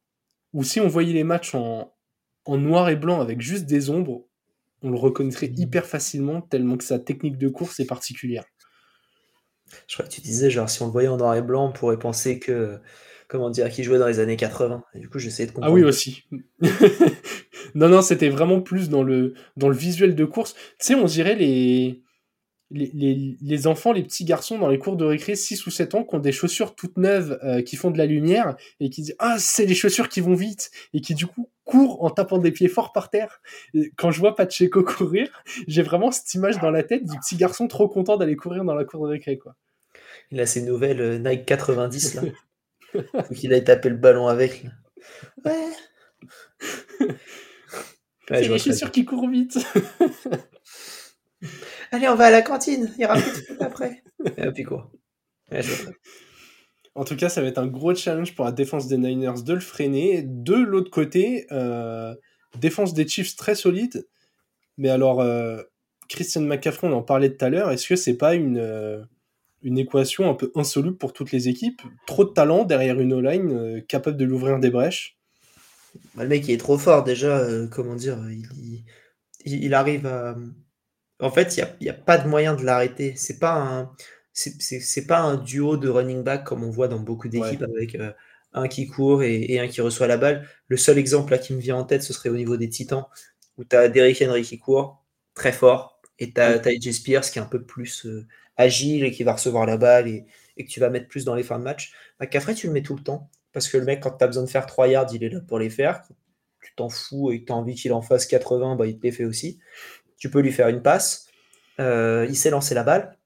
où 0.53 0.63
si 0.63 0.79
on 0.79 0.87
voyait 0.87 1.13
les 1.13 1.23
matchs 1.23 1.55
en, 1.55 1.93
en 2.45 2.57
noir 2.57 2.89
et 2.89 2.95
blanc 2.95 3.19
avec 3.19 3.41
juste 3.41 3.65
des 3.65 3.89
ombres, 3.89 4.25
on 4.81 4.91
le 4.91 4.97
reconnaîtrait 4.97 5.51
hyper 5.55 5.85
facilement, 5.85 6.41
tellement 6.41 6.77
que 6.77 6.83
sa 6.83 6.99
technique 6.99 7.37
de 7.37 7.49
course 7.49 7.79
est 7.79 7.87
particulière. 7.87 8.45
Je 9.87 9.95
crois 9.95 10.05
que 10.05 10.11
tu 10.11 10.21
disais, 10.21 10.51
genre, 10.51 10.69
si 10.69 10.81
on 10.83 10.85
le 10.85 10.91
voyait 10.91 11.07
en 11.07 11.17
noir 11.17 11.35
et 11.35 11.41
blanc, 11.41 11.69
on 11.69 11.71
pourrait 11.71 11.97
penser 11.97 12.39
que 12.39 12.79
comment 13.27 13.49
dire, 13.49 13.69
qui 13.69 13.83
jouait 13.83 13.99
dans 13.99 14.07
les 14.07 14.19
années 14.19 14.37
80. 14.37 14.83
du 14.95 15.09
coup, 15.09 15.19
j'essayais 15.19 15.47
de 15.47 15.53
comprendre. 15.53 15.71
Ah 15.71 15.75
oui, 15.75 15.83
aussi. 15.83 16.23
non, 17.75 17.89
non, 17.89 18.01
c'était 18.01 18.29
vraiment 18.29 18.61
plus 18.61 18.89
dans 18.89 19.03
le, 19.03 19.33
dans 19.57 19.69
le 19.69 19.75
visuel 19.75 20.15
de 20.15 20.25
course. 20.25 20.53
Tu 20.79 20.87
sais, 20.87 20.95
on 20.95 21.05
dirait 21.05 21.35
les, 21.35 22.03
les, 22.71 23.37
les, 23.39 23.67
enfants, 23.67 23.93
les 23.93 24.03
petits 24.03 24.25
garçons 24.25 24.57
dans 24.57 24.69
les 24.69 24.79
cours 24.79 24.97
de 24.97 25.05
récré, 25.05 25.35
6 25.35 25.65
ou 25.65 25.71
7 25.71 25.95
ans, 25.95 26.03
qui 26.03 26.15
ont 26.15 26.19
des 26.19 26.31
chaussures 26.31 26.75
toutes 26.75 26.97
neuves, 26.97 27.39
euh, 27.43 27.61
qui 27.61 27.75
font 27.75 27.91
de 27.91 27.97
la 27.97 28.05
lumière, 28.05 28.55
et 28.79 28.89
qui 28.89 29.01
disent 29.01 29.15
Ah, 29.19 29.37
c'est 29.39 29.65
les 29.65 29.75
chaussures 29.75 30.09
qui 30.09 30.21
vont 30.21 30.33
vite, 30.33 30.71
et 30.93 31.01
qui 31.01 31.15
du 31.15 31.27
coup 31.27 31.49
courent 31.63 32.03
en 32.03 32.09
tapant 32.09 32.37
des 32.37 32.51
pieds 32.51 32.67
forts 32.67 32.91
par 32.91 33.09
terre. 33.09 33.41
quand 33.97 34.11
je 34.11 34.19
vois 34.19 34.35
Pacheco 34.35 34.83
courir, 34.83 35.43
j'ai 35.67 35.81
vraiment 35.81 36.11
cette 36.11 36.33
image 36.33 36.59
dans 36.59 36.71
la 36.71 36.83
tête 36.83 37.05
du 37.05 37.17
petit 37.17 37.35
garçon 37.35 37.67
trop 37.67 37.87
content 37.87 38.17
d'aller 38.17 38.35
courir 38.35 38.63
dans 38.63 38.75
la 38.75 38.85
cour 38.85 39.05
de 39.05 39.11
récré. 39.11 39.37
Quoi. 39.37 39.55
Il 40.31 40.39
a 40.39 40.45
ses 40.45 40.61
nouvelles 40.61 41.01
euh, 41.01 41.17
Nike 41.17 41.45
90 41.45 42.15
là. 42.15 42.21
Faut 43.27 43.33
qu'il 43.33 43.53
aille 43.53 43.63
taper 43.63 43.89
le 43.89 43.97
ballon 43.97 44.27
avec. 44.27 44.65
Ouais. 45.45 45.67
c'est 48.27 48.47
les 48.47 48.57
chaussures 48.57 48.89
qui 48.89 49.05
courent 49.05 49.29
vite. 49.29 49.59
Allez, 51.91 52.07
on 52.07 52.15
va 52.15 52.25
à 52.25 52.31
la 52.31 52.41
cantine. 52.41 52.91
Il 52.97 53.03
y 53.03 53.05
aura 53.05 53.21
plus 53.21 53.57
après. 53.59 54.03
Et 54.37 54.51
puis 54.51 54.63
quoi? 54.63 54.91
En 56.95 57.03
tout 57.03 57.15
cas, 57.15 57.29
ça 57.29 57.41
va 57.41 57.47
être 57.47 57.59
un 57.59 57.67
gros 57.67 57.93
challenge 57.93 58.35
pour 58.35 58.45
la 58.45 58.51
défense 58.51 58.87
des 58.87 58.97
Niners 58.97 59.43
de 59.45 59.53
le 59.53 59.59
freiner. 59.59 60.23
De 60.25 60.55
l'autre 60.55 60.89
côté, 60.89 61.45
euh, 61.51 62.15
défense 62.59 62.93
des 62.93 63.07
Chiefs 63.07 63.35
très 63.35 63.53
solide. 63.53 64.07
Mais 64.77 64.89
alors, 64.89 65.21
euh, 65.21 65.61
Christian 66.09 66.41
McCaffrey, 66.41 66.87
on 66.87 66.93
en 66.93 67.03
parlait 67.03 67.35
tout 67.35 67.45
à 67.45 67.49
l'heure. 67.49 67.69
Est-ce 67.69 67.87
que 67.87 67.95
c'est 67.95 68.17
pas 68.17 68.33
une, 68.33 68.57
euh, 68.57 69.03
une 69.65 69.79
équation 69.79 70.29
un 70.29 70.35
peu 70.35 70.51
insoluble 70.55 70.95
pour 70.95 71.11
toutes 71.11 71.31
les 71.31 71.49
équipes. 71.49 71.81
Trop 72.05 72.23
de 72.23 72.29
talent 72.29 72.63
derrière 72.63 72.99
une 72.99 73.13
O-line 73.13 73.51
euh, 73.51 73.81
capable 73.81 74.15
de 74.15 74.23
l'ouvrir 74.23 74.59
des 74.59 74.69
brèches. 74.69 75.17
Bah, 76.13 76.23
le 76.23 76.29
mec, 76.29 76.47
il 76.47 76.53
est 76.53 76.57
trop 76.57 76.77
fort 76.77 77.03
déjà. 77.03 77.39
Euh, 77.39 77.67
comment 77.67 77.95
dire 77.95 78.19
il, 79.43 79.73
arrive 79.73 80.05
à. 80.05 80.37
En 81.19 81.31
fait, 81.31 81.57
il 81.57 81.67
n'y 81.81 81.89
a, 81.89 81.93
pas 81.93 82.19
de 82.19 82.27
moyen 82.27 82.53
de 82.53 82.63
l'arrêter. 82.63 83.13
C'est 83.17 83.39
pas 83.39 83.55
un. 83.55 83.91
C'est 84.33 85.07
pas 85.07 85.21
un 85.21 85.37
duo 85.37 85.77
de 85.77 85.89
running 85.89 86.21
back 86.21 86.43
comme 86.43 86.63
on 86.63 86.69
voit 86.69 86.89
dans 86.89 86.99
beaucoup 86.99 87.29
d'équipes 87.29 87.63
avec 87.63 87.95
euh, 87.95 88.11
un 88.53 88.67
qui 88.67 88.85
court 88.85 89.23
et, 89.23 89.59
un 89.59 89.67
qui 89.67 89.79
reçoit 89.81 90.07
la 90.07 90.17
balle. 90.17 90.47
Le 90.67 90.77
seul 90.77 90.97
exemple 90.97 91.31
là 91.31 91.37
qui 91.37 91.53
me 91.53 91.59
vient 91.59 91.77
en 91.77 91.85
tête, 91.85 92.03
ce 92.03 92.11
serait 92.11 92.29
au 92.29 92.35
niveau 92.35 92.57
des 92.57 92.67
Titans, 92.67 93.05
où 93.57 93.63
tu 93.63 93.77
as 93.77 93.87
Derrick 93.87 94.21
Henry 94.21 94.43
qui 94.43 94.59
court 94.59 95.05
très 95.35 95.53
fort 95.53 96.01
et 96.19 96.33
tu 96.33 96.41
as, 96.41 96.59
AJ 96.67 96.91
Spears 96.91 97.23
qui 97.23 97.39
est 97.39 97.41
un 97.41 97.45
peu 97.45 97.63
plus 97.63 98.05
agile 98.57 99.03
et 99.03 99.11
qui 99.11 99.23
va 99.23 99.33
recevoir 99.33 99.65
la 99.65 99.77
balle 99.77 100.07
et, 100.07 100.25
que 100.57 100.69
tu 100.69 100.79
vas 100.79 100.89
mettre 100.89 101.07
plus 101.07 101.25
dans 101.25 101.35
les 101.35 101.43
fins 101.43 101.59
de 101.59 101.63
match. 101.63 101.93
McCaffrey, 102.19 102.55
tu 102.55 102.67
le 102.67 102.73
mets 102.73 102.81
tout 102.81 102.95
le 102.95 103.03
temps. 103.03 103.29
Parce 103.51 103.67
que 103.67 103.77
le 103.77 103.85
mec, 103.85 104.01
quand 104.01 104.11
tu 104.11 104.23
as 104.23 104.27
besoin 104.27 104.43
de 104.43 104.49
faire 104.49 104.65
3 104.65 104.87
yards, 104.87 105.13
il 105.13 105.23
est 105.23 105.29
là 105.29 105.41
pour 105.41 105.59
les 105.59 105.69
faire. 105.69 106.01
tu 106.61 106.73
t'en 106.75 106.89
fous 106.89 107.31
et 107.31 107.41
que 107.41 107.45
tu 107.45 107.51
as 107.51 107.55
envie 107.55 107.75
qu'il 107.75 107.93
en 107.93 108.01
fasse 108.01 108.25
80, 108.25 108.75
bah, 108.75 108.87
il 108.87 108.97
te 108.97 109.03
les 109.03 109.11
fait 109.11 109.25
aussi. 109.25 109.59
Tu 110.17 110.29
peux 110.29 110.39
lui 110.39 110.51
faire 110.51 110.69
une 110.69 110.81
passe. 110.81 111.27
Euh, 111.79 112.25
il 112.29 112.35
sait 112.35 112.49
lancer 112.49 112.73
la 112.73 112.83
balle. 112.83 113.17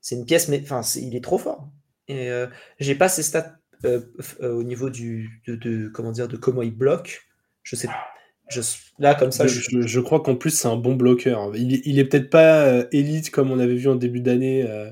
C'est 0.00 0.14
une 0.14 0.26
pièce, 0.26 0.48
mais 0.48 0.62
il 0.96 1.16
est 1.16 1.24
trop 1.24 1.38
fort. 1.38 1.70
Euh, 2.10 2.48
j'ai 2.78 2.94
pas 2.94 3.08
ses 3.08 3.22
stats 3.22 3.56
euh, 3.84 4.00
au 4.42 4.62
niveau 4.62 4.90
du, 4.90 5.42
de, 5.46 5.88
comment 5.88 6.12
dire, 6.12 6.28
de 6.28 6.36
comment 6.36 6.62
il 6.62 6.74
bloque. 6.74 7.22
Je 7.62 7.76
sais 7.76 7.88
pas 7.88 8.06
là, 8.98 9.14
comme 9.14 9.32
ça, 9.32 9.46
je, 9.46 10.00
crois 10.00 10.20
qu'en 10.20 10.36
plus, 10.36 10.50
c'est 10.50 10.68
un 10.68 10.76
bon 10.76 10.94
bloqueur. 10.94 11.52
Il, 11.54 11.80
il 11.84 11.98
est 11.98 12.04
peut-être 12.04 12.30
pas 12.30 12.64
euh, 12.64 12.84
élite 12.92 13.30
comme 13.30 13.50
on 13.50 13.58
avait 13.58 13.74
vu 13.74 13.88
en 13.88 13.94
début 13.94 14.20
d'année. 14.20 14.64
Euh, 14.68 14.90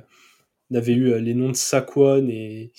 on 0.71 0.77
avait 0.77 0.92
eu 0.92 1.12
euh, 1.12 1.18
les 1.18 1.35
noms 1.35 1.51
de 1.51 1.57
Saquon 1.57 2.27
et. 2.29 2.73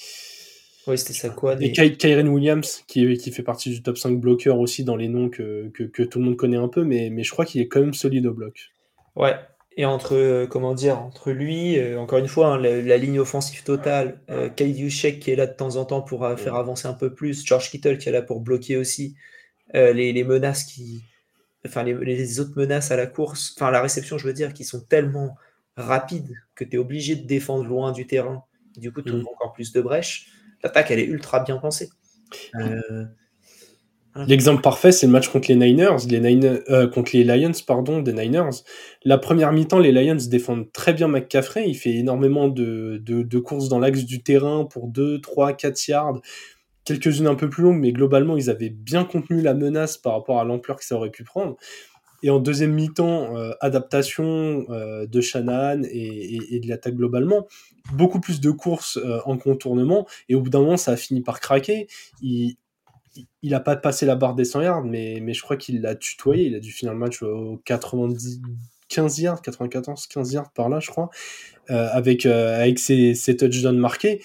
Oui, 0.88 0.98
c'était 0.98 1.14
Saquon. 1.14 1.58
Et, 1.60 1.68
et... 1.68 1.98
Kyren 1.98 2.28
Williams, 2.30 2.84
qui, 2.88 3.18
qui 3.18 3.32
fait 3.32 3.44
partie 3.44 3.70
du 3.70 3.84
top 3.84 3.98
5 3.98 4.20
bloqueur 4.20 4.60
aussi 4.60 4.84
dans 4.84 4.96
les 4.96 5.08
noms 5.08 5.30
que, 5.30 5.70
que, 5.70 6.04
tout 6.04 6.20
le 6.20 6.26
monde 6.26 6.38
connaît 6.38 6.58
un 6.58 6.68
peu, 6.68 6.84
mais, 6.84 7.10
mais 7.12 7.24
je 7.24 7.32
crois 7.32 7.46
qu'il 7.46 7.62
est 7.62 7.68
quand 7.68 7.82
même 7.82 7.94
solide 7.94 8.26
au 8.26 8.34
bloc. 8.34 8.72
Ouais, 9.16 9.36
et 9.78 9.86
entre, 9.86 10.48
comment 10.50 10.74
dire, 10.74 11.00
entre 11.00 11.32
lui, 11.32 11.78
encore 11.96 12.18
une 12.18 12.28
fois, 12.28 12.54
hein, 12.54 12.58
la, 12.60 12.98
ligne 12.98 13.20
offensive 13.20 13.64
totale, 13.64 14.20
euh, 14.32 14.50
qui 14.50 14.64
est 14.64 15.36
là 15.36 15.46
de 15.46 15.54
temps 15.54 15.76
en 15.76 15.86
temps 15.86 16.02
pour 16.02 16.28
faire 16.38 16.56
avancer 16.56 16.88
un 16.88 16.94
peu 16.94 17.14
plus, 17.14 17.46
George 17.46 17.70
Kittle 17.70 17.98
qui 17.98 18.10
est 18.10 18.14
là 18.14 18.24
pour 18.24 18.40
bloquer 18.40 18.78
aussi, 18.78 19.16
euh, 19.76 19.94
les, 19.94 20.24
menaces 20.24 20.64
qui. 20.64 21.04
Enfin, 21.66 21.84
les, 21.84 22.40
autres 22.40 22.54
menaces 22.56 22.92
à 22.92 22.98
la 22.98 23.08
course, 23.08 23.54
enfin, 23.56 23.72
la 23.72 23.82
réception, 23.82 24.18
je 24.18 24.26
veux 24.26 24.34
dire, 24.34 24.54
qui 24.54 24.64
sont 24.64 24.82
tellement 24.82 25.36
rapides 25.76 26.36
que 26.56 26.64
tu 26.64 26.76
es 26.76 26.80
obligé 26.80 27.16
de 27.16 27.26
défendre 27.26 27.66
loin 27.66 27.92
du 27.92 28.08
terrain. 28.08 28.44
Du 28.78 28.92
coup, 28.92 29.02
tu 29.02 29.14
mm. 29.14 29.26
encore 29.36 29.54
plus 29.54 29.72
de 29.72 29.82
brèches. 29.82 30.28
L'attaque, 30.64 30.92
elle 30.92 31.00
est 31.00 31.06
ultra 31.06 31.42
bien 31.42 31.58
pensée. 31.58 31.90
Euh, 32.56 33.06
L'exemple 34.28 34.62
parfait, 34.62 34.92
c'est 34.92 35.06
le 35.06 35.12
match 35.12 35.30
contre 35.30 35.50
les 35.50 35.56
Niners, 35.56 35.98
les 36.10 36.20
Niners 36.20 36.62
euh, 36.70 36.88
contre 36.88 37.12
les 37.14 37.24
Lions, 37.24 37.52
pardon, 37.66 38.02
des 38.02 38.12
Niners. 38.12 38.64
La 39.06 39.18
première 39.18 39.54
mi-temps, 39.54 39.80
les 39.80 39.92
Lions 39.92 40.18
défendent 40.30 40.72
très 40.72 40.94
bien 40.94 41.08
McCaffrey. 41.08 41.70
Il 41.70 41.76
fait 41.76 41.94
énormément 41.94 42.48
de, 42.48 43.02
de, 43.02 43.22
de 43.22 43.40
courses 43.40 43.70
dans 43.70 43.80
l'axe 43.80 44.04
du 44.04 44.22
terrain 44.22 44.66
pour 44.66 44.88
2, 44.88 45.22
3, 45.22 45.54
4 45.54 45.88
yards 45.88 46.22
quelques-unes 46.86 47.28
un 47.28 47.36
peu 47.36 47.50
plus 47.50 47.64
longues, 47.64 47.80
mais 47.80 47.92
globalement, 47.92 48.38
ils 48.38 48.50
avaient 48.50 48.70
bien 48.70 49.06
contenu 49.06 49.42
la 49.42 49.54
menace 49.54 49.98
par 49.98 50.14
rapport 50.14 50.40
à 50.40 50.44
l'ampleur 50.44 50.78
que 50.78 50.86
ça 50.86 50.96
aurait 50.96 51.12
pu 51.12 51.24
prendre. 51.24 51.58
Et 52.24 52.30
en 52.30 52.40
deuxième 52.40 52.74
mi-temps, 52.74 53.38
euh, 53.38 53.52
adaptation 53.62 54.66
euh, 54.70 55.06
de 55.06 55.22
Shannon 55.22 55.84
et, 55.90 56.60
de 56.62 56.68
l'attaque 56.68 56.96
globalement. 56.96 57.48
Beaucoup 57.94 58.20
plus 58.20 58.42
de 58.42 58.52
courses 58.52 58.98
euh, 58.98 59.20
en 59.26 59.38
contournement. 59.38 60.06
Et 60.28 60.36
au 60.36 60.42
bout 60.42 60.50
d'un 60.50 60.60
moment, 60.60 60.78
ça 60.78 60.92
a 60.92 60.98
fini 60.98 61.22
par 61.22 61.40
craquer. 61.40 61.88
Il 62.22 62.56
n'a 63.44 63.60
pas 63.60 63.76
passé 63.76 64.06
la 64.06 64.16
barre 64.16 64.36
des 64.36 64.46
100 64.46 64.62
yards, 64.62 64.84
mais, 64.84 65.34
je 65.34 65.42
crois 65.42 65.58
qu'il 65.58 65.82
l'a 65.82 65.96
tutoyé. 65.96 66.46
Il 66.46 66.56
a 66.56 66.60
dû 66.60 66.72
finir 66.72 66.94
le 66.94 67.00
match 67.00 67.24
aux 67.24 67.62
90, 67.66 68.42
15 68.90 69.20
yards, 69.20 69.42
94, 69.42 70.08
15 70.08 70.34
yards 70.34 70.52
par 70.52 70.70
là, 70.70 70.80
je 70.80 70.90
crois, 70.90 71.10
avec, 71.68 72.26
avec 72.26 72.80
ses, 72.80 73.16
ses 73.16 73.38
touchdowns 73.38 73.78
marqués. 73.78 74.22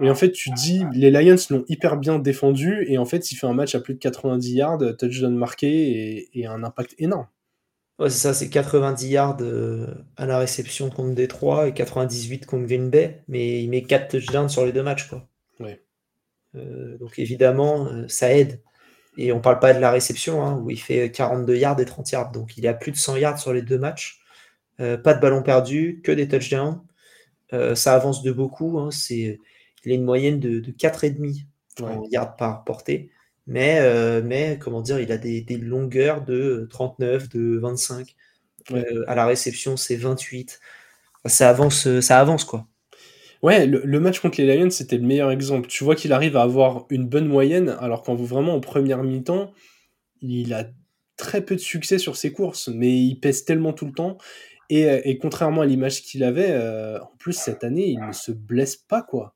Et 0.00 0.10
en 0.10 0.14
fait, 0.14 0.30
tu 0.30 0.50
dis, 0.50 0.84
les 0.92 1.10
Lions 1.10 1.36
l'ont 1.50 1.64
hyper 1.68 1.96
bien 1.96 2.18
défendu, 2.18 2.84
et 2.88 2.98
en 2.98 3.04
fait, 3.04 3.32
il 3.32 3.36
fait 3.36 3.46
un 3.46 3.54
match 3.54 3.74
à 3.74 3.80
plus 3.80 3.94
de 3.94 3.98
90 3.98 4.52
yards, 4.52 4.78
touchdown 4.96 5.34
marqué, 5.34 6.28
et, 6.32 6.46
un 6.46 6.62
impact 6.62 6.94
énorme. 6.98 7.26
Ouais, 7.98 8.10
c'est 8.10 8.18
ça, 8.18 8.32
c'est 8.32 8.48
90 8.48 9.08
yards 9.08 9.38
euh, 9.40 9.86
à 10.16 10.24
la 10.26 10.38
réception 10.38 10.88
contre 10.88 11.14
Détroit 11.14 11.66
et 11.66 11.74
98 11.74 12.46
contre 12.46 12.66
Green 12.66 12.90
Bay, 12.90 13.22
mais 13.26 13.60
il 13.62 13.68
met 13.70 13.82
4 13.82 14.08
touchdowns 14.08 14.48
sur 14.48 14.64
les 14.64 14.70
deux 14.70 14.84
matchs. 14.84 15.08
Quoi. 15.08 15.28
Ouais. 15.58 15.82
Euh, 16.54 16.96
donc 16.98 17.18
évidemment, 17.18 17.86
euh, 17.86 18.06
ça 18.06 18.32
aide. 18.32 18.60
Et 19.16 19.32
on 19.32 19.40
parle 19.40 19.58
pas 19.58 19.74
de 19.74 19.80
la 19.80 19.90
réception, 19.90 20.44
hein, 20.44 20.60
où 20.62 20.70
il 20.70 20.78
fait 20.78 21.10
42 21.10 21.56
yards 21.56 21.80
et 21.80 21.84
30 21.84 22.10
yards. 22.12 22.30
Donc 22.30 22.56
il 22.56 22.68
a 22.68 22.74
plus 22.74 22.92
de 22.92 22.96
100 22.96 23.16
yards 23.16 23.38
sur 23.40 23.52
les 23.52 23.62
deux 23.62 23.78
matchs. 23.78 24.20
pas 24.78 25.14
de 25.14 25.20
ballon 25.20 25.42
perdu, 25.42 26.00
que 26.04 26.12
des 26.12 26.28
touchdowns. 26.28 26.80
ça 27.74 27.94
avance 27.94 28.22
de 28.22 28.30
beaucoup. 28.30 28.78
Hein, 28.78 28.90
c'est 28.92 29.40
il 29.84 29.92
a 29.92 29.94
une 29.94 30.04
moyenne 30.04 30.40
de, 30.40 30.60
de 30.60 30.72
4,5 30.72 31.44
en 31.82 32.02
yards 32.10 32.36
par 32.36 32.64
portée. 32.64 33.10
Mais, 33.46 33.78
euh, 33.80 34.20
mais 34.24 34.58
comment 34.60 34.82
dire, 34.82 35.00
il 35.00 35.10
a 35.10 35.16
des, 35.18 35.42
longueurs 35.56 36.24
de 36.24 36.66
39, 36.70 37.28
de 37.30 37.58
25. 37.58 38.14
Euh, 38.72 39.04
à 39.06 39.14
la 39.14 39.26
réception, 39.26 39.76
c'est 39.76 39.96
28. 39.96 40.60
Ça 41.26 41.48
avance, 41.48 42.00
ça 42.00 42.20
avance 42.20 42.44
quoi. 42.44 42.66
Ouais, 43.42 43.66
le, 43.66 43.82
le 43.84 44.00
match 44.00 44.20
contre 44.20 44.40
les 44.40 44.56
Lions, 44.56 44.70
c'était 44.70 44.98
le 44.98 45.06
meilleur 45.06 45.30
exemple. 45.30 45.68
Tu 45.68 45.84
vois 45.84 45.94
qu'il 45.94 46.12
arrive 46.12 46.36
à 46.36 46.42
avoir 46.42 46.86
une 46.90 47.06
bonne 47.08 47.28
moyenne, 47.28 47.76
alors 47.80 48.02
qu'en 48.02 48.14
vraiment 48.16 48.54
en 48.54 48.60
première 48.60 49.04
mi-temps, 49.04 49.52
il 50.20 50.52
a 50.54 50.64
très 51.16 51.44
peu 51.44 51.54
de 51.54 51.60
succès 51.60 51.98
sur 51.98 52.16
ses 52.16 52.32
courses, 52.32 52.68
mais 52.68 52.96
il 52.96 53.16
pèse 53.20 53.44
tellement 53.44 53.72
tout 53.72 53.86
le 53.86 53.92
temps. 53.92 54.18
Et, 54.70 54.84
et 55.08 55.18
contrairement 55.18 55.62
à 55.62 55.66
l'image 55.66 56.02
qu'il 56.02 56.24
avait, 56.24 56.50
euh, 56.50 57.00
en 57.00 57.10
plus 57.18 57.32
cette 57.34 57.64
année, 57.64 57.88
il 57.88 58.00
ne 58.00 58.12
se 58.12 58.32
blesse 58.32 58.76
pas, 58.76 59.02
quoi. 59.02 59.34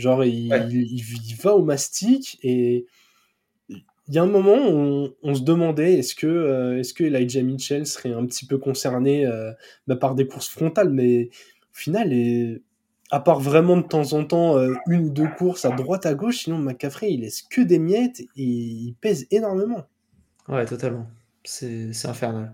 Genre, 0.00 0.24
il, 0.24 0.50
Ouais. 0.50 0.66
il, 0.70 0.82
il 0.90 1.34
va 1.36 1.54
au 1.54 1.62
mastic 1.62 2.38
et 2.42 2.86
il 3.68 4.14
y 4.14 4.18
a 4.18 4.22
un 4.22 4.26
moment 4.26 4.56
où 4.56 4.70
on, 4.76 5.14
on 5.22 5.34
se 5.34 5.42
demandait 5.42 5.94
est-ce 5.98 6.14
que, 6.16 6.26
euh, 6.26 6.78
est-ce 6.80 6.92
que 6.94 7.04
Elijah 7.04 7.42
Mitchell 7.42 7.86
serait 7.86 8.12
un 8.12 8.26
petit 8.26 8.44
peu 8.46 8.58
concerné 8.58 9.24
euh, 9.26 9.52
bah, 9.86 9.94
par 9.96 10.14
des 10.16 10.26
courses 10.26 10.48
frontales, 10.48 10.90
mais 10.90 11.28
au 11.72 11.76
final, 11.76 12.12
et, 12.12 12.60
à 13.12 13.20
part 13.20 13.38
vraiment 13.40 13.76
de 13.76 13.82
temps 13.86 14.12
en 14.12 14.24
temps 14.24 14.56
euh, 14.56 14.74
une 14.88 15.06
ou 15.06 15.10
deux 15.10 15.28
courses 15.38 15.64
à 15.64 15.70
droite 15.70 16.06
à 16.06 16.14
gauche, 16.14 16.44
sinon 16.44 16.58
McCaffrey 16.58 17.12
il 17.12 17.20
laisse 17.20 17.42
que 17.42 17.60
des 17.60 17.78
miettes 17.78 18.20
et 18.20 18.26
il 18.42 18.94
pèse 19.00 19.26
énormément. 19.30 19.86
Ouais, 20.48 20.64
totalement. 20.64 21.06
C'est 21.44 21.92
c'est 21.92 22.08
infernal. 22.08 22.52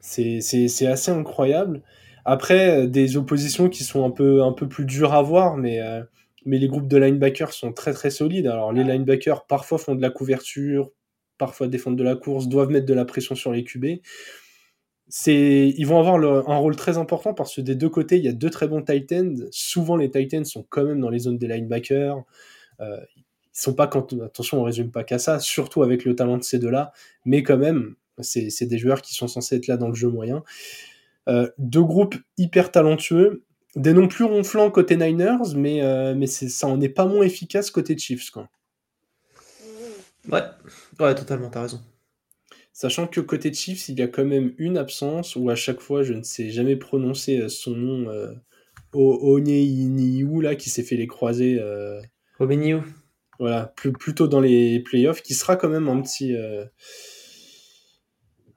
C'est 0.00 0.40
c'est- 0.40 0.68
c'est 0.68 0.86
assez 0.86 1.10
incroyable. 1.10 1.82
Après, 2.26 2.84
euh, 2.84 2.86
des 2.88 3.16
oppositions 3.16 3.68
qui 3.70 3.84
sont 3.84 4.04
un 4.04 4.10
peu, 4.10 4.42
un 4.42 4.52
peu 4.52 4.68
plus 4.68 4.84
dures 4.84 5.14
à 5.14 5.22
voir, 5.22 5.56
mais, 5.56 5.80
euh, 5.80 6.02
mais 6.44 6.58
les 6.58 6.68
groupes 6.68 6.88
de 6.88 6.96
linebackers 6.98 7.52
sont 7.52 7.72
très 7.72 7.92
très 7.94 8.10
solides. 8.10 8.48
Alors 8.48 8.72
les 8.72 8.84
linebackers 8.84 9.46
parfois 9.46 9.78
font 9.78 9.94
de 9.94 10.02
la 10.02 10.10
couverture, 10.10 10.90
parfois 11.38 11.68
défendent 11.68 11.96
de 11.96 12.04
la 12.04 12.16
course, 12.16 12.48
doivent 12.48 12.70
mettre 12.70 12.86
de 12.86 12.94
la 12.94 13.04
pression 13.06 13.34
sur 13.36 13.52
les 13.52 13.64
QB. 13.64 14.00
C'est, 15.08 15.68
ils 15.76 15.84
vont 15.86 16.00
avoir 16.00 16.18
le- 16.18 16.48
un 16.50 16.56
rôle 16.56 16.74
très 16.74 16.98
important 16.98 17.32
parce 17.32 17.54
que 17.54 17.60
des 17.60 17.76
deux 17.76 17.88
côtés, 17.88 18.16
il 18.16 18.24
y 18.24 18.28
a 18.28 18.32
deux 18.32 18.50
très 18.50 18.66
bons 18.66 18.82
tight 18.82 19.12
ends. 19.12 19.34
Souvent, 19.52 19.96
les 19.96 20.10
tight 20.10 20.34
ends 20.34 20.44
sont 20.44 20.66
quand 20.68 20.82
même 20.84 21.00
dans 21.00 21.10
les 21.10 21.20
zones 21.20 21.38
des 21.38 21.46
linebackers. 21.46 22.24
Euh, 22.80 22.98
ils 23.16 23.24
sont 23.60 23.74
pas 23.74 23.88
quand, 23.88 24.14
attention, 24.24 24.60
on 24.60 24.64
résume 24.64 24.90
pas 24.92 25.04
qu'à 25.04 25.18
ça, 25.18 25.40
surtout 25.40 25.82
avec 25.82 26.04
le 26.06 26.16
talent 26.16 26.38
de 26.38 26.44
ces 26.44 26.58
deux-là, 26.60 26.92
mais 27.26 27.42
quand 27.42 27.58
même, 27.58 27.96
c'est 28.20 28.50
c'est 28.50 28.66
des 28.66 28.78
joueurs 28.78 29.02
qui 29.02 29.14
sont 29.14 29.28
censés 29.28 29.56
être 29.56 29.66
là 29.68 29.76
dans 29.78 29.88
le 29.88 29.94
jeu 29.94 30.08
moyen. 30.08 30.44
Euh, 31.28 31.48
deux 31.58 31.82
groupes 31.82 32.14
hyper 32.38 32.70
talentueux, 32.70 33.44
des 33.74 33.92
noms 33.92 34.08
plus 34.08 34.24
ronflants 34.24 34.70
côté 34.70 34.96
Niners, 34.96 35.54
mais, 35.56 35.82
euh, 35.82 36.14
mais 36.14 36.26
c'est- 36.26 36.48
ça 36.48 36.66
en 36.68 36.80
est 36.80 36.88
pas 36.88 37.04
moins 37.06 37.24
efficace 37.24 37.70
côté 37.70 37.96
Chiefs. 37.98 38.30
Quoi. 38.30 38.48
Ouais, 40.30 40.42
ouais, 41.00 41.14
totalement, 41.14 41.50
t'as 41.50 41.62
raison. 41.62 41.80
Sachant 42.72 43.06
que 43.06 43.20
côté 43.20 43.52
Chiefs, 43.52 43.88
il 43.88 43.98
y 43.98 44.02
a 44.02 44.08
quand 44.08 44.24
même 44.24 44.52
une 44.58 44.76
absence 44.76 45.34
où 45.36 45.48
à 45.50 45.54
chaque 45.54 45.80
fois, 45.80 46.02
je 46.02 46.12
ne 46.12 46.22
sais 46.22 46.50
jamais 46.50 46.76
prononcer 46.76 47.40
euh, 47.40 47.48
son 47.48 47.72
nom, 47.72 48.08
euh, 48.10 48.32
Onyeiniu, 48.92 50.42
là, 50.42 50.54
qui 50.56 50.70
s'est 50.70 50.82
fait 50.82 50.96
les 50.96 51.06
croisés, 51.06 51.58
euh, 51.60 52.00
Romeniu, 52.38 52.80
voilà, 53.38 53.72
plus, 53.76 53.92
plutôt 53.92 54.28
dans 54.28 54.40
les 54.40 54.80
playoffs, 54.80 55.22
qui 55.22 55.34
sera 55.34 55.56
quand 55.56 55.68
même 55.68 55.88
un 55.88 56.00
petit. 56.02 56.34
euh, 56.36 56.64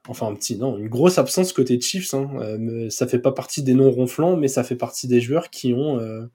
Enfin, 0.10 0.26
un 0.26 0.34
petit, 0.34 0.58
non, 0.58 0.76
une 0.80 0.90
grosse 0.90 1.20
absence 1.20 1.54
côté 1.54 1.80
Chiefs. 1.80 2.16
Hein. 2.16 2.32
Euh, 2.40 2.90
ça 2.90 3.06
fait 3.06 3.20
pas 3.20 3.32
partie 3.32 3.62
des 3.62 3.76
noms 3.76 3.92
ronflants, 3.92 4.38
mais 4.38 4.48
ça 4.48 4.64
fait 4.64 4.76
partie 4.76 5.08
des 5.08 5.22
joueurs 5.22 5.52
qui 5.52 5.72
ont, 5.72 6.00
euh, 6.00 6.26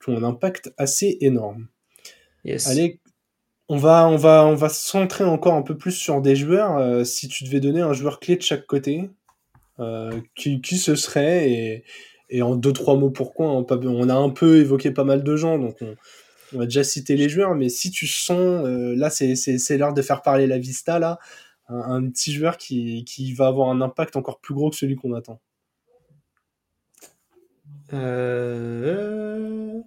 qui 0.00 0.10
ont 0.10 0.16
un 0.16 0.22
impact 0.22 0.72
assez 0.78 1.18
énorme. 1.20 1.66
yes. 2.44 2.68
Allez, 2.68 3.00
on 3.68 3.76
va, 3.76 4.08
on 4.08 4.16
va, 4.16 4.46
on 4.46 4.54
va 4.54 4.68
centrer 4.68 5.24
encore 5.24 5.54
un 5.54 5.62
peu 5.62 5.76
plus 5.76 5.90
sur 5.90 6.22
des 6.22 6.36
joueurs. 6.36 6.78
Euh, 6.78 7.02
si 7.02 7.26
tu 7.26 7.42
devais 7.42 7.58
donner 7.58 7.80
un 7.80 7.92
joueur 7.92 8.20
clé 8.20 8.36
de 8.36 8.42
chaque 8.42 8.66
côté, 8.66 9.10
euh, 9.80 10.12
qui, 10.36 10.60
qui 10.60 10.78
ce 10.78 10.94
serait 10.94 11.50
et, 11.50 11.84
et 12.30 12.42
en 12.42 12.54
deux 12.54 12.72
trois 12.72 12.96
mots 12.96 13.10
pourquoi 13.10 13.48
hein, 13.48 13.66
On 13.68 14.08
a 14.08 14.14
un 14.14 14.30
peu 14.30 14.58
évoqué 14.58 14.92
pas 14.92 15.04
mal 15.04 15.24
de 15.24 15.36
gens, 15.36 15.58
donc 15.58 15.76
on, 15.80 15.96
on 16.54 16.58
va 16.58 16.66
déjà 16.66 16.84
citer 16.84 17.16
les 17.16 17.28
joueurs. 17.28 17.56
Mais 17.56 17.68
si 17.68 17.90
tu 17.90 18.06
sens, 18.06 18.64
là, 18.64 19.10
c'est 19.10 19.76
l'heure 19.76 19.92
de 19.92 20.02
faire 20.02 20.22
parler 20.22 20.46
la 20.46 20.58
Vista 20.58 21.00
là, 21.00 21.18
un, 21.68 21.76
un 21.76 22.10
petit 22.10 22.32
joueur 22.32 22.56
qui, 22.56 23.04
qui 23.04 23.32
va 23.32 23.46
avoir 23.46 23.68
un 23.70 23.80
impact 23.80 24.16
encore 24.16 24.40
plus 24.40 24.54
gros 24.54 24.70
que 24.70 24.76
celui 24.76 24.96
qu'on 24.96 25.14
attend. 25.14 25.40
Euh, 27.92 29.80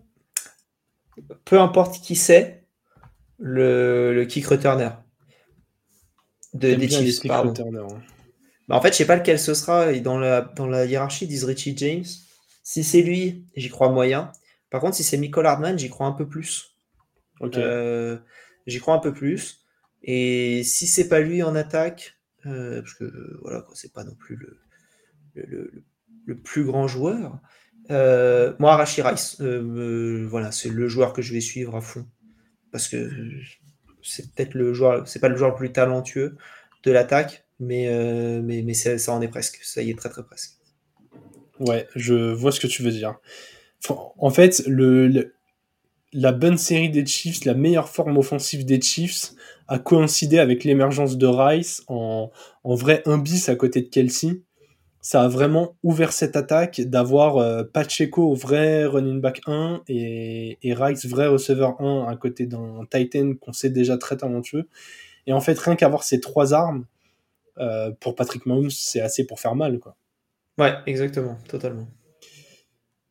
Peu 1.46 1.60
importe 1.60 2.02
qui 2.02 2.16
c'est, 2.16 2.64
le, 3.38 4.14
le 4.14 4.26
kick 4.26 4.46
returner 4.48 4.90
de, 6.54 6.74
des 6.76 6.90
Chiefs. 6.90 7.22
Pardon. 7.28 7.54
hein. 7.78 8.02
Bah, 8.68 8.76
en 8.76 8.82
fait, 8.82 8.92
je 8.92 8.98
sais 8.98 9.06
pas 9.08 9.16
lequel 9.16 9.40
ce 9.40 9.54
sera. 9.54 9.92
Et 9.92 10.02
dans 10.02 10.18
la, 10.18 10.42
dans 10.42 10.68
la 10.68 10.86
hiérarchie, 10.86 11.28
disent 11.28 11.44
Richie 11.46 11.76
James. 11.78 12.06
Si 12.64 12.84
c'est 12.84 13.02
lui, 13.02 13.46
j'y 13.56 13.70
crois 13.70 13.90
moyen. 13.90 14.32
Par 14.70 14.82
contre, 14.82 14.96
si 14.96 15.04
c'est 15.04 15.18
Michael 15.18 15.46
Hardman, 15.46 15.78
j'y 15.78 15.90
crois 15.90 16.08
un 16.08 16.12
peu 16.12 16.28
plus. 16.28 16.76
Euh, 17.42 18.20
j'y 18.68 18.80
crois 18.80 18.94
un 18.94 19.00
peu 19.00 19.14
plus. 19.14 19.61
Et 20.04 20.64
si 20.64 20.88
c'est 20.88 21.08
pas 21.08 21.20
lui 21.20 21.44
en 21.44 21.56
attaque, 21.56 22.18
euh, 22.46 22.82
parce 22.82 22.94
que 22.96 23.40
voilà, 23.42 23.66
c'est 23.74 23.94
pas 23.94 24.04
non 24.04 24.16
plus 24.16 24.36
le, 24.36 24.60
le, 25.36 26.36
plus 26.44 26.64
grand 26.64 26.88
joueur. 26.88 27.40
euh, 27.92 28.54
moi, 28.60 28.76
Rashi 28.78 29.02
Rice, 29.02 29.38
euh, 29.42 30.26
voilà, 30.30 30.52
c'est 30.52 30.70
le 30.70 30.88
joueur 30.88 31.14
que 31.14 31.22
je 31.22 31.34
vais 31.34 31.42
suivre 31.42 31.76
à 31.76 31.82
fond. 31.82 32.08
Parce 32.72 32.88
que 32.88 33.12
c'est 34.04 34.34
peut-être 34.34 34.54
le 34.56 34.74
joueur, 34.74 35.08
c'est 35.08 35.20
pas 35.20 35.30
le 35.30 35.38
joueur 35.38 35.52
le 35.52 35.56
plus 35.58 35.72
talentueux 35.72 36.38
de 36.84 36.92
l'attaque, 36.92 37.46
mais, 37.60 37.88
mais, 38.42 38.64
mais 38.64 38.74
ça, 38.74 38.98
ça 38.98 39.14
en 39.14 39.22
est 39.22 39.28
presque. 39.28 39.60
Ça 39.64 39.82
y 39.82 39.90
est, 39.92 39.98
très 39.98 40.10
très 40.10 40.24
presque. 40.24 40.58
Ouais, 41.60 41.88
je 41.96 42.32
vois 42.34 42.52
ce 42.52 42.60
que 42.60 42.68
tu 42.68 42.82
veux 42.82 42.92
dire. 42.92 43.20
En 44.18 44.30
fait, 44.30 44.64
le- 44.68 45.34
la 46.14 46.32
bonne 46.32 46.58
série 46.58 46.90
des 46.90 47.06
Chiefs, 47.06 47.46
la 47.46 47.54
meilleure 47.54 47.90
forme 47.90 48.18
offensive 48.18 48.66
des 48.66 48.82
Chiefs, 48.82 49.34
a 49.72 49.80
coïncidé 49.80 50.38
avec 50.38 50.66
l'émergence 50.66 51.18
de 51.18 51.28
Rice 51.28 51.82
en, 51.88 52.30
en 52.66 52.76
vrai 52.76 53.02
un 53.06 53.18
bis 53.18 53.48
à 53.48 53.56
côté 53.56 53.82
de 53.82 53.88
Kelsey. 53.88 54.42
Ça 55.00 55.24
a 55.24 55.28
vraiment 55.30 55.78
ouvert 55.82 56.12
cette 56.12 56.36
attaque 56.36 56.82
d'avoir 56.82 57.38
euh, 57.38 57.64
Pacheco 57.64 58.36
vrai 58.36 58.84
running 58.86 59.22
back 59.22 59.42
1 59.48 59.84
et, 59.88 60.60
et 60.62 60.74
Rice 60.74 61.06
vrai 61.06 61.28
receveur 61.28 61.80
1 61.80 62.06
à 62.10 62.16
côté 62.18 62.48
d'un 62.48 62.86
Titan 62.92 63.34
qu'on 63.40 63.54
sait 63.54 63.70
déjà 63.70 63.98
très 63.98 64.18
talentueux. 64.18 64.68
Et 65.26 65.32
en 65.32 65.40
fait, 65.40 65.58
rien 65.58 65.78
qu'avoir 65.78 66.04
ces 66.04 66.20
trois 66.20 66.54
armes, 66.54 66.86
euh, 67.58 67.92
pour 68.02 68.16
Patrick 68.16 68.46
Mahomes, 68.46 68.70
c'est 68.70 69.00
assez 69.00 69.26
pour 69.26 69.40
faire 69.40 69.56
mal. 69.56 69.80
Quoi. 69.80 69.96
Ouais, 70.58 70.74
exactement, 70.86 71.38
totalement. 71.48 71.88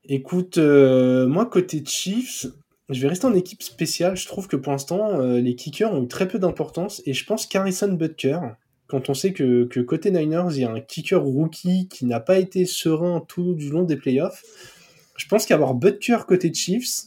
Écoute, 0.04 0.58
euh, 0.58 1.26
moi 1.26 1.46
côté 1.46 1.82
Chiefs, 1.86 2.46
je 2.90 3.00
vais 3.00 3.08
rester 3.08 3.26
en 3.26 3.34
équipe 3.34 3.62
spéciale. 3.62 4.16
Je 4.16 4.26
trouve 4.26 4.48
que 4.48 4.56
pour 4.56 4.72
l'instant, 4.72 5.20
euh, 5.20 5.40
les 5.40 5.54
kickers 5.54 5.92
ont 5.92 6.02
eu 6.02 6.08
très 6.08 6.26
peu 6.26 6.38
d'importance 6.38 7.02
et 7.06 7.14
je 7.14 7.24
pense 7.24 7.46
qu'Harrison 7.46 7.92
Butker, 7.92 8.40
quand 8.88 9.08
on 9.08 9.14
sait 9.14 9.32
que, 9.32 9.64
que 9.64 9.80
côté 9.80 10.10
Niners, 10.10 10.48
il 10.50 10.62
y 10.62 10.64
a 10.64 10.70
un 10.70 10.80
kicker 10.80 11.22
rookie 11.22 11.88
qui 11.88 12.04
n'a 12.04 12.20
pas 12.20 12.38
été 12.38 12.66
serein 12.66 13.24
tout 13.28 13.54
du 13.54 13.70
long 13.70 13.84
des 13.84 13.96
playoffs, 13.96 14.42
je 15.16 15.26
pense 15.28 15.46
qu'avoir 15.46 15.74
Butker 15.74 16.18
côté 16.26 16.52
Chiefs, 16.52 17.04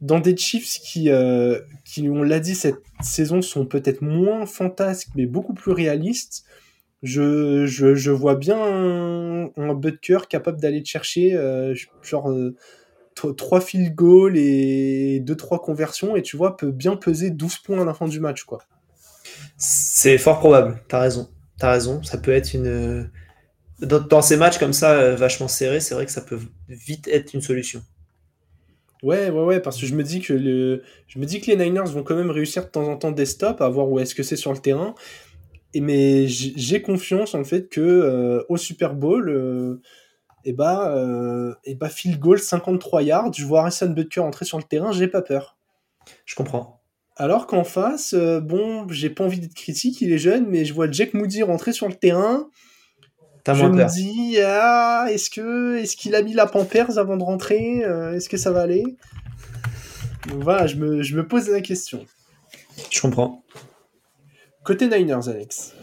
dans 0.00 0.20
des 0.20 0.36
Chiefs 0.36 0.80
qui, 0.82 1.10
euh, 1.10 1.60
qui 1.84 2.08
on 2.08 2.22
l'a 2.22 2.40
dit, 2.40 2.54
cette 2.54 2.82
saison 3.02 3.42
sont 3.42 3.66
peut-être 3.66 4.00
moins 4.00 4.46
fantasques 4.46 5.10
mais 5.14 5.26
beaucoup 5.26 5.54
plus 5.54 5.72
réalistes, 5.72 6.44
je, 7.02 7.66
je, 7.66 7.94
je 7.94 8.10
vois 8.10 8.34
bien 8.34 8.56
un, 9.56 9.74
Butker 9.74 10.20
capable 10.30 10.58
d'aller 10.58 10.82
chercher 10.82 11.34
euh, 11.34 11.74
genre 12.02 12.32
trois 13.14 13.60
field 13.60 13.94
goals 13.94 14.36
et 14.36 15.20
deux 15.20 15.36
trois 15.36 15.60
conversions 15.60 16.16
et 16.16 16.22
tu 16.22 16.36
vois 16.36 16.56
peut 16.56 16.70
bien 16.70 16.96
peser 16.96 17.30
12 17.30 17.58
points 17.58 17.82
à 17.82 17.84
la 17.84 17.94
fin 17.94 18.08
du 18.08 18.20
match 18.20 18.44
quoi. 18.44 18.58
C'est 19.56 20.18
fort 20.18 20.38
probable, 20.38 20.80
t'as 20.88 21.00
raison. 21.00 21.30
T'as 21.58 21.70
raison, 21.70 22.02
ça 22.02 22.18
peut 22.18 22.32
être 22.32 22.52
une. 22.54 23.10
Dans, 23.80 24.00
dans 24.00 24.22
ces 24.22 24.36
matchs 24.36 24.58
comme 24.58 24.72
ça, 24.72 24.92
euh, 24.92 25.16
vachement 25.16 25.48
serrés, 25.48 25.80
c'est 25.80 25.94
vrai 25.94 26.06
que 26.06 26.12
ça 26.12 26.20
peut 26.20 26.38
vite 26.68 27.08
être 27.08 27.34
une 27.34 27.40
solution. 27.40 27.82
Ouais 29.04 29.28
ouais 29.28 29.44
ouais 29.44 29.60
parce 29.60 29.78
que 29.78 29.86
je 29.86 29.94
me 29.94 30.02
dis 30.02 30.20
que 30.20 30.32
le 30.32 30.82
je 31.08 31.18
me 31.18 31.26
dis 31.26 31.42
que 31.42 31.50
les 31.50 31.56
Niners 31.56 31.90
vont 31.92 32.02
quand 32.02 32.16
même 32.16 32.30
réussir 32.30 32.64
de 32.64 32.70
temps 32.70 32.88
en 32.88 32.96
temps 32.96 33.12
des 33.12 33.26
stops 33.26 33.60
à 33.60 33.68
voir 33.68 33.86
où 33.90 33.98
est-ce 33.98 34.14
que 34.14 34.22
c'est 34.22 34.36
sur 34.36 34.50
le 34.50 34.58
terrain 34.58 34.94
et 35.74 35.82
mais 35.82 36.26
j'ai 36.26 36.54
j'ai 36.56 36.80
confiance 36.80 37.34
en 37.34 37.38
le 37.38 37.44
fait 37.44 37.68
que 37.68 37.82
euh, 37.82 38.42
au 38.48 38.56
Super 38.56 38.94
Bowl 38.94 39.28
euh, 39.28 39.82
et 40.44 40.52
bah 40.52 40.92
euh, 40.94 41.54
et 41.64 41.74
bah 41.74 41.88
field 41.88 42.18
goal 42.18 42.38
53 42.38 43.02
yards, 43.02 43.32
je 43.32 43.44
vois 43.44 43.60
Harrison 43.62 43.88
Butker 43.90 44.20
entrer 44.20 44.44
sur 44.44 44.58
le 44.58 44.64
terrain, 44.64 44.92
j'ai 44.92 45.08
pas 45.08 45.22
peur. 45.22 45.56
Je 46.26 46.34
comprends. 46.34 46.80
Alors 47.16 47.46
qu'en 47.46 47.64
face, 47.64 48.12
euh, 48.14 48.40
bon, 48.40 48.88
j'ai 48.88 49.08
pas 49.10 49.24
envie 49.24 49.38
d'être 49.38 49.54
critique, 49.54 50.00
il 50.00 50.12
est 50.12 50.18
jeune, 50.18 50.46
mais 50.48 50.64
je 50.64 50.74
vois 50.74 50.90
Jack 50.90 51.14
Moody 51.14 51.42
rentrer 51.42 51.72
sur 51.72 51.88
le 51.88 51.94
terrain. 51.94 52.48
T'as 53.44 53.54
je 53.54 53.66
me 53.66 53.76
peur. 53.76 53.90
dis, 53.90 54.38
ah, 54.42 55.06
est-ce 55.10 55.30
que, 55.30 55.76
est-ce 55.76 55.96
qu'il 55.96 56.14
a 56.14 56.22
mis 56.22 56.32
la 56.32 56.46
Pampers 56.46 56.98
avant 56.98 57.16
de 57.16 57.22
rentrer 57.22 57.84
Euh, 57.84 58.14
Est-ce 58.14 58.28
que 58.28 58.36
ça 58.38 58.50
va 58.50 58.62
aller? 58.62 58.82
Donc 60.28 60.42
Voilà, 60.42 60.66
je 60.66 60.76
me, 60.76 61.02
je 61.02 61.14
me 61.16 61.26
pose 61.28 61.48
la 61.50 61.60
question. 61.60 62.04
Je 62.90 63.00
comprends. 63.00 63.44
Côté 64.64 64.88
Niners, 64.88 65.28
Alex. 65.28 65.74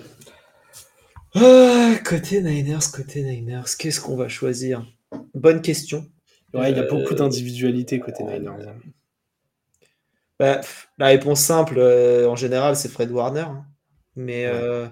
Ah, 1.36 1.96
côté 2.06 2.42
Niners, 2.42 2.92
côté 2.94 3.24
Niners, 3.24 3.64
qu'est-ce 3.78 4.02
qu'on 4.02 4.16
va 4.18 4.28
choisir? 4.28 4.86
Bonne 5.34 5.62
question. 5.62 6.10
Ouais, 6.54 6.72
il 6.72 6.78
y 6.78 6.80
a 6.80 6.84
beaucoup 6.84 7.14
d'individualité 7.16 8.00
côté 8.00 8.24
Niners. 8.24 8.68
hein. 8.68 8.76
Bah, 10.40 10.62
la 10.98 11.08
réponse 11.08 11.40
simple, 11.40 11.76
euh, 11.78 12.28
en 12.28 12.36
général, 12.36 12.76
c'est 12.76 12.90
Fred 12.90 13.12
Warner. 13.12 13.42
hein. 13.42 13.66
Mais 14.16 14.46
Ouais. 14.46 14.52
euh, 14.54 14.90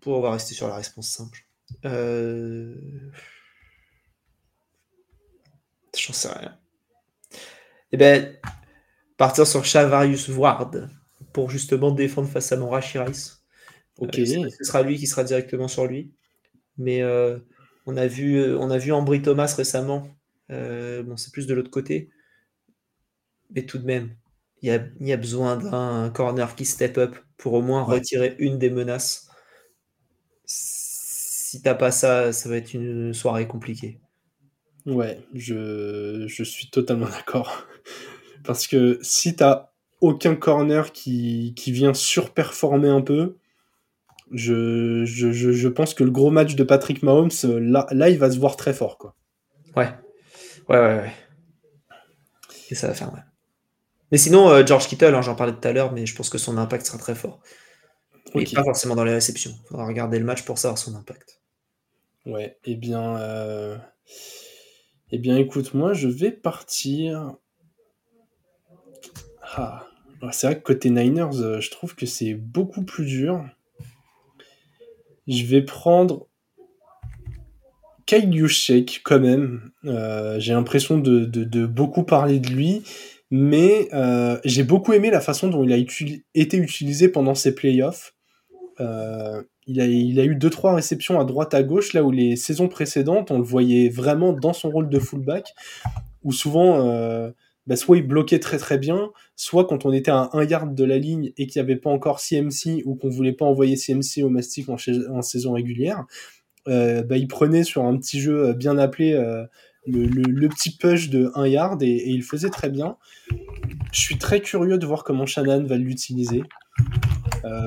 pour 0.00 0.18
on 0.18 0.20
va 0.20 0.32
rester 0.32 0.54
sur 0.54 0.68
la 0.68 0.76
réponse 0.76 1.08
simple. 1.08 1.40
Euh, 1.84 2.76
J'en 5.96 6.12
sais 6.12 6.28
rien. 6.28 6.58
Eh 7.92 7.96
ben, 7.96 8.36
partir 9.16 9.46
sur 9.46 9.64
Chavarius 9.64 10.28
Ward 10.28 10.90
pour 11.32 11.50
justement 11.50 11.90
défendre 11.92 12.28
face 12.28 12.52
à 12.52 12.56
Mora 12.56 12.80
Rice. 12.80 13.43
Ok. 13.98 14.18
Euh, 14.18 14.24
si 14.24 14.38
ce 14.58 14.64
sera 14.64 14.82
lui 14.82 14.96
qui 14.98 15.06
sera 15.06 15.24
directement 15.24 15.68
sur 15.68 15.86
lui. 15.86 16.12
Mais 16.78 17.02
euh, 17.02 17.38
on 17.86 17.96
a 17.96 18.06
vu, 18.08 18.36
euh, 18.38 18.58
on 18.58 18.70
a 18.70 18.78
vu 18.78 18.92
Ambry 18.92 19.22
Thomas 19.22 19.54
récemment. 19.56 20.08
Euh, 20.50 21.02
bon, 21.04 21.16
c'est 21.16 21.32
plus 21.32 21.46
de 21.46 21.54
l'autre 21.54 21.70
côté. 21.70 22.10
Mais 23.50 23.64
tout 23.64 23.78
de 23.78 23.86
même, 23.86 24.14
il 24.60 24.68
y 24.68 24.70
a, 24.70 24.86
il 25.00 25.08
y 25.08 25.12
a 25.12 25.16
besoin 25.16 25.56
d'un 25.56 26.10
corner 26.10 26.54
qui 26.54 26.66
step 26.66 26.98
up 26.98 27.16
pour 27.38 27.54
au 27.54 27.62
moins 27.62 27.84
Ouais. 27.86 27.96
retirer 27.96 28.36
une 28.38 28.58
des 28.58 28.68
menaces. 28.70 29.28
Si 30.46 31.60
t'as 31.60 31.74
pas 31.74 31.90
ça, 31.90 32.32
ça 32.32 32.48
va 32.48 32.56
être 32.56 32.72
une 32.72 33.12
soirée 33.12 33.46
compliquée. 33.46 34.00
Ouais, 34.86 35.26
je, 35.32 36.26
je 36.28 36.42
suis 36.44 36.68
totalement 36.68 37.08
d'accord. 37.08 37.66
Parce 38.44 38.66
que 38.68 38.98
si 39.02 39.36
t'as 39.36 39.70
aucun 40.00 40.36
corner 40.36 40.92
qui, 40.92 41.54
qui 41.56 41.72
vient 41.72 41.94
surperformer 41.94 42.88
un 42.90 43.02
peu, 43.02 43.36
je, 44.32 45.04
je, 45.04 45.32
je, 45.32 45.52
je 45.52 45.68
pense 45.68 45.94
que 45.94 46.04
le 46.04 46.10
gros 46.10 46.30
match 46.30 46.54
de 46.54 46.64
Patrick 46.64 47.02
Mahomes, 47.02 47.30
euh, 47.44 47.60
là, 47.60 47.86
là 47.90 48.08
il 48.08 48.18
va 48.18 48.30
se 48.30 48.38
voir 48.38 48.56
très 48.56 48.72
fort. 48.72 48.98
Quoi. 48.98 49.14
Ouais. 49.76 49.88
Ouais, 50.68 50.78
ouais, 50.78 50.96
ouais. 50.96 51.12
Et 52.70 52.74
ça 52.74 52.88
va 52.88 52.94
faire 52.94 53.12
mal. 53.12 53.26
Mais 54.12 54.18
sinon, 54.18 54.48
euh, 54.48 54.64
George 54.64 54.86
Kittle, 54.88 55.14
hein, 55.14 55.22
j'en 55.22 55.34
parlais 55.34 55.52
tout 55.52 55.66
à 55.66 55.72
l'heure, 55.72 55.92
mais 55.92 56.06
je 56.06 56.14
pense 56.14 56.30
que 56.30 56.38
son 56.38 56.56
impact 56.58 56.86
sera 56.86 56.98
très 56.98 57.14
fort. 57.14 57.40
Et 58.34 58.44
pas 58.44 58.64
forcément 58.64 58.96
dans 58.96 59.04
les 59.04 59.12
réceptions. 59.12 59.52
Il 59.64 59.68
faudra 59.68 59.86
regarder 59.86 60.18
le 60.18 60.24
match 60.24 60.42
pour 60.42 60.58
savoir 60.58 60.78
son 60.78 60.94
impact. 60.96 61.40
Ouais, 62.26 62.58
eh 62.64 62.74
bien, 62.74 63.16
euh, 63.18 63.76
eh 65.10 65.18
bien, 65.18 65.36
écoute, 65.36 65.74
moi, 65.74 65.92
je 65.92 66.08
vais 66.08 66.32
partir. 66.32 67.34
Ah, 69.42 69.86
alors, 70.20 70.34
c'est 70.34 70.46
vrai 70.46 70.56
que 70.56 70.62
côté 70.62 70.90
Niners, 70.90 71.40
euh, 71.40 71.60
je 71.60 71.70
trouve 71.70 71.94
que 71.94 72.06
c'est 72.06 72.34
beaucoup 72.34 72.82
plus 72.82 73.04
dur. 73.04 73.44
Je 75.26 75.44
vais 75.44 75.62
prendre 75.62 76.26
Juszczyk 78.30 79.00
quand 79.04 79.20
même. 79.20 79.70
Euh, 79.84 80.38
j'ai 80.38 80.52
l'impression 80.52 80.98
de, 80.98 81.24
de- 81.24 81.66
beaucoup 81.66 82.04
parler 82.04 82.38
de 82.38 82.48
lui, 82.48 82.82
mais 83.30 83.88
euh, 83.92 84.38
j'ai 84.44 84.62
beaucoup 84.62 84.92
aimé 84.92 85.10
la 85.10 85.20
façon 85.20 85.48
dont 85.48 85.64
il 85.64 85.72
a 85.72 85.76
été 86.34 86.56
utilisé 86.56 87.08
pendant 87.08 87.34
ses 87.34 87.54
playoffs. 87.54 88.14
Euh, 88.80 89.42
il, 89.66 89.80
a, 89.80 89.86
il 89.86 90.20
a 90.20 90.24
eu 90.24 90.34
2-3 90.36 90.74
réceptions 90.74 91.18
à 91.18 91.24
droite 91.24 91.54
à 91.54 91.62
gauche, 91.62 91.92
là 91.94 92.02
où 92.02 92.10
les 92.10 92.36
saisons 92.36 92.68
précédentes, 92.68 93.30
on 93.30 93.38
le 93.38 93.44
voyait 93.44 93.88
vraiment 93.88 94.32
dans 94.32 94.52
son 94.52 94.70
rôle 94.70 94.88
de 94.88 94.98
fullback, 94.98 95.54
où 96.22 96.32
souvent, 96.32 97.32
bah, 97.66 97.76
soit 97.76 97.96
il 97.96 98.06
bloquait 98.06 98.40
très 98.40 98.58
très 98.58 98.78
bien, 98.78 99.10
soit 99.36 99.66
quand 99.66 99.86
on 99.86 99.92
était 99.92 100.10
à 100.10 100.30
un 100.32 100.44
yard 100.44 100.74
de 100.74 100.84
la 100.84 100.98
ligne 100.98 101.32
et 101.36 101.46
qu'il 101.46 101.60
n'y 101.60 101.64
avait 101.64 101.80
pas 101.80 101.90
encore 101.90 102.20
CMC 102.20 102.82
ou 102.84 102.94
qu'on 102.94 103.08
voulait 103.08 103.32
pas 103.32 103.46
envoyer 103.46 103.76
CMC 103.76 104.22
au 104.22 104.28
mastic 104.28 104.68
en, 104.68 104.76
saison 105.22 105.52
régulière, 105.52 106.04
euh, 106.68 107.02
bah, 107.02 107.16
il 107.16 107.28
prenait 107.28 107.64
sur 107.64 107.84
un 107.84 107.96
petit 107.96 108.20
jeu 108.20 108.48
euh, 108.48 108.52
bien 108.52 108.76
appelé 108.76 109.12
euh, 109.12 109.44
le, 109.86 110.06
le- 110.06 110.48
petit 110.48 110.76
push 110.76 111.10
de 111.10 111.30
1 111.34 111.46
yard 111.46 111.82
et, 111.82 112.08
il 112.08 112.22
faisait 112.22 112.50
très 112.50 112.68
bien. 112.70 112.96
Je 113.92 114.00
suis 114.00 114.18
très 114.18 114.40
curieux 114.40 114.78
de 114.78 114.86
voir 114.86 115.04
comment 115.04 115.26
Shannon 115.26 115.64
va 115.64 115.76
l'utiliser. 115.76 116.42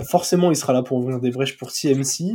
Forcément, 0.09 0.49
il 0.49 0.55
sera 0.55 0.73
là 0.73 0.81
pour 0.81 0.97
ouvrir 0.97 1.19
des 1.19 1.29
brèches 1.29 1.55
pour 1.55 1.69
CMC, 1.69 2.33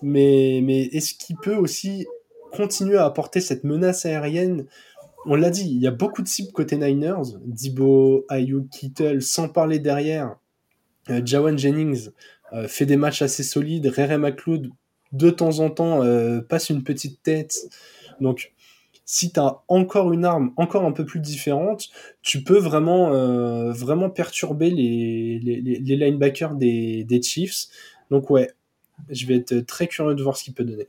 mais, 0.00 0.60
mais 0.62 0.84
est-ce 0.84 1.12
qu'il 1.12 1.36
peut 1.36 1.54
aussi 1.54 2.06
continuer 2.52 2.96
à 2.96 3.04
apporter 3.04 3.40
cette 3.40 3.64
menace 3.64 4.06
aérienne 4.06 4.66
On 5.24 5.36
l'a 5.36 5.50
dit, 5.50 5.68
il 5.70 5.80
y 5.80 5.86
a 5.86 5.92
beaucoup 5.92 6.22
de 6.22 6.28
cibles 6.28 6.52
côté 6.52 6.76
Niners, 6.76 7.38
Dibo, 7.44 8.24
Ayuk, 8.28 8.68
Kittle, 8.70 9.22
sans 9.22 9.48
parler 9.48 9.78
derrière. 9.78 10.36
Euh, 11.10 11.20
Jawan 11.24 11.58
Jennings 11.58 12.08
euh, 12.52 12.68
fait 12.68 12.86
des 12.86 12.96
matchs 12.96 13.22
assez 13.22 13.42
solides, 13.42 13.86
Rere 13.86 14.18
McLeod 14.18 14.70
de 15.12 15.30
temps 15.30 15.58
en 15.58 15.70
temps 15.70 16.02
euh, 16.02 16.40
passe 16.40 16.70
une 16.70 16.82
petite 16.82 17.22
tête. 17.22 17.54
Donc, 18.20 18.52
si 19.04 19.32
tu 19.32 19.40
as 19.40 19.62
encore 19.68 20.12
une 20.12 20.24
arme 20.24 20.52
encore 20.56 20.84
un 20.84 20.92
peu 20.92 21.04
plus 21.04 21.20
différente, 21.20 21.90
tu 22.22 22.42
peux 22.42 22.58
vraiment, 22.58 23.10
perturber 24.10 24.70
les 24.70 25.38
linebackers 25.96 26.54
des, 26.54 27.04
des 27.04 27.20
Chiefs. 27.20 27.66
Donc, 28.10 28.30
ouais, 28.30 28.50
je 29.10 29.26
vais 29.26 29.36
être 29.36 29.60
très 29.66 29.86
curieux 29.86 30.14
de 30.14 30.22
voir 30.22 30.36
ce 30.36 30.44
qu'il 30.44 30.54
peut 30.54 30.64
donner. 30.64 30.88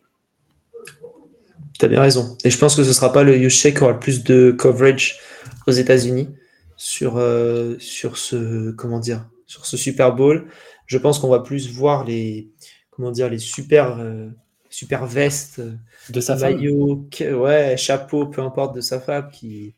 T'as 1.79 1.87
bien 1.87 2.01
raison. 2.01 2.37
Et 2.43 2.49
je 2.49 2.57
pense 2.57 2.75
que 2.75 2.83
ce 2.83 2.93
sera 2.93 3.11
pas 3.11 3.23
le 3.23 3.37
Yushek 3.37 3.77
qui 3.77 3.83
aura 3.83 3.93
le 3.93 3.99
plus 3.99 4.23
de 4.23 4.51
coverage 4.51 5.19
aux 5.67 5.71
États-Unis 5.71 6.29
sur, 6.77 7.17
euh, 7.17 7.77
sur 7.79 8.17
ce 8.17 8.71
comment 8.71 8.99
dire 8.99 9.27
sur 9.47 9.65
ce 9.65 9.77
Super 9.77 10.13
Bowl. 10.15 10.47
Je 10.87 10.97
pense 10.97 11.19
qu'on 11.19 11.29
va 11.29 11.39
plus 11.39 11.69
voir 11.71 12.03
les 12.05 12.49
comment 12.91 13.11
dire 13.11 13.29
les 13.29 13.39
super 13.39 13.97
euh, 13.99 14.29
super 14.69 15.05
vestes, 15.05 15.61
De 16.09 16.19
sa 16.19 16.35
maillot, 16.53 17.07
ouais, 17.21 17.75
chapeau, 17.77 18.25
peu 18.27 18.41
importe 18.41 18.75
de 18.75 18.81
sa 18.81 18.99
femme 18.99 19.29
qui 19.31 19.75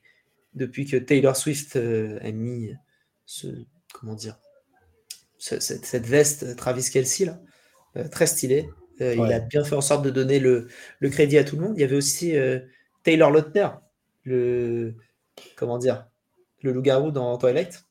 depuis 0.54 0.86
que 0.86 0.96
Taylor 0.98 1.36
Swift 1.36 1.76
euh, 1.76 2.18
a 2.22 2.32
mis 2.32 2.72
ce 3.26 3.48
comment 3.94 4.16
dire 4.16 4.38
ce- 5.38 5.60
cette, 5.60 5.86
cette 5.86 6.06
veste 6.08 6.56
Travis 6.56 6.90
Kelsey 6.92 7.26
là, 7.26 7.40
très 8.10 8.26
stylée. 8.28 8.70
Euh, 9.02 9.16
Il 9.16 9.34
a 9.34 9.40
bien 9.40 9.64
fait 9.64 9.76
en 9.76 9.82
sorte 9.82 10.06
de 10.06 10.10
donner 10.10 10.40
le, 10.40 10.68
le 11.00 11.10
crédit 11.10 11.38
à 11.38 11.44
tout 11.44 11.56
le 11.58 11.64
monde. 11.64 11.74
Il 11.78 11.82
y 11.82 11.84
avait 11.84 11.96
aussi 11.96 12.36
euh, 12.38 12.60
Taylor 13.04 13.32
Lautner, 13.32 13.68
le 14.24 14.96
comment 15.56 15.78
dire, 15.78 16.08
le 16.62 16.72
loup-garou 16.72 17.12
dans 17.12 17.38
Twilight. 17.38 17.84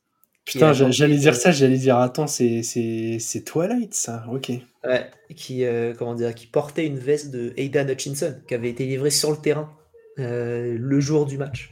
Putain, 0.45 0.73
j'allais 0.73 1.17
dire 1.17 1.35
ça, 1.35 1.51
j'allais 1.51 1.77
dire, 1.77 1.97
attends, 1.97 2.27
c'est 2.27 3.43
Twilight, 3.45 3.93
ça 3.93 4.25
Ok. 4.31 4.51
Ouais, 4.83 5.09
qui 5.35 5.65
euh, 5.65 5.93
comment 5.97 6.13
dire, 6.13 6.35
qui 6.35 6.45
portait 6.45 6.85
une 6.85 6.99
veste 6.99 7.31
de 7.31 7.53
Aidan 7.57 7.87
Hutchinson, 7.87 8.41
qui 8.47 8.53
avait 8.53 8.69
été 8.69 8.85
livrée 8.85 9.09
sur 9.09 9.31
le 9.31 9.37
terrain 9.37 9.75
le 10.17 10.99
jour 10.99 11.25
du 11.25 11.37
match. 11.37 11.71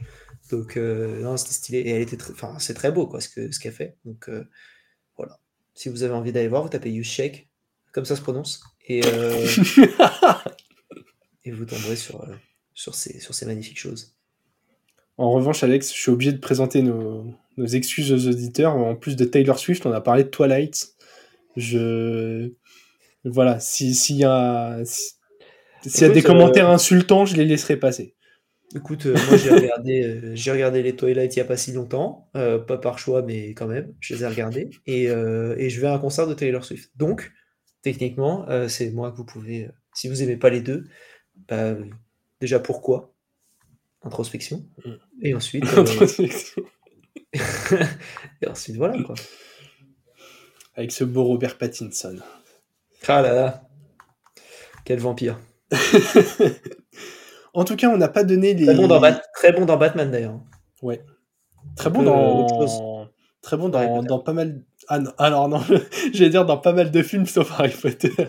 Donc 0.50 0.76
non, 0.76 1.36
c'était 1.36 1.52
stylé 1.54 1.78
et 1.78 1.90
elle 1.90 2.02
était, 2.02 2.18
enfin 2.30 2.56
c'est 2.58 2.74
très 2.74 2.92
beau 2.92 3.06
quoi 3.06 3.20
ce 3.20 3.28
que 3.28 3.50
ce 3.50 3.58
qu'elle 3.60 3.72
fait. 3.72 3.96
Donc 4.04 4.28
voilà. 5.16 5.38
Si 5.74 5.88
vous 5.88 6.02
avez 6.02 6.14
envie 6.14 6.32
d'aller 6.32 6.48
voir, 6.48 6.62
vous 6.62 6.68
tapez 6.68 6.90
Yushek, 6.90 7.48
comme 7.92 8.04
ça 8.04 8.16
se 8.16 8.22
prononce, 8.22 8.62
et 8.86 9.02
euh, 9.04 9.46
et 11.44 11.50
vous 11.52 11.64
tomberez 11.64 11.96
sur 11.96 12.22
euh, 12.22 12.34
sur 12.74 12.94
ces 12.94 13.18
sur 13.20 13.34
ces 13.34 13.46
magnifiques 13.46 13.78
choses. 13.78 14.14
En 15.16 15.30
revanche, 15.30 15.62
Alex, 15.62 15.94
je 15.94 16.00
suis 16.00 16.10
obligé 16.10 16.32
de 16.32 16.38
présenter 16.40 16.82
nos, 16.82 17.24
nos 17.56 17.66
excuses 17.66 18.12
aux 18.12 18.28
auditeurs. 18.28 18.74
En 18.74 18.96
plus 18.96 19.14
de 19.14 19.24
Taylor 19.24 19.58
Swift, 19.58 19.86
on 19.86 19.92
a 19.92 20.00
parlé 20.00 20.24
de 20.24 20.28
Twilight. 20.28 20.88
Je. 21.56 22.50
Voilà, 23.24 23.60
si- 23.60 23.94
s'il 23.94 24.16
y 24.16 24.24
a. 24.24 24.80
si- 24.84 25.12
y 25.84 26.04
a 26.04 26.08
des 26.08 26.20
euh, 26.20 26.26
commentaires 26.26 26.68
insultants, 26.68 27.26
je 27.26 27.36
les 27.36 27.44
laisserai 27.44 27.76
passer. 27.76 28.14
Écoute, 28.74 29.06
euh, 29.06 29.14
moi 29.28 29.36
j'ai 29.36 29.50
regardé, 29.50 30.02
euh, 30.02 30.32
j'ai 30.34 30.50
regardé 30.50 30.82
les 30.82 30.96
Twilight 30.96 31.36
il 31.36 31.38
n'y 31.38 31.42
a 31.42 31.46
pas 31.46 31.56
si 31.56 31.70
longtemps, 31.72 32.28
euh, 32.34 32.58
pas 32.58 32.76
par 32.76 32.98
choix, 32.98 33.22
mais 33.22 33.50
quand 33.50 33.68
même, 33.68 33.94
je 34.00 34.14
les 34.14 34.24
ai 34.24 34.26
regardés, 34.26 34.68
et, 34.86 35.08
euh, 35.10 35.54
et 35.58 35.70
je 35.70 35.80
vais 35.80 35.86
à 35.86 35.94
un 35.94 35.98
concert 35.98 36.26
de 36.26 36.34
Taylor 36.34 36.64
Swift. 36.64 36.90
Donc, 36.96 37.30
techniquement, 37.84 38.48
euh, 38.48 38.66
c'est 38.68 38.90
moi 38.90 39.12
que 39.12 39.16
vous 39.16 39.24
pouvez, 39.24 39.66
euh, 39.66 39.72
si 39.94 40.08
vous 40.08 40.22
aimez 40.22 40.36
pas 40.36 40.50
les 40.50 40.60
deux, 40.60 40.84
bah, 41.48 41.74
déjà 42.40 42.58
pourquoi? 42.58 43.12
Introspection, 44.02 44.66
et 45.22 45.34
ensuite, 45.34 45.64
euh, 45.78 45.84
et 48.42 48.46
ensuite 48.48 48.76
voilà 48.76 49.02
quoi. 49.02 49.14
Avec 50.74 50.92
ce 50.92 51.04
beau 51.04 51.24
Robert 51.24 51.56
Pattinson. 51.56 52.18
Ah 53.08 53.22
là 53.22 53.32
là, 53.34 53.68
quel 54.84 54.98
vampire. 54.98 55.38
en 57.54 57.64
tout 57.64 57.76
cas, 57.76 57.88
on 57.88 57.96
n'a 57.96 58.08
pas 58.08 58.24
donné 58.24 58.52
les. 58.52 58.66
Très 58.66 58.74
bon 58.74 58.88
dans, 58.88 59.00
Bat- 59.00 59.22
très 59.34 59.52
bon 59.52 59.64
dans 59.64 59.76
Batman 59.78 60.10
d'ailleurs. 60.10 60.40
Ouais. 60.82 61.02
Très 61.76 61.88
bon 61.88 62.02
dans. 62.02 62.44
autre 62.44 62.54
chose. 62.60 62.78
Très 63.44 63.56
bon 63.58 63.68
dans, 63.68 64.02
dans 64.02 64.18
pas 64.18 64.32
mal. 64.32 64.62
Ah 64.88 64.98
non, 64.98 65.12
alors 65.18 65.48
non, 65.48 65.60
j'allais 66.12 66.30
dire 66.30 66.44
dans 66.46 66.56
pas 66.58 66.72
mal 66.72 66.90
de 66.90 67.02
films 67.02 67.26
sauf 67.26 67.52
Harry 67.60 67.70
Potter. 67.80 68.10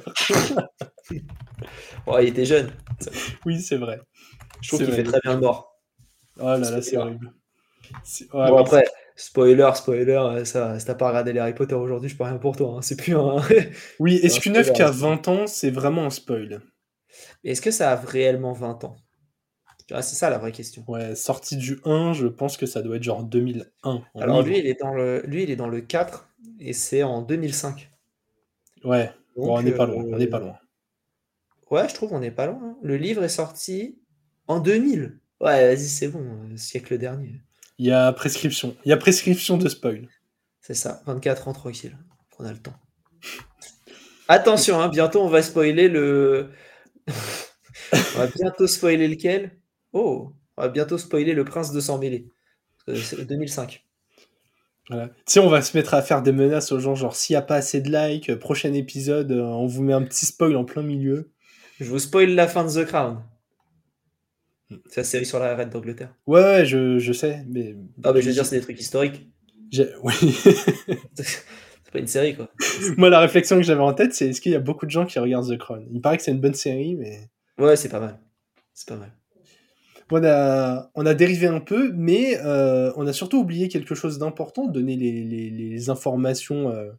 Oh, 2.07 2.17
il 2.21 2.27
était 2.27 2.45
jeune, 2.45 2.71
oui, 3.45 3.59
c'est 3.61 3.77
vrai. 3.77 3.99
je 4.61 4.67
trouve 4.67 4.79
qu'il 4.79 4.93
fait 4.93 5.03
très 5.03 5.19
bien 5.23 5.33
le 5.35 5.41
mort. 5.41 5.79
Oh 6.39 6.43
là 6.43 6.57
là, 6.57 6.81
c'est 6.81 6.97
horrible. 6.97 7.31
Ouais, 8.33 8.49
bon 8.49 8.57
après, 8.57 8.85
spoiler, 9.15 9.69
spoiler, 9.75 10.11
euh, 10.13 10.45
ça, 10.45 10.77
si 10.79 10.85
t'as 10.85 10.95
pas 10.95 11.07
regardé 11.09 11.33
les 11.33 11.39
Harry 11.39 11.53
Potter 11.53 11.75
aujourd'hui, 11.75 12.09
je 12.09 12.17
peux 12.17 12.23
rien 12.23 12.37
pour 12.37 12.55
toi. 12.57 12.75
hein. 12.77 12.81
C'est 12.81 12.95
plus 12.95 13.15
un. 13.15 13.37
Oui, 13.99 14.15
est-ce 14.23 14.37
un 14.37 14.39
qu'une 14.41 14.57
œuvre 14.57 14.73
qui 14.73 14.81
a 14.81 14.91
c'est- 14.91 14.99
20 14.99 15.27
ans, 15.27 15.47
c'est 15.47 15.71
vraiment 15.71 16.05
un 16.05 16.09
spoil? 16.09 16.61
Est-ce 17.43 17.61
que 17.61 17.71
ça 17.71 17.91
a 17.91 17.95
réellement 17.95 18.53
20 18.53 18.83
ans? 18.83 18.97
C'est 19.89 20.15
ça 20.15 20.29
la 20.29 20.37
vraie 20.37 20.51
question. 20.51 20.83
Ouais, 20.87 21.15
sorti 21.15 21.57
du 21.57 21.79
1, 21.85 22.13
je 22.13 22.27
pense 22.27 22.57
que 22.57 22.65
ça 22.65 22.81
doit 22.81 22.95
être 22.97 23.03
genre 23.03 23.23
2001. 23.23 23.65
en 23.83 24.19
Alors 24.19 24.41
lui, 24.41 24.59
il 24.59 24.65
est 24.67 24.79
dans 24.79 24.93
le, 24.93 25.21
lui, 25.25 25.43
il 25.43 25.51
est 25.51 25.55
dans 25.55 25.67
le 25.67 25.81
4 25.81 26.29
et 26.59 26.73
c'est 26.73 27.03
en 27.03 27.21
2005. 27.21 27.91
Ouais, 28.83 29.11
bon, 29.35 29.57
on 29.57 29.61
n'est 29.61 29.71
pas 29.71 29.85
loin, 29.85 30.03
on 30.03 30.17
n'est 30.17 30.27
pas 30.27 30.37
euh, 30.37 30.41
loin. 30.41 30.57
Ouais, 31.71 31.89
je 31.89 31.93
trouve 31.93 32.13
on 32.13 32.19
n'est 32.19 32.31
pas 32.31 32.47
loin. 32.47 32.59
hein. 32.63 32.77
Le 32.81 32.97
livre 32.97 33.23
est 33.23 33.29
sorti 33.29 33.99
en 34.47 34.59
2000. 34.59 35.19
Ouais, 35.41 35.75
vas-y, 35.75 35.87
c'est 35.87 36.07
bon, 36.07 36.23
euh, 36.23 36.57
siècle 36.57 36.97
dernier. 36.97 37.41
Il 37.77 37.85
y 37.85 37.91
a 37.91 38.11
prescription. 38.13 38.75
Il 38.85 38.89
y 38.89 38.93
a 38.93 38.97
prescription 38.97 39.57
de 39.57 39.67
spoil. 39.69 40.07
C'est 40.61 40.73
ça, 40.73 41.01
24 41.05 41.47
ans 41.47 41.53
tranquille. 41.53 41.97
On 42.39 42.45
a 42.45 42.51
le 42.51 42.59
temps. 42.59 42.75
Attention, 44.27 44.81
hein, 44.81 44.89
bientôt 44.89 45.21
on 45.21 45.27
va 45.27 45.41
spoiler 45.43 45.89
le. 45.89 46.49
on 47.93 48.17
va 48.17 48.27
bientôt 48.27 48.65
spoiler 48.65 49.07
lequel? 49.07 49.59
Oh, 49.95 50.33
on 50.57 50.61
va 50.61 50.67
bientôt 50.67 50.97
spoiler 50.97 51.33
le 51.33 51.45
prince 51.45 51.71
de 51.71 51.79
sang 51.79 51.97
mêlé. 51.97 52.27
Que 52.85 52.95
C'est 52.95 53.25
2005. 53.25 53.81
Voilà. 54.89 55.07
Tu 55.07 55.15
sais, 55.25 55.39
on 55.39 55.49
va 55.49 55.61
se 55.61 55.75
mettre 55.75 55.93
à 55.93 56.01
faire 56.01 56.21
des 56.21 56.33
menaces 56.33 56.71
aux 56.73 56.79
gens, 56.79 56.95
genre 56.95 57.15
s'il 57.15 57.33
n'y 57.33 57.37
a 57.37 57.41
pas 57.41 57.55
assez 57.55 57.81
de 57.81 57.89
likes, 57.89 58.29
euh, 58.29 58.35
prochain 58.37 58.73
épisode, 58.73 59.31
euh, 59.31 59.41
on 59.41 59.65
vous 59.65 59.81
met 59.81 59.93
un 59.93 60.03
petit 60.03 60.25
spoil 60.25 60.55
en 60.57 60.65
plein 60.65 60.83
milieu. 60.83 61.31
Je 61.79 61.85
vous 61.85 61.97
spoil 61.97 62.29
la 62.35 62.47
fin 62.47 62.65
de 62.65 62.69
The 62.69 62.85
Crown. 62.85 63.23
C'est 64.87 64.97
la 64.97 65.03
série 65.05 65.25
sur 65.25 65.39
la 65.39 65.55
reine 65.55 65.69
d'Angleterre. 65.69 66.13
Ouais, 66.27 66.41
ouais, 66.41 66.65
je, 66.65 66.99
je 66.99 67.13
sais, 67.13 67.45
mais. 67.47 67.75
Ah, 68.03 68.11
mais 68.11 68.21
je 68.21 68.27
veux 68.27 68.33
dire, 68.33 68.45
c'est 68.45 68.57
des 68.57 68.61
trucs 68.61 68.79
historiques. 68.79 69.27
Oui. 70.03 70.13
c'est 71.15 71.91
pas 71.91 71.99
une 71.99 72.07
série, 72.07 72.35
quoi. 72.35 72.49
Moi, 72.97 73.09
la 73.09 73.21
réflexion 73.21 73.55
que 73.55 73.63
j'avais 73.63 73.81
en 73.81 73.93
tête, 73.93 74.13
c'est 74.13 74.29
est-ce 74.29 74.41
qu'il 74.41 74.51
y 74.51 74.55
a 74.55 74.59
beaucoup 74.59 74.85
de 74.85 74.91
gens 74.91 75.05
qui 75.05 75.19
regardent 75.19 75.49
The 75.49 75.57
Crown? 75.57 75.87
Il 75.91 76.01
paraît 76.01 76.17
que 76.17 76.23
c'est 76.23 76.31
une 76.31 76.41
bonne 76.41 76.53
série, 76.53 76.95
mais. 76.95 77.29
Ouais, 77.57 77.77
c'est 77.77 77.89
pas 77.89 77.99
mal. 77.99 78.19
C'est 78.73 78.87
pas 78.89 78.97
mal. 78.97 79.11
On 80.11 80.23
a, 80.23 80.91
on 80.93 81.05
a 81.05 81.13
dérivé 81.15 81.47
un 81.47 81.59
peu, 81.59 81.91
mais 81.93 82.37
euh, 82.45 82.91
on 82.95 83.07
a 83.07 83.13
surtout 83.13 83.39
oublié 83.39 83.67
quelque 83.69 83.95
chose 83.95 84.19
d'important, 84.19 84.67
donner 84.67 84.95
les, 84.95 85.23
les, 85.23 85.49
les 85.49 85.89
informations 85.89 86.69
euh, 86.69 86.91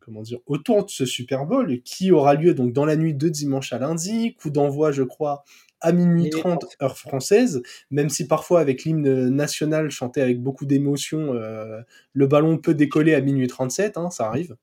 comment 0.00 0.22
dire, 0.22 0.40
autour 0.46 0.84
de 0.84 0.90
ce 0.90 1.06
Super 1.06 1.46
Bowl, 1.46 1.80
qui 1.82 2.10
aura 2.10 2.34
lieu 2.34 2.52
donc 2.52 2.72
dans 2.72 2.84
la 2.84 2.96
nuit 2.96 3.14
de 3.14 3.28
dimanche 3.28 3.72
à 3.72 3.78
lundi, 3.78 4.34
coup 4.34 4.50
d'envoi, 4.50 4.92
je 4.92 5.02
crois, 5.02 5.44
à 5.80 5.92
minuit 5.92 6.24
Minuit 6.24 6.30
30 6.30 6.60
30. 6.60 6.76
heure 6.82 6.98
française, 6.98 7.62
même 7.90 8.08
si 8.10 8.26
parfois 8.26 8.60
avec 8.60 8.84
l'hymne 8.84 9.28
national 9.28 9.90
chanté 9.90 10.20
avec 10.20 10.42
beaucoup 10.42 10.66
d'émotion, 10.66 11.34
euh, 11.34 11.80
le 12.12 12.26
ballon 12.26 12.58
peut 12.58 12.74
décoller 12.74 13.14
à 13.14 13.20
minuit 13.20 13.46
37, 13.46 13.96
hein, 13.96 14.10
ça 14.10 14.26
arrive. 14.26 14.56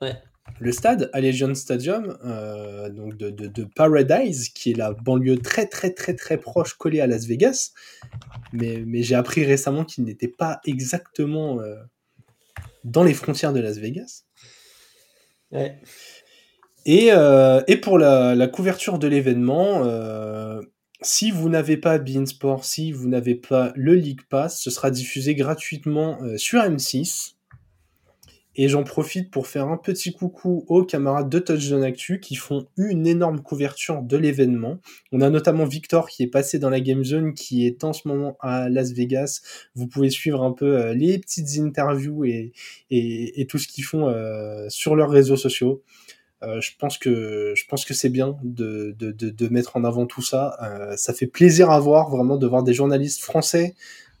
Ouais. 0.00 0.16
Le 0.58 0.72
stade, 0.72 1.10
Allegiant 1.12 1.54
Stadium, 1.54 2.18
euh, 2.24 2.88
donc 2.90 3.16
de, 3.16 3.30
de, 3.30 3.46
de 3.46 3.64
Paradise, 3.64 4.48
qui 4.48 4.70
est 4.72 4.76
la 4.76 4.92
banlieue 4.92 5.38
très 5.38 5.66
très 5.66 5.90
très 5.90 6.14
très 6.14 6.36
proche 6.36 6.74
collée 6.74 7.00
à 7.00 7.06
Las 7.06 7.26
Vegas, 7.26 7.72
mais, 8.52 8.82
mais 8.86 9.02
j'ai 9.02 9.14
appris 9.14 9.44
récemment 9.44 9.84
qu'il 9.84 10.04
n'était 10.04 10.28
pas 10.28 10.60
exactement 10.64 11.60
euh, 11.60 11.76
dans 12.84 13.04
les 13.04 13.14
frontières 13.14 13.52
de 13.52 13.60
Las 13.60 13.78
Vegas. 13.78 14.24
Ouais. 15.52 15.80
Et, 16.86 17.12
euh, 17.12 17.62
et 17.68 17.76
pour 17.76 17.98
la, 17.98 18.34
la 18.34 18.48
couverture 18.48 18.98
de 18.98 19.06
l'événement, 19.06 19.84
si 21.02 21.30
vous 21.30 21.48
n'avez 21.48 21.76
pas 21.76 21.98
Beansport, 21.98 22.64
si 22.64 22.92
vous 22.92 23.08
n'avez 23.08 23.34
pas 23.34 23.72
le 23.76 23.94
League 23.94 24.22
Pass, 24.28 24.60
ce 24.60 24.70
sera 24.70 24.90
diffusé 24.90 25.34
gratuitement 25.34 26.18
sur 26.36 26.60
M6. 26.60 27.34
Et 28.54 28.68
j'en 28.68 28.84
profite 28.84 29.30
pour 29.30 29.46
faire 29.46 29.68
un 29.68 29.78
petit 29.78 30.12
coucou 30.12 30.64
aux 30.68 30.84
camarades 30.84 31.30
de 31.30 31.38
Touchdown 31.38 31.82
Actu 31.82 32.20
qui 32.20 32.34
font 32.34 32.66
une 32.76 33.06
énorme 33.06 33.40
couverture 33.40 34.02
de 34.02 34.16
l'événement. 34.16 34.78
On 35.10 35.22
a 35.22 35.30
notamment 35.30 35.64
Victor 35.64 36.08
qui 36.08 36.22
est 36.22 36.28
passé 36.28 36.58
dans 36.58 36.68
la 36.68 36.80
Game 36.80 37.02
Zone, 37.02 37.32
qui 37.32 37.66
est 37.66 37.82
en 37.82 37.94
ce 37.94 38.06
moment 38.06 38.36
à 38.40 38.68
Las 38.68 38.92
Vegas. 38.92 39.40
Vous 39.74 39.86
pouvez 39.86 40.10
suivre 40.10 40.42
un 40.42 40.52
peu 40.52 40.76
euh, 40.76 40.94
les 40.94 41.18
petites 41.18 41.58
interviews 41.58 42.24
et, 42.24 42.52
et, 42.90 43.46
tout 43.46 43.58
ce 43.58 43.68
qu'ils 43.68 43.84
font 43.84 44.08
euh, 44.08 44.68
sur 44.68 44.96
leurs 44.96 45.10
réseaux 45.10 45.36
sociaux. 45.36 45.82
Euh, 46.42 46.60
je 46.60 46.72
pense 46.78 46.98
que 46.98 47.54
je 47.56 47.64
pense 47.68 47.84
que 47.84 47.94
c'est 47.94 48.08
bien 48.10 48.36
de, 48.42 48.94
de, 48.98 49.12
de, 49.12 49.48
mettre 49.48 49.76
en 49.76 49.84
avant 49.84 50.06
tout 50.06 50.22
ça. 50.22 50.58
Ça 50.96 51.14
fait 51.14 51.26
plaisir 51.26 51.70
à 51.70 51.80
voir 51.80 52.10
vraiment 52.10 52.36
de 52.36 52.46
voir 52.46 52.64
des 52.64 52.74
journalistes 52.74 53.22
français 53.22 53.74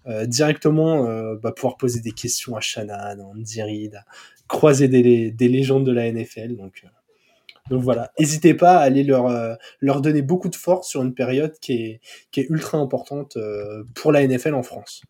euh, 0.08 0.26
directement 0.26 1.06
euh, 1.06 1.36
bah, 1.36 1.52
pouvoir 1.52 1.76
poser 1.76 2.00
des 2.00 2.10
questions 2.10 2.56
à 2.56 2.60
Shannon, 2.60 3.24
Andy 3.24 3.62
Reid, 3.62 4.02
croiser 4.48 4.88
des, 4.88 5.30
des 5.30 5.48
légendes 5.48 5.86
de 5.86 5.92
la 5.92 6.10
NFL. 6.10 6.56
Donc, 6.56 6.82
euh, 6.84 6.88
donc 7.70 7.84
voilà, 7.84 8.10
n'hésitez 8.18 8.54
pas 8.54 8.78
à 8.78 8.80
aller 8.80 9.04
leur, 9.04 9.56
leur 9.80 10.00
donner 10.00 10.22
beaucoup 10.22 10.48
de 10.48 10.56
force 10.56 10.88
sur 10.88 11.02
une 11.02 11.14
période 11.14 11.56
qui 11.60 11.74
est, 11.74 12.00
qui 12.32 12.40
est 12.40 12.46
ultra 12.50 12.78
importante 12.78 13.38
pour 13.94 14.10
la 14.10 14.26
NFL 14.26 14.54
en 14.54 14.64
France. 14.64 15.02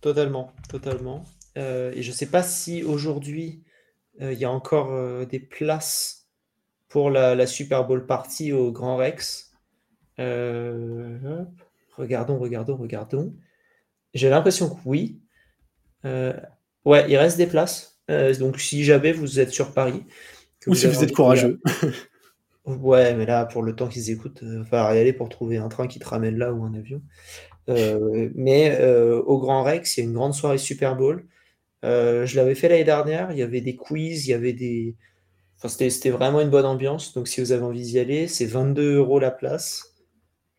Totalement, 0.00 0.52
totalement. 0.68 1.24
Et 1.56 2.00
je 2.00 2.12
sais 2.12 2.26
pas 2.26 2.44
si 2.44 2.84
aujourd'hui 2.84 3.64
il 4.20 4.34
y 4.34 4.44
a 4.44 4.50
encore 4.50 5.26
des 5.26 5.40
places 5.40 6.28
pour 6.88 7.10
la, 7.10 7.44
Super 7.48 7.84
Bowl 7.84 8.06
party 8.06 8.52
au 8.52 8.70
Grand 8.70 8.96
Rex. 8.96 9.52
Regardons, 10.16 11.48
regardons, 12.38 12.76
regardons. 12.76 13.32
J'ai 14.14 14.30
l'impression 14.30 14.70
que 14.70 14.80
oui. 14.84 15.20
Euh, 16.04 16.32
ouais, 16.84 17.06
il 17.08 17.16
reste 17.16 17.36
des 17.36 17.46
places. 17.46 18.00
Euh, 18.10 18.34
donc 18.34 18.58
si 18.58 18.84
jamais 18.84 19.12
vous 19.12 19.40
êtes 19.40 19.50
sur 19.50 19.72
Paris. 19.72 20.04
Ou 20.66 20.74
si 20.74 20.86
vous 20.86 21.02
êtes 21.02 21.12
courageux. 21.12 21.60
ouais, 22.66 23.14
mais 23.14 23.26
là, 23.26 23.46
pour 23.46 23.62
le 23.62 23.74
temps 23.74 23.88
qu'ils 23.88 24.10
écoutent, 24.10 24.40
il 24.42 24.58
va 24.58 24.64
falloir 24.64 24.94
y 24.94 24.98
aller 24.98 25.12
pour 25.12 25.28
trouver 25.28 25.56
un 25.56 25.68
train 25.68 25.86
qui 25.86 25.98
te 25.98 26.08
ramène 26.08 26.36
là 26.36 26.52
ou 26.52 26.64
un 26.64 26.74
avion. 26.74 27.02
Euh, 27.68 28.30
mais 28.34 28.80
au 29.26 29.38
Grand 29.38 29.62
Rex, 29.62 29.96
il 29.96 30.00
y 30.00 30.02
a 30.02 30.06
une 30.06 30.14
grande 30.14 30.34
soirée 30.34 30.58
Super 30.58 30.96
Bowl. 30.96 31.26
Je 31.82 32.36
l'avais 32.36 32.54
fait 32.54 32.68
l'année 32.68 32.84
dernière, 32.84 33.30
il 33.32 33.38
y 33.38 33.42
avait 33.42 33.60
des 33.60 33.76
quiz, 33.76 34.26
il 34.26 34.30
y 34.30 34.34
avait 34.34 34.52
des. 34.52 34.96
Enfin, 35.56 35.68
c'était 35.68 36.10
vraiment 36.10 36.40
une 36.40 36.50
bonne 36.50 36.66
ambiance. 36.66 37.14
Donc, 37.14 37.28
si 37.28 37.40
vous 37.40 37.52
avez 37.52 37.64
envie 37.64 37.82
d'y 37.82 37.98
aller, 37.98 38.28
c'est 38.28 38.46
22 38.46 38.96
euros 38.96 39.18
la 39.18 39.30
place. 39.30 39.97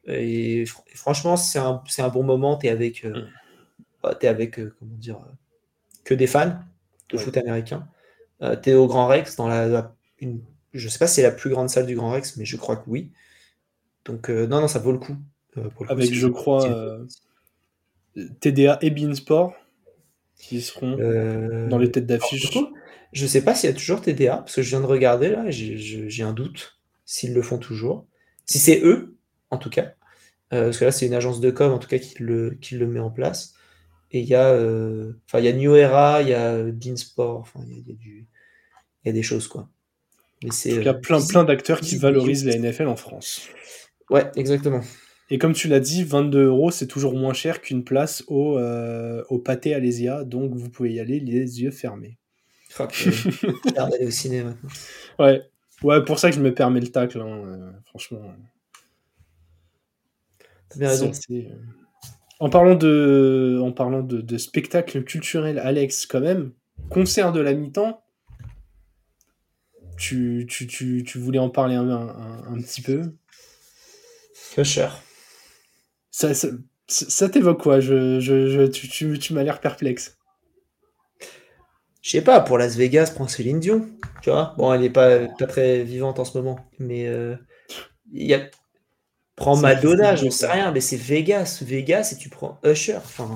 Et, 0.09 0.65
fr 0.65 0.81
franchement, 0.95 1.37
c'est 1.37 1.59
un, 1.59 1.81
un, 1.97 2.09
bon 2.09 2.23
moment. 2.23 2.57
Tu 2.57 2.67
es 2.67 2.69
avec, 2.69 3.05
euh, 3.05 3.25
bah, 4.03 4.17
es 4.21 4.27
avec 4.27 4.59
euh, 4.59 4.75
comment 4.79 4.95
dire, 4.95 5.19
que 6.03 6.13
des 6.13 6.27
fans 6.27 6.59
de 7.09 7.17
ouais. 7.17 7.23
foot 7.23 7.37
américain. 7.37 7.87
Euh, 8.41 8.55
tu 8.55 8.71
es 8.71 8.73
au 8.73 8.87
Grand 8.87 9.07
Rex, 9.07 9.35
dans 9.35 9.47
la. 9.47 9.67
la 9.67 9.95
une, 10.19 10.41
je 10.73 10.87
sais 10.87 10.99
pas 10.99 11.07
si 11.07 11.15
c'est 11.15 11.23
la 11.23 11.31
plus 11.31 11.49
grande 11.49 11.69
salle 11.69 11.85
du 11.85 11.95
Grand 11.95 12.11
Rex, 12.11 12.37
mais 12.37 12.45
je 12.45 12.57
crois 12.57 12.75
que 12.75 12.87
oui. 12.87 13.11
Donc, 14.05 14.29
euh, 14.29 14.47
non, 14.47 14.61
non, 14.61 14.67
ça 14.67 14.79
vaut 14.79 14.91
le 14.91 14.99
coup. 14.99 15.15
Le 15.55 15.69
coup 15.69 15.85
avec, 15.89 16.13
je 16.13 16.27
crois, 16.27 16.99
TDA 18.39 18.77
et 18.81 18.91
Beansport 18.91 19.53
qui 20.39 20.61
seront 20.61 20.97
euh... 20.99 21.67
dans 21.67 21.77
les 21.77 21.91
têtes 21.91 22.05
d'affiche. 22.05 22.57
Je 23.11 23.25
sais 23.25 23.43
pas 23.43 23.55
s'il 23.55 23.69
y 23.69 23.73
a 23.73 23.75
toujours 23.75 24.01
TDA, 24.01 24.37
parce 24.37 24.55
que 24.55 24.61
je 24.61 24.69
viens 24.69 24.81
de 24.81 24.85
regarder 24.85 25.29
là, 25.29 25.45
j'ai 25.49 26.23
un 26.23 26.33
doute 26.33 26.79
s'ils 27.05 27.33
le 27.33 27.41
font 27.41 27.57
toujours. 27.57 28.05
Si 28.45 28.59
c'est 28.59 28.81
eux, 28.83 29.15
en 29.49 29.57
tout 29.57 29.69
cas, 29.69 29.93
euh, 30.53 30.65
parce 30.65 30.77
que 30.77 30.85
là 30.85 30.91
c'est 30.91 31.05
une 31.05 31.13
agence 31.13 31.39
de 31.39 31.51
com 31.51 31.71
en 31.71 31.79
tout 31.79 31.87
cas 31.87 31.99
qui 31.99 32.23
le, 32.23 32.51
qui 32.61 32.75
le 32.75 32.87
met 32.87 32.99
en 32.99 33.11
place. 33.11 33.53
Et 34.11 34.21
il 34.21 34.25
y 34.25 34.35
a, 34.35 34.49
euh, 34.49 35.13
y 35.35 35.47
a 35.47 35.53
New 35.53 35.75
Era, 35.75 36.21
il 36.23 36.29
y 36.29 36.33
a 36.33 36.63
Beansport, 36.63 37.39
enfin 37.41 37.59
il 37.67 37.77
y, 37.77 38.25
y, 39.05 39.07
a 39.07 39.11
y 39.11 39.13
des 39.13 39.23
choses 39.23 39.47
quoi. 39.47 39.69
Mais 40.43 40.51
c'est. 40.51 40.69
Il 40.69 40.83
y 40.83 40.87
a 40.87 40.93
plein, 40.93 41.19
plein 41.25 41.43
d'acteurs 41.43 41.81
qui 41.81 41.97
valorisent 41.97 42.45
la 42.45 42.57
NFL 42.57 42.87
en 42.87 42.95
France. 42.95 43.47
Ouais, 44.09 44.25
exactement. 44.35 44.81
Et 45.29 45.37
comme 45.37 45.53
tu 45.53 45.67
l'as 45.67 45.79
dit, 45.79 46.03
22 46.03 46.45
euros, 46.45 46.71
c'est 46.71 46.87
toujours 46.87 47.13
moins 47.13 47.33
cher 47.33 47.61
qu'une 47.61 47.83
place 47.83 48.23
au, 48.27 48.57
euh, 48.57 49.23
au 49.29 49.37
pâté 49.37 49.75
Alésia, 49.75 50.23
donc 50.23 50.55
vous 50.55 50.69
pouvez 50.69 50.93
y 50.93 50.99
aller 50.99 51.19
les 51.19 51.61
yeux 51.61 51.71
fermés. 51.71 52.17
Fuck, 52.69 53.07
d'aller 53.75 54.07
au 54.07 54.11
ciné 54.11 54.43
maintenant. 54.43 54.69
Ouais. 55.19 55.41
ouais, 55.83 56.03
pour 56.03 56.17
ça 56.17 56.29
que 56.29 56.35
je 56.35 56.41
me 56.41 56.53
permets 56.53 56.79
le 56.79 56.87
tacle, 56.87 57.21
hein, 57.21 57.43
euh, 57.45 57.71
franchement. 57.85 58.21
T'as 60.69 60.79
bien 60.79 60.89
raison. 60.89 61.11
Euh... 61.31 61.43
En 62.39 62.49
parlant, 62.49 62.75
de, 62.75 63.59
en 63.61 63.71
parlant 63.71 64.01
de, 64.01 64.21
de 64.21 64.37
spectacle 64.37 65.03
culturel, 65.03 65.59
Alex, 65.59 66.05
quand 66.05 66.21
même, 66.21 66.53
concert 66.89 67.31
de 67.31 67.41
la 67.41 67.53
mi-temps, 67.53 68.01
tu, 69.97 70.45
tu, 70.47 70.65
tu, 70.65 71.03
tu, 71.03 71.17
voulais 71.17 71.39
en 71.39 71.49
parler 71.49 71.75
un, 71.75 71.89
un, 71.89 72.53
un 72.53 72.61
petit 72.61 72.81
peu? 72.81 73.13
Usher. 74.57 74.87
Ça, 76.11 76.33
ça, 76.33 76.47
ça 76.87 77.29
t'évoque 77.29 77.61
quoi? 77.61 77.79
Je, 77.79 78.19
je, 78.19 78.47
je, 78.47 78.61
Tu, 78.67 78.87
tu, 78.87 79.19
tu 79.19 79.33
m'as 79.33 79.43
l'air 79.43 79.59
perplexe. 79.59 80.17
Je 82.01 82.11
sais 82.11 82.21
pas, 82.21 82.39
pour 82.39 82.57
Las 82.57 82.77
Vegas, 82.77 83.11
prends 83.13 83.27
Céline 83.27 83.59
Dion. 83.59 83.89
Tu 84.21 84.29
vois? 84.29 84.55
Bon, 84.57 84.73
elle 84.73 84.81
n'est 84.81 84.89
pas, 84.89 85.27
pas 85.27 85.47
très 85.47 85.83
vivante 85.83 86.19
en 86.19 86.25
ce 86.25 86.37
moment. 86.37 86.59
Mais 86.79 87.07
euh, 87.07 87.35
y 88.13 88.33
a... 88.33 88.49
prends 89.39 89.57
Madonna, 89.57 90.15
j'en 90.15 90.29
sais 90.29 90.47
rien, 90.47 90.71
mais 90.71 90.81
c'est 90.81 90.97
Vegas. 90.97 91.63
Vegas 91.65 92.11
et 92.13 92.17
tu 92.17 92.29
prends 92.29 92.59
Usher. 92.63 92.97
Enfin, 92.97 93.35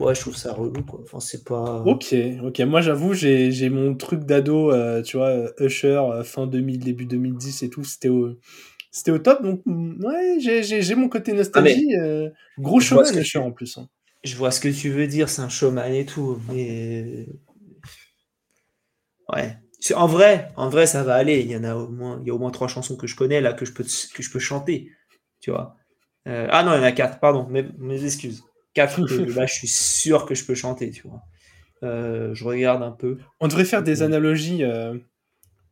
ouais, 0.00 0.14
je 0.14 0.20
trouve 0.20 0.36
ça 0.36 0.52
relou, 0.52 0.82
quoi. 0.84 1.00
Enfin, 1.02 1.20
c'est 1.20 1.44
pas. 1.44 1.82
Ok, 1.86 2.14
ok. 2.42 2.60
Moi, 2.60 2.80
j'avoue, 2.80 3.14
j'ai 3.14 3.68
mon 3.70 3.94
truc 3.94 4.24
d'ado, 4.24 4.72
euh, 4.72 5.02
tu 5.02 5.16
vois, 5.16 5.50
Usher, 5.60 6.00
euh, 6.12 6.24
fin 6.24 6.46
2000, 6.46 6.80
début 6.80 7.06
2010 7.06 7.62
et 7.62 7.70
tout. 7.70 7.84
C'était 7.84 8.08
au 8.08 8.36
c'était 8.90 9.10
au 9.10 9.18
top. 9.18 9.42
Donc, 9.42 9.60
mm, 9.66 10.04
ouais, 10.04 10.36
j'ai 10.40 10.94
mon 10.94 11.08
côté 11.08 11.32
nostalgie. 11.32 11.96
euh, 11.96 12.30
gros 12.58 12.80
Je 12.80 12.86
showman, 12.86 13.10
Usher, 13.10 13.22
tu- 13.22 13.38
en 13.38 13.52
plus. 13.52 13.76
hein. 13.78 13.88
Je 14.24 14.36
vois 14.36 14.50
ce 14.50 14.60
que 14.60 14.68
tu 14.68 14.88
veux 14.90 15.06
dire, 15.06 15.28
c'est 15.28 15.42
un 15.42 15.48
showman 15.50 15.92
et 15.92 16.06
tout, 16.06 16.40
mais 16.50 17.26
ouais. 19.32 19.58
C'est- 19.84 19.92
En 19.94 20.06
vrai, 20.06 20.48
en 20.56 20.70
vrai, 20.70 20.86
ça 20.86 21.02
va 21.02 21.14
aller. 21.14 21.40
Il 21.40 21.50
y 21.50 21.56
en 21.58 21.62
a 21.64 21.74
au 21.74 21.88
moins, 21.88 22.18
il 22.22 22.26
y 22.26 22.30
a 22.30 22.34
au 22.34 22.38
moins 22.38 22.50
trois 22.50 22.68
chansons 22.68 22.96
que 22.96 23.06
je 23.06 23.14
connais 23.16 23.42
là 23.42 23.52
que 23.52 23.66
je 23.66 23.72
peux 23.74 23.84
que 23.84 24.22
je 24.22 24.30
peux 24.30 24.38
chanter, 24.38 24.90
tu 25.40 25.50
vois. 25.50 25.76
Euh, 26.26 26.48
ah 26.50 26.62
non, 26.64 26.72
il 26.72 26.78
y 26.78 26.80
en 26.80 26.84
a 26.84 26.92
quatre. 26.92 27.20
Pardon, 27.20 27.46
mes, 27.50 27.66
mes 27.78 28.02
excuses. 28.02 28.42
Quatre 28.72 29.04
que 29.06 29.14
là, 29.38 29.44
je 29.44 29.52
suis 29.52 29.68
sûr 29.68 30.24
que 30.24 30.34
je 30.34 30.46
peux 30.46 30.54
chanter, 30.54 30.90
tu 30.90 31.06
vois. 31.06 31.20
Euh, 31.82 32.34
je 32.34 32.44
regarde 32.44 32.82
un 32.82 32.92
peu. 32.92 33.18
On 33.40 33.46
devrait 33.48 33.66
faire 33.66 33.82
des 33.82 34.02
analogies 34.02 34.64
euh, 34.64 34.96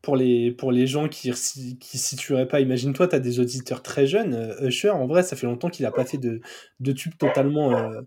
pour, 0.03 0.17
les, 0.17 0.53
pour 0.53 0.73
les 0.73 0.87
gens 0.87 1.09
qui 1.09 1.31
ne 1.31 1.35
qui 1.81 1.99
situeraient 1.99 2.49
pas. 2.49 2.61
Imagine-toi, 2.61 3.09
tu 3.09 3.17
as 3.17 3.21
des 3.21 3.41
auditeurs 3.41 3.83
très 3.83 4.07
jeunes. 4.07 4.55
Usher, 4.61 4.91
en 4.91 5.07
vrai, 5.07 5.23
ça 5.23 5.37
fait 5.37 5.47
longtemps 5.47 5.71
qu'il 5.71 5.85
n'a 5.87 5.91
pas 5.93 6.05
fait 6.05 6.19
de, 6.19 6.43
de 6.81 6.93
tube 6.93 7.15
totalement 7.19 7.79
euh, 7.79 8.03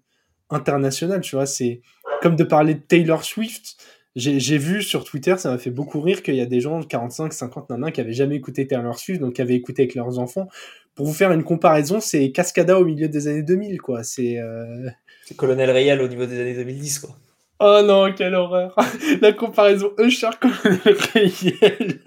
international. 0.52 1.22
Tu 1.22 1.36
vois, 1.36 1.48
c'est 1.48 1.82
comme 2.22 2.36
de 2.36 2.44
parler 2.44 2.76
de 2.76 2.82
Taylor 2.82 3.24
Swift. 3.24 3.76
J'ai 4.16 4.58
vu 4.58 4.82
sur 4.82 5.04
Twitter, 5.04 5.36
ça 5.38 5.52
m'a 5.52 5.58
fait 5.58 5.72
beaucoup 5.72 6.00
rire 6.00 6.24
qu'il 6.24 6.36
y 6.36 6.42
a 6.42 6.46
des 6.46 6.62
gens 6.62 6.80
de 6.80 6.86
45, 6.86 7.34
50 7.34 7.70
nanas 7.70 7.92
qui 7.92 8.00
avaient 8.00 8.14
jamais 8.14 8.36
écouté 8.36 8.66
Taylor 8.66 8.98
Swift, 8.98 9.20
donc 9.20 9.34
qui 9.34 9.42
avaient 9.42 9.56
écouté 9.56 9.82
avec 9.84 9.96
leurs 9.96 10.20
enfants. 10.20 10.48
Pour 10.96 11.06
vous 11.06 11.14
faire 11.14 11.34
une 11.34 11.44
comparaison, 11.44 12.00
c'est 12.00 12.32
Cascada 12.32 12.80
au 12.80 12.86
milieu 12.86 13.10
des 13.10 13.28
années 13.28 13.44
2000, 13.44 13.82
quoi. 13.82 14.04
C'est. 14.04 14.38
euh, 14.40 14.90
Colonel 15.36 15.70
Real 15.70 16.02
au 16.02 16.08
niveau 16.08 16.26
des 16.26 16.40
années 16.40 16.54
2010, 16.54 17.00
quoi. 17.00 17.18
Oh 17.60 17.82
non, 17.86 18.14
quelle 18.14 18.36
horreur 18.36 18.76
La 19.22 19.34
comparaison 19.34 19.92
Usher 20.00 20.30
Colonel 20.40 20.96
Rayel. 21.14 22.00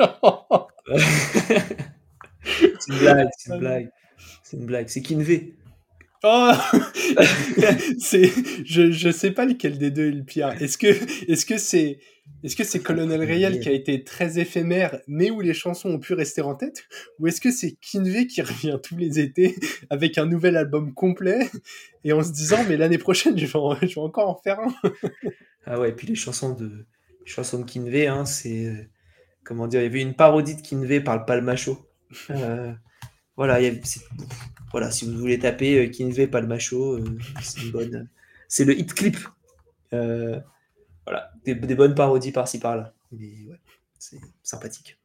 c'est 2.46 2.92
une 2.92 2.98
blague, 2.98 3.28
c'est 3.36 3.50
Ah 3.50 3.54
une 3.54 3.54
non. 3.54 3.58
blague. 3.58 3.90
C'est 4.42 4.56
une 4.56 4.64
blague. 4.66 4.88
C'est 4.88 5.02
Kinvé. 5.02 5.54
Oh 6.24 6.52
c'est 7.98 8.30
je, 8.64 8.90
je 8.90 9.10
sais 9.10 9.30
pas 9.30 9.44
lequel 9.44 9.78
des 9.78 9.90
deux 9.90 10.08
est 10.08 10.12
le 10.12 10.24
pire. 10.24 10.48
Est-ce 10.60 10.76
que 10.78 10.88
est-ce 11.30 11.46
que 11.46 11.58
c'est 11.58 12.00
est-ce 12.42 12.56
que 12.56 12.64
c'est 12.64 12.80
Colonel 12.80 13.22
Rayel 13.22 13.60
qui 13.60 13.68
a 13.68 13.72
été 13.72 14.04
très 14.04 14.38
éphémère 14.38 14.98
mais 15.06 15.30
où 15.30 15.40
les 15.40 15.54
chansons 15.54 15.90
ont 15.90 15.98
pu 15.98 16.14
rester 16.14 16.40
en 16.42 16.54
tête? 16.54 16.84
Ou 17.18 17.28
est-ce 17.28 17.40
que 17.40 17.50
c'est 17.50 17.76
Kinvey 17.80 18.26
qui 18.26 18.42
revient 18.42 18.78
tous 18.82 18.96
les 18.96 19.20
étés 19.20 19.56
avec 19.90 20.18
un 20.18 20.26
nouvel 20.26 20.56
album 20.56 20.92
complet 20.92 21.48
et 22.04 22.12
en 22.12 22.22
se 22.22 22.32
disant 22.32 22.64
mais 22.68 22.76
l'année 22.76 22.98
prochaine 22.98 23.38
je 23.38 23.46
vais, 23.46 23.86
je 23.88 23.94
vais 23.94 24.00
encore 24.00 24.28
en 24.28 24.36
faire 24.42 24.58
un? 24.60 24.74
Ah 25.66 25.78
ouais, 25.78 25.90
et 25.90 25.92
puis 25.92 26.06
les 26.06 26.14
chansons 26.14 26.54
de, 26.54 26.66
les 27.20 27.26
chansons 27.26 27.60
de 27.60 27.64
Kinvey, 27.64 28.06
hein, 28.06 28.24
c'est. 28.24 28.66
euh, 28.66 28.74
Comment 29.44 29.66
dire 29.66 29.80
Il 29.80 29.84
y 29.84 29.86
avait 29.86 30.02
une 30.02 30.14
parodie 30.14 30.56
de 30.56 30.60
Kinvey 30.62 31.00
par 31.00 31.18
le 31.18 31.24
Palmacho. 31.24 31.78
Euh, 32.30 32.72
voilà, 33.38 33.62
y 33.62 33.80
voilà, 34.72 34.90
si 34.90 35.06
vous 35.06 35.16
voulez 35.16 35.38
taper 35.38 35.78
euh, 35.78 35.88
Kinvey 35.88 36.26
Palmacho, 36.26 36.94
euh, 36.94 37.18
c'est 37.40 37.62
une 37.62 37.70
bonne. 37.70 38.08
C'est 38.48 38.64
le 38.64 38.76
hit 38.76 38.92
clip. 38.92 39.16
Euh, 39.92 40.40
voilà, 41.06 41.30
des, 41.44 41.54
des 41.54 41.74
bonnes 41.76 41.94
parodies 41.94 42.32
par-ci 42.32 42.58
par-là. 42.58 42.94
Mais 43.12 43.46
ouais, 43.48 43.60
c'est 43.96 44.18
sympathique. 44.42 44.98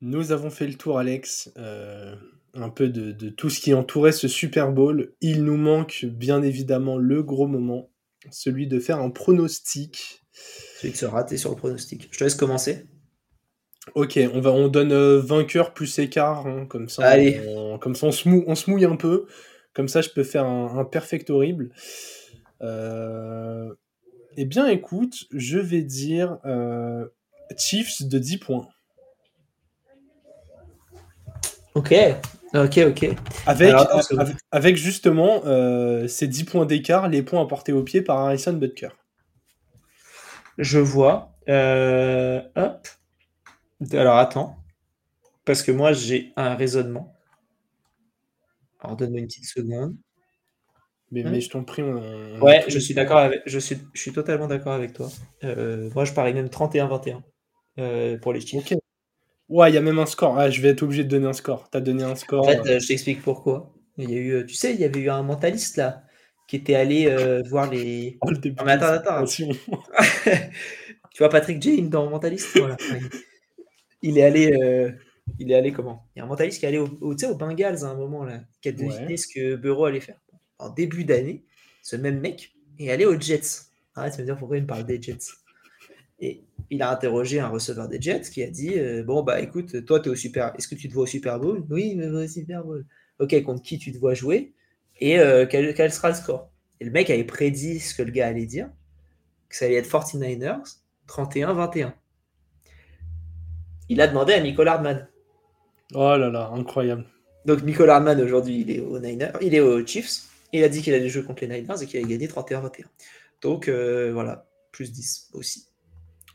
Nous 0.00 0.30
avons 0.30 0.48
fait 0.48 0.68
le 0.68 0.74
tour, 0.74 1.00
Alex, 1.00 1.52
euh, 1.58 2.14
un 2.54 2.70
peu 2.70 2.88
de, 2.88 3.10
de 3.10 3.30
tout 3.30 3.50
ce 3.50 3.58
qui 3.58 3.74
entourait 3.74 4.12
ce 4.12 4.28
Super 4.28 4.70
Bowl. 4.70 5.12
Il 5.20 5.42
nous 5.42 5.56
manque 5.56 6.04
bien 6.04 6.40
évidemment 6.40 6.98
le 6.98 7.24
gros 7.24 7.48
moment, 7.48 7.90
celui 8.30 8.68
de 8.68 8.78
faire 8.78 9.00
un 9.00 9.10
pronostic. 9.10 10.24
Celui 10.78 10.92
de 10.92 10.98
se 10.98 11.06
rater 11.06 11.36
sur 11.36 11.50
le 11.50 11.56
pronostic. 11.56 12.08
Je 12.12 12.18
te 12.18 12.22
laisse 12.22 12.36
commencer. 12.36 12.86
Ok, 13.94 14.18
on, 14.34 14.40
va, 14.40 14.50
on 14.50 14.68
donne 14.68 14.92
euh, 14.92 15.20
vainqueur 15.20 15.72
plus 15.74 15.98
écart, 15.98 16.46
hein, 16.46 16.66
comme 16.68 16.88
ça, 16.88 17.06
Allez. 17.06 17.40
On, 17.48 17.78
comme 17.78 17.94
ça 17.94 18.06
on, 18.06 18.12
se 18.12 18.28
mou- 18.28 18.44
on 18.46 18.54
se 18.54 18.70
mouille 18.70 18.84
un 18.84 18.96
peu. 18.96 19.26
Comme 19.74 19.88
ça, 19.88 20.00
je 20.00 20.10
peux 20.10 20.24
faire 20.24 20.44
un, 20.44 20.78
un 20.78 20.84
perfect 20.84 21.30
horrible. 21.30 21.70
Euh, 22.62 23.72
eh 24.36 24.44
bien, 24.44 24.66
écoute, 24.68 25.24
je 25.32 25.58
vais 25.58 25.82
dire 25.82 26.38
euh, 26.44 27.06
Chiefs 27.56 28.02
de 28.02 28.18
10 28.18 28.38
points. 28.38 28.68
Ok, 31.74 31.94
ok, 32.54 32.78
ok. 32.88 33.08
Avec, 33.46 33.68
Alors, 33.70 33.82
attends, 33.82 34.02
c'est- 34.02 34.18
avec, 34.18 34.36
avec 34.50 34.76
justement 34.76 35.42
euh, 35.46 36.08
ces 36.08 36.26
10 36.26 36.44
points 36.44 36.66
d'écart, 36.66 37.08
les 37.08 37.22
points 37.22 37.42
apportés 37.42 37.72
au 37.72 37.82
pied 37.82 38.02
par 38.02 38.18
Harrison 38.18 38.52
Butker. 38.52 38.88
Je 40.58 40.78
vois. 40.78 41.32
Euh, 41.48 42.40
hop. 42.56 42.88
Alors 43.92 44.16
attends. 44.16 44.56
Parce 45.44 45.62
que 45.62 45.72
moi 45.72 45.92
j'ai 45.92 46.32
un 46.36 46.54
raisonnement. 46.54 47.14
Alors 48.80 48.96
donne-moi 48.96 49.20
une 49.20 49.26
petite 49.26 49.46
seconde. 49.46 49.96
Mais, 51.12 51.24
mais 51.24 51.40
je 51.40 51.50
t'en 51.50 51.64
prie, 51.64 51.82
on, 51.82 52.40
Ouais, 52.40 52.64
je 52.68 52.78
suis 52.78 52.94
d'accord 52.94 53.18
avec. 53.18 53.42
Je 53.44 53.58
suis, 53.58 53.78
je 53.94 54.00
suis 54.00 54.12
totalement 54.12 54.46
d'accord 54.46 54.72
avec 54.72 54.92
toi. 54.92 55.08
Euh, 55.42 55.90
moi 55.94 56.04
je 56.04 56.12
parie 56.12 56.34
même 56.34 56.46
31-21 56.46 57.20
euh, 57.78 58.18
pour 58.18 58.32
les 58.32 58.40
Chiefs. 58.40 58.72
Ok. 58.72 58.78
Ouais, 59.50 59.68
il 59.68 59.74
y 59.74 59.78
a 59.78 59.80
même 59.80 59.98
un 59.98 60.06
score. 60.06 60.38
Ah, 60.38 60.48
je 60.48 60.60
vais 60.62 60.68
être 60.68 60.84
obligé 60.84 61.02
de 61.02 61.08
donner 61.08 61.26
un 61.26 61.32
score. 61.32 61.68
T'as 61.70 61.80
donné 61.80 62.04
un 62.04 62.14
score. 62.14 62.46
En 62.46 62.48
fait, 62.48 62.60
euh, 62.60 62.78
je 62.78 62.86
t'explique 62.86 63.20
pourquoi. 63.20 63.74
Il 63.98 64.08
y 64.08 64.14
a 64.14 64.16
eu, 64.16 64.30
euh, 64.34 64.46
tu 64.46 64.54
sais, 64.54 64.72
il 64.72 64.80
y 64.80 64.84
avait 64.84 65.00
eu 65.00 65.10
un 65.10 65.24
mentaliste 65.24 65.76
là 65.76 66.04
qui 66.48 66.56
était 66.56 66.76
allé 66.76 67.06
euh, 67.06 67.42
voir 67.50 67.68
les. 67.68 68.16
oh, 68.22 68.30
le 68.30 68.38
début 68.38 68.56
Non, 68.60 68.64
mais 68.64 68.72
attends, 68.72 69.10
attends. 69.10 69.24
tu 69.26 69.48
vois 71.18 71.28
Patrick 71.28 71.60
Jane 71.60 71.88
dans 71.88 72.08
Mentalist 72.08 72.56
Voilà. 72.56 72.76
Il 74.02 74.18
est 74.18 74.22
allé. 74.22 74.52
euh, 74.52 74.92
il 75.38 75.50
est 75.52 75.54
allé 75.54 75.72
comment? 75.72 76.08
Il 76.14 76.18
y 76.18 76.22
a 76.22 76.24
un 76.24 76.28
mentaliste 76.28 76.58
qui 76.58 76.64
est 76.64 76.68
allé 76.68 76.78
au, 76.78 76.88
au, 77.00 77.14
Bengals 77.34 77.84
à 77.84 77.88
un 77.88 77.94
moment 77.94 78.24
là, 78.24 78.40
qui 78.62 78.68
a 78.68 78.72
deviné 78.72 78.94
Ouais. 79.06 79.16
ce 79.16 79.26
que 79.28 79.56
Bureau 79.56 79.84
allait 79.84 80.00
faire. 80.00 80.18
En 80.58 80.70
début 80.70 81.04
d'année, 81.04 81.44
ce 81.82 81.96
même 81.96 82.20
mec 82.20 82.52
est 82.78 82.90
allé 82.90 83.04
aux 83.06 83.18
Jets. 83.18 83.66
Arrête 83.94 84.16
de 84.16 84.22
me 84.22 84.26
dire 84.26 84.36
pourquoi 84.38 84.56
il 84.56 84.62
me 84.62 84.66
parle 84.66 84.84
des 84.84 85.00
Jets? 85.00 85.18
Et 86.18 86.42
il 86.70 86.82
a 86.82 86.90
interrogé 86.90 87.40
un 87.40 87.48
receveur 87.48 87.88
des 87.88 88.00
Jets 88.00 88.22
qui 88.32 88.42
a 88.42 88.50
dit 88.50 88.78
euh, 88.78 89.02
Bon, 89.04 89.22
bah 89.22 89.40
écoute, 89.40 89.84
toi, 89.86 90.00
tu 90.00 90.08
es 90.08 90.12
au 90.12 90.16
Super. 90.16 90.52
Est-ce 90.58 90.68
que 90.68 90.74
tu 90.74 90.88
te 90.88 90.94
vois 90.94 91.04
au 91.04 91.06
Super 91.06 91.38
Bowl? 91.38 91.64
Oui, 91.70 91.92
je 91.92 91.96
me 91.98 92.10
vois 92.10 92.24
au 92.24 92.28
Super 92.28 92.64
Bowl. 92.64 92.84
Ok, 93.18 93.40
contre 93.42 93.62
qui 93.62 93.78
tu 93.78 93.92
te 93.92 93.98
vois 93.98 94.14
jouer? 94.14 94.52
Et 95.00 95.18
euh, 95.18 95.46
quel, 95.48 95.74
quel 95.74 95.92
sera 95.92 96.08
le 96.10 96.14
score? 96.14 96.50
Et 96.80 96.84
le 96.84 96.90
mec 96.90 97.08
avait 97.10 97.24
prédit 97.24 97.78
ce 97.80 97.94
que 97.94 98.02
le 98.02 98.10
gars 98.10 98.26
allait 98.28 98.46
dire 98.46 98.68
que 99.48 99.56
ça 99.56 99.64
allait 99.66 99.76
être 99.76 99.88
49ers 99.90 100.78
31-21. 101.08 101.92
Il 103.90 104.00
a 104.00 104.06
demandé 104.06 104.32
à 104.32 104.40
Nicole 104.40 104.68
Hardman. 104.68 105.06
Oh 105.94 106.16
là 106.16 106.30
là, 106.30 106.50
incroyable. 106.54 107.04
Donc 107.44 107.62
Nicole 107.62 107.90
Hardman 107.90 108.20
aujourd'hui, 108.20 108.60
il 108.60 108.70
est 108.70 108.80
aux 108.80 108.98
Niners, 108.98 109.32
il 109.42 109.54
est 109.54 109.60
aux 109.60 109.84
Chiefs. 109.86 110.22
Il 110.52 110.62
a 110.64 110.68
dit 110.68 110.80
qu'il 110.82 110.94
allait 110.94 111.08
jouer 111.08 111.22
contre 111.24 111.44
les 111.44 111.48
Niners 111.60 111.74
et 111.82 111.86
qu'il 111.86 111.98
allait 111.98 112.08
gagner 112.08 112.28
31-21. 112.28 112.84
Donc 113.42 113.68
euh, 113.68 114.10
voilà, 114.12 114.46
plus 114.72 114.90
10 114.92 115.30
aussi. 115.34 115.66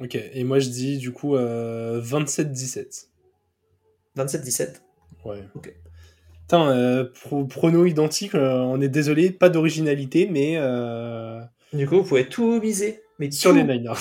Ok, 0.02 0.16
et 0.16 0.44
moi 0.44 0.60
je 0.60 0.70
dis 0.70 0.98
du 0.98 1.12
coup 1.14 1.36
euh, 1.36 2.02
27-17. 2.02 3.06
27-17. 4.18 4.82
Ouais. 5.24 5.44
Ok. 5.56 5.74
Putain, 6.42 6.70
euh, 6.70 7.06
pro- 7.24 7.46
prono 7.46 7.86
identique, 7.86 8.36
euh, 8.36 8.60
on 8.60 8.80
est 8.82 8.88
désolé, 8.90 9.32
pas 9.32 9.50
d'originalité, 9.50 10.28
mais 10.30 10.56
euh, 10.58 11.40
Du 11.74 11.88
coup, 11.88 11.98
vous 11.98 12.04
pouvez 12.04 12.28
tout 12.28 12.60
miser. 12.62 13.02
Mais 13.20 13.32
sur 13.32 13.52
tout, 13.52 13.56
les 13.58 13.64
Niners. 13.64 13.94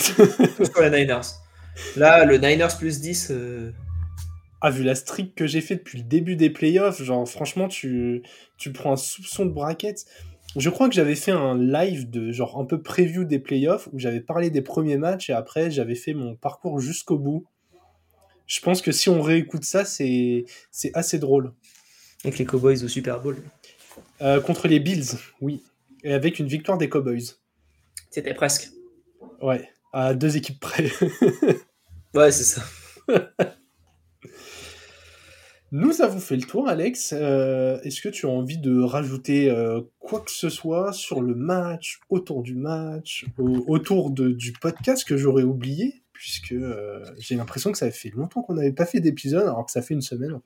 tout 0.57 0.65
sur 0.73 0.83
les 0.83 0.91
Niners. 0.91 1.21
Là, 1.97 2.25
le 2.25 2.39
Niners 2.39 2.77
plus 2.79 3.01
10, 3.01 3.29
euh, 3.31 3.73
ah, 4.61 4.71
vu 4.71 4.83
la 4.83 4.95
streak 4.95 5.35
que 5.35 5.47
j'ai 5.47 5.61
fait 5.61 5.77
depuis 5.77 5.99
le 5.99 6.05
début 6.05 6.37
des 6.37 6.51
playoffs, 6.51 7.03
genre 7.03 7.29
franchement, 7.29 7.69
tu, 7.69 8.23
tu 8.57 8.73
prends 8.73 8.93
un 8.93 8.97
soupçon 8.97 9.45
de 9.45 9.51
bracket. 9.51 10.07
Je 10.57 10.71
crois 10.71 10.89
que 10.89 10.95
j'avais 10.95 11.17
fait 11.17 11.33
un 11.33 11.59
live 11.59 12.09
de 12.09 12.31
genre 12.31 12.59
un 12.59 12.65
peu 12.65 12.81
preview 12.81 13.25
des 13.25 13.41
playoffs 13.41 13.89
où 13.93 13.99
j'avais 13.99 14.21
parlé 14.21 14.51
des 14.51 14.63
premiers 14.63 14.97
matchs 14.97 15.29
et 15.29 15.33
après 15.33 15.71
j'avais 15.71 15.97
fait 15.97 16.15
mon 16.15 16.37
parcours 16.37 16.79
jusqu'au 16.81 17.19
bout. 17.19 17.45
Je 18.47 18.61
pense 18.61 18.81
que 18.81 18.93
si 18.93 19.09
on 19.09 19.21
réécoute 19.21 19.65
ça, 19.65 19.85
c'est 19.85 20.45
c'est 20.71 20.93
assez 20.95 21.19
drôle. 21.19 21.53
avec 22.25 22.39
les 22.39 22.45
Cowboys 22.47 22.85
au 22.85 22.89
Super 22.89 23.21
Bowl. 23.21 23.37
Euh, 24.23 24.41
contre 24.41 24.69
les 24.69 24.81
Bills, 24.81 25.19
oui. 25.41 25.63
Et 26.05 26.13
avec 26.15 26.39
une 26.39 26.47
victoire 26.47 26.79
des 26.79 26.89
Cowboys. 26.89 27.35
C'était 28.11 28.35
presque. 28.35 28.71
Ouais, 29.43 29.69
à 29.95 30.13
deux 30.15 30.37
équipes 30.37 30.61
près. 30.61 30.89
Ouais, 32.15 32.31
c'est 32.31 32.45
ça. 32.45 32.63
Nous 35.73 36.01
avons 36.03 36.21
fait 36.21 36.37
le 36.37 36.43
tour, 36.43 36.69
Alex. 36.69 37.13
Euh, 37.13 37.81
Est-ce 37.83 38.01
que 38.01 38.09
tu 38.09 38.27
as 38.27 38.29
envie 38.29 38.59
de 38.59 38.81
rajouter 38.81 39.51
euh, 39.51 39.81
quoi 39.99 40.21
que 40.21 40.31
ce 40.31 40.49
soit 40.49 40.93
sur 40.93 41.21
le 41.21 41.35
match, 41.35 41.99
autour 42.11 42.43
du 42.45 42.55
match, 42.55 43.27
au- 43.39 43.65
autour 43.67 44.11
de- 44.11 44.31
du 44.31 44.53
podcast 44.53 45.05
que 45.05 45.17
j'aurais 45.17 45.43
oublié? 45.43 46.03
Puisque 46.13 46.53
euh, 46.53 47.05
j'ai 47.19 47.35
l'impression 47.35 47.73
que 47.73 47.79
ça 47.79 47.91
fait 47.91 48.11
longtemps 48.11 48.43
qu'on 48.43 48.55
n'avait 48.55 48.71
pas 48.73 48.87
fait 48.87 49.01
d'épisode, 49.01 49.43
alors 49.43 49.67
que 49.67 49.73
ça 49.73 49.83
fait 49.83 49.95
une 49.95 50.01
semaine. 50.03 50.35
en 50.35 50.39
fait. 50.39 50.45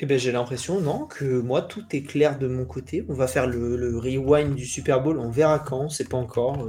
Eh 0.00 0.06
ben, 0.06 0.18
j'ai 0.18 0.32
l'impression, 0.32 0.80
non, 0.80 1.06
que 1.06 1.38
moi, 1.40 1.62
tout 1.62 1.84
est 1.92 2.02
clair 2.02 2.36
de 2.40 2.48
mon 2.48 2.64
côté. 2.64 3.04
On 3.08 3.14
va 3.14 3.28
faire 3.28 3.46
le, 3.46 3.76
le 3.76 3.96
rewind 3.96 4.56
du 4.56 4.66
Super 4.66 5.00
Bowl. 5.00 5.18
On 5.18 5.30
verra 5.30 5.60
quand, 5.60 5.88
c'est 5.88 6.08
pas 6.08 6.16
encore. 6.16 6.66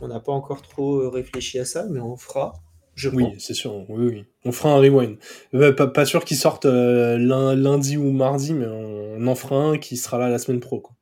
On 0.00 0.08
n'a 0.08 0.20
pas 0.20 0.32
encore 0.32 0.62
trop 0.62 1.00
euh, 1.00 1.08
réfléchi 1.08 1.58
à 1.58 1.64
ça, 1.64 1.86
mais 1.90 2.00
on 2.00 2.16
fera. 2.16 2.54
Je 2.94 3.08
Oui, 3.10 3.26
c'est 3.38 3.54
sûr. 3.54 3.88
Oui, 3.88 4.06
oui. 4.06 4.24
On 4.44 4.50
fera 4.52 4.70
un 4.72 4.78
rewind. 4.78 5.18
Euh, 5.54 5.72
pas, 5.72 5.86
pas 5.86 6.04
sûr 6.04 6.24
qu'il 6.24 6.36
sorte 6.36 6.66
euh, 6.66 7.16
lun- 7.16 7.54
lundi 7.54 7.96
ou 7.96 8.10
mardi, 8.10 8.52
mais 8.52 8.66
on 8.66 9.24
en 9.26 9.34
fera 9.36 9.56
un 9.56 9.78
qui 9.78 9.96
sera 9.96 10.18
là 10.18 10.28
la 10.28 10.38
semaine 10.38 10.58
pro. 10.60 10.80
Quoi. 10.80 10.96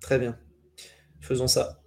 Très 0.00 0.18
bien. 0.18 0.38
Faisons 1.20 1.46
ça. 1.46 1.80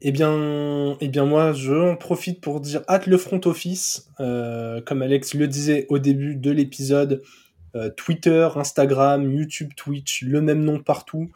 Eh 0.00 0.12
bien, 0.12 0.96
eh 1.00 1.08
bien, 1.08 1.24
moi, 1.24 1.52
je 1.52 1.74
en 1.74 1.96
profite 1.96 2.40
pour 2.40 2.60
dire 2.60 2.82
hâte 2.88 3.06
le 3.08 3.18
front 3.18 3.40
office. 3.46 4.08
Euh, 4.20 4.80
comme 4.80 5.02
Alex 5.02 5.34
le 5.34 5.48
disait 5.48 5.86
au 5.88 5.98
début 5.98 6.36
de 6.36 6.52
l'épisode, 6.52 7.22
Twitter, 7.96 8.48
Instagram, 8.56 9.30
YouTube, 9.30 9.70
Twitch, 9.76 10.22
le 10.22 10.40
même 10.40 10.64
nom 10.64 10.80
partout. 10.80 11.30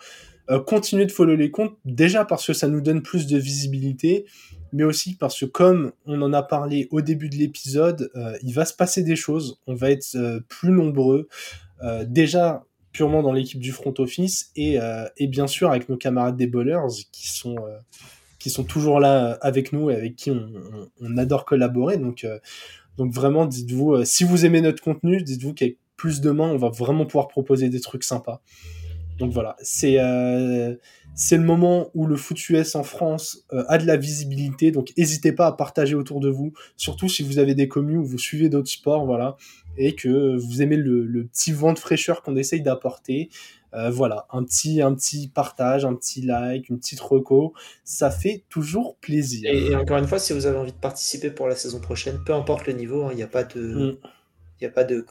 Euh, 0.50 0.58
continuez 0.60 1.06
de 1.06 1.12
follow 1.12 1.36
les 1.36 1.50
comptes, 1.50 1.76
déjà 1.84 2.24
parce 2.24 2.46
que 2.46 2.52
ça 2.52 2.68
nous 2.68 2.80
donne 2.80 3.02
plus 3.02 3.26
de 3.26 3.38
visibilité, 3.38 4.26
mais 4.72 4.82
aussi 4.84 5.14
parce 5.14 5.38
que 5.38 5.44
comme 5.44 5.92
on 6.06 6.20
en 6.22 6.32
a 6.32 6.42
parlé 6.42 6.88
au 6.90 7.00
début 7.00 7.28
de 7.28 7.36
l'épisode, 7.36 8.10
euh, 8.16 8.36
il 8.42 8.52
va 8.52 8.64
se 8.64 8.74
passer 8.74 9.02
des 9.02 9.16
choses, 9.16 9.60
on 9.66 9.74
va 9.74 9.90
être 9.90 10.14
euh, 10.16 10.40
plus 10.48 10.70
nombreux, 10.72 11.28
déjà 12.06 12.64
purement 12.92 13.22
dans 13.22 13.32
l'équipe 13.32 13.58
du 13.58 13.72
front 13.72 13.94
office, 13.98 14.52
et, 14.54 14.78
et 15.16 15.26
bien 15.26 15.48
sûr 15.48 15.70
avec 15.70 15.88
nos 15.88 15.96
camarades 15.96 16.36
des 16.36 16.46
bowlers 16.46 16.86
qui 17.10 17.28
sont, 17.28 17.56
qui 18.38 18.50
sont 18.50 18.62
toujours 18.62 19.00
là 19.00 19.36
avec 19.40 19.72
nous 19.72 19.90
et 19.90 19.96
avec 19.96 20.14
qui 20.14 20.30
on, 20.30 20.48
on- 21.00 21.16
adore 21.18 21.44
collaborer. 21.44 21.96
Donc, 21.96 22.24
donc 22.98 23.12
vraiment, 23.12 23.46
dites-vous, 23.46 24.04
si 24.04 24.22
vous 24.22 24.44
aimez 24.46 24.60
notre 24.60 24.80
contenu, 24.80 25.22
dites-vous 25.24 25.54
qu'avec 25.54 25.78
plus 25.96 26.20
de 26.20 26.30
mains, 26.30 26.50
on 26.50 26.56
va 26.56 26.68
vraiment 26.68 27.04
pouvoir 27.04 27.26
proposer 27.26 27.68
des 27.68 27.80
trucs 27.80 28.04
sympas. 28.04 28.42
Donc 29.22 29.30
voilà, 29.30 29.54
c'est 29.62 30.00
euh, 30.00 30.74
c'est 31.14 31.36
le 31.36 31.44
moment 31.44 31.90
où 31.94 32.06
le 32.06 32.16
foot 32.16 32.48
US 32.48 32.74
en 32.74 32.82
France 32.82 33.44
euh, 33.52 33.62
a 33.68 33.78
de 33.78 33.86
la 33.86 33.96
visibilité. 33.96 34.72
Donc 34.72 34.92
n'hésitez 34.98 35.30
pas 35.30 35.46
à 35.46 35.52
partager 35.52 35.94
autour 35.94 36.18
de 36.18 36.28
vous, 36.28 36.52
surtout 36.76 37.08
si 37.08 37.22
vous 37.22 37.38
avez 37.38 37.54
des 37.54 37.68
communes 37.68 37.98
où 37.98 38.04
vous 38.04 38.18
suivez 38.18 38.48
d'autres 38.48 38.70
sports, 38.70 39.06
voilà, 39.06 39.36
et 39.76 39.94
que 39.94 40.34
vous 40.36 40.60
aimez 40.60 40.74
le, 40.74 41.06
le 41.06 41.24
petit 41.24 41.52
vent 41.52 41.72
de 41.72 41.78
fraîcheur 41.78 42.22
qu'on 42.22 42.34
essaye 42.34 42.62
d'apporter. 42.62 43.30
Euh, 43.74 43.90
voilà, 43.90 44.26
un 44.32 44.42
petit, 44.42 44.82
un 44.82 44.92
petit 44.92 45.28
partage, 45.28 45.84
un 45.84 45.94
petit 45.94 46.22
like, 46.22 46.68
une 46.68 46.80
petite 46.80 47.00
reco, 47.00 47.54
ça 47.84 48.10
fait 48.10 48.42
toujours 48.48 48.96
plaisir. 48.96 49.48
Et, 49.48 49.66
et 49.66 49.76
encore 49.76 49.98
une 49.98 50.08
fois, 50.08 50.18
si 50.18 50.32
vous 50.32 50.46
avez 50.46 50.58
envie 50.58 50.72
de 50.72 50.78
participer 50.78 51.30
pour 51.30 51.46
la 51.46 51.54
saison 51.54 51.78
prochaine, 51.78 52.18
peu 52.26 52.34
importe 52.34 52.66
le 52.66 52.72
niveau, 52.72 53.04
hein, 53.04 53.10
il 53.12 53.16
n'y 53.16 53.22
a 53.22 53.28
pas 53.28 53.44
de. 53.44 53.92
Mm. 53.92 53.96
Il 54.60 54.64
y 54.64 54.66
a 54.66 54.70
pas 54.70 54.82
de. 54.82 55.06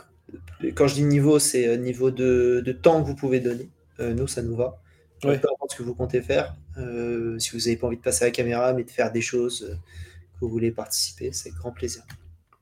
Quand 0.76 0.88
je 0.88 0.96
dis 0.96 1.04
niveau, 1.06 1.40
c'est 1.40 1.78
niveau 1.78 2.12
de, 2.12 2.62
de 2.66 2.72
temps 2.74 3.02
que 3.02 3.08
vous 3.08 3.16
pouvez 3.16 3.40
donner. 3.40 3.70
Euh, 4.02 4.14
nous, 4.14 4.28
ça 4.28 4.42
nous 4.42 4.56
va. 4.56 4.82
Ouais. 5.24 5.38
Peu 5.40 5.48
importe 5.54 5.72
ce 5.72 5.78
que 5.78 5.84
vous 5.84 5.94
comptez 5.94 6.22
faire. 6.22 6.56
Euh, 6.78 7.38
si 7.40 7.52
vous 7.52 7.60
n'avez 7.60 7.78
pas 7.78 7.88
envie 7.88 7.98
de 7.98 8.02
passer 8.02 8.24
à 8.26 8.28
la 8.28 8.32
caméra, 8.32 8.74
mais 8.74 8.84
de 8.84 8.90
faire 8.90 9.12
des 9.12 9.22
choses 9.22 9.68
euh, 9.70 9.74
que 9.76 10.40
vous 10.42 10.50
voulez 10.50 10.72
participer, 10.72 11.32
c'est 11.32 11.52
grand 11.52 11.72
plaisir. 11.72 12.04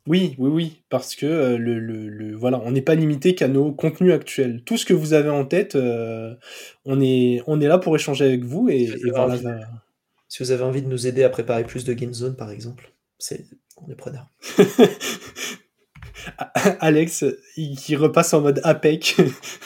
Oui, 0.07 0.35
oui, 0.39 0.49
oui, 0.49 0.81
parce 0.89 1.15
que 1.15 1.25
le, 1.55 1.79
le, 1.79 2.07
le- 2.09 2.35
voilà, 2.35 2.59
on 2.65 2.71
n'est 2.71 2.81
pas 2.81 2.95
limité 2.95 3.35
qu'à 3.35 3.47
nos 3.47 3.71
contenus 3.71 4.11
actuels. 4.11 4.63
Tout 4.65 4.75
ce 4.77 4.85
que 4.85 4.93
vous 4.93 5.13
avez 5.13 5.29
en 5.29 5.45
tête, 5.45 5.75
euh, 5.75 6.33
on 6.85 6.99
est, 6.99 7.43
on 7.47 7.61
est 7.61 7.67
là 7.67 7.77
pour 7.77 7.95
échanger 7.95 8.25
avec 8.25 8.43
vous 8.43 8.69
et, 8.69 8.87
Si 8.87 8.91
vous 8.93 8.97
et 8.97 9.01
avez 9.01 9.09
voilà. 9.11 9.33
envie. 9.35 9.43
va- 9.43 9.59
Si 10.27 10.41
vous 10.43 10.51
avez 10.51 10.63
envie 10.63 10.81
de 10.81 10.87
nous 10.87 11.05
aider 11.07 11.23
à 11.23 11.29
préparer 11.29 11.63
plus 11.63 11.85
de 11.85 11.93
Game 11.93 12.13
Zone, 12.13 12.35
par 12.35 12.49
exemple, 12.49 12.91
c'est 13.19 13.45
on 13.77 13.89
est 13.91 13.95
preneur. 13.95 14.27
Alex, 16.79 17.25
qui 17.55 17.95
repasse 17.95 18.33
en 18.33 18.41
mode 18.41 18.61
APEC, 18.63 19.17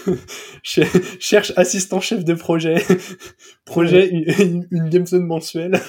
Cher- 0.63 0.87
cherche 1.19 1.53
assistant 1.55 1.99
chef 2.01 2.23
de 2.25 2.33
projet, 2.33 2.83
projet 3.65 4.07
une, 4.09 4.67
une 4.71 4.89
game 4.89 5.05
zone 5.05 5.25
mensuelle. 5.25 5.79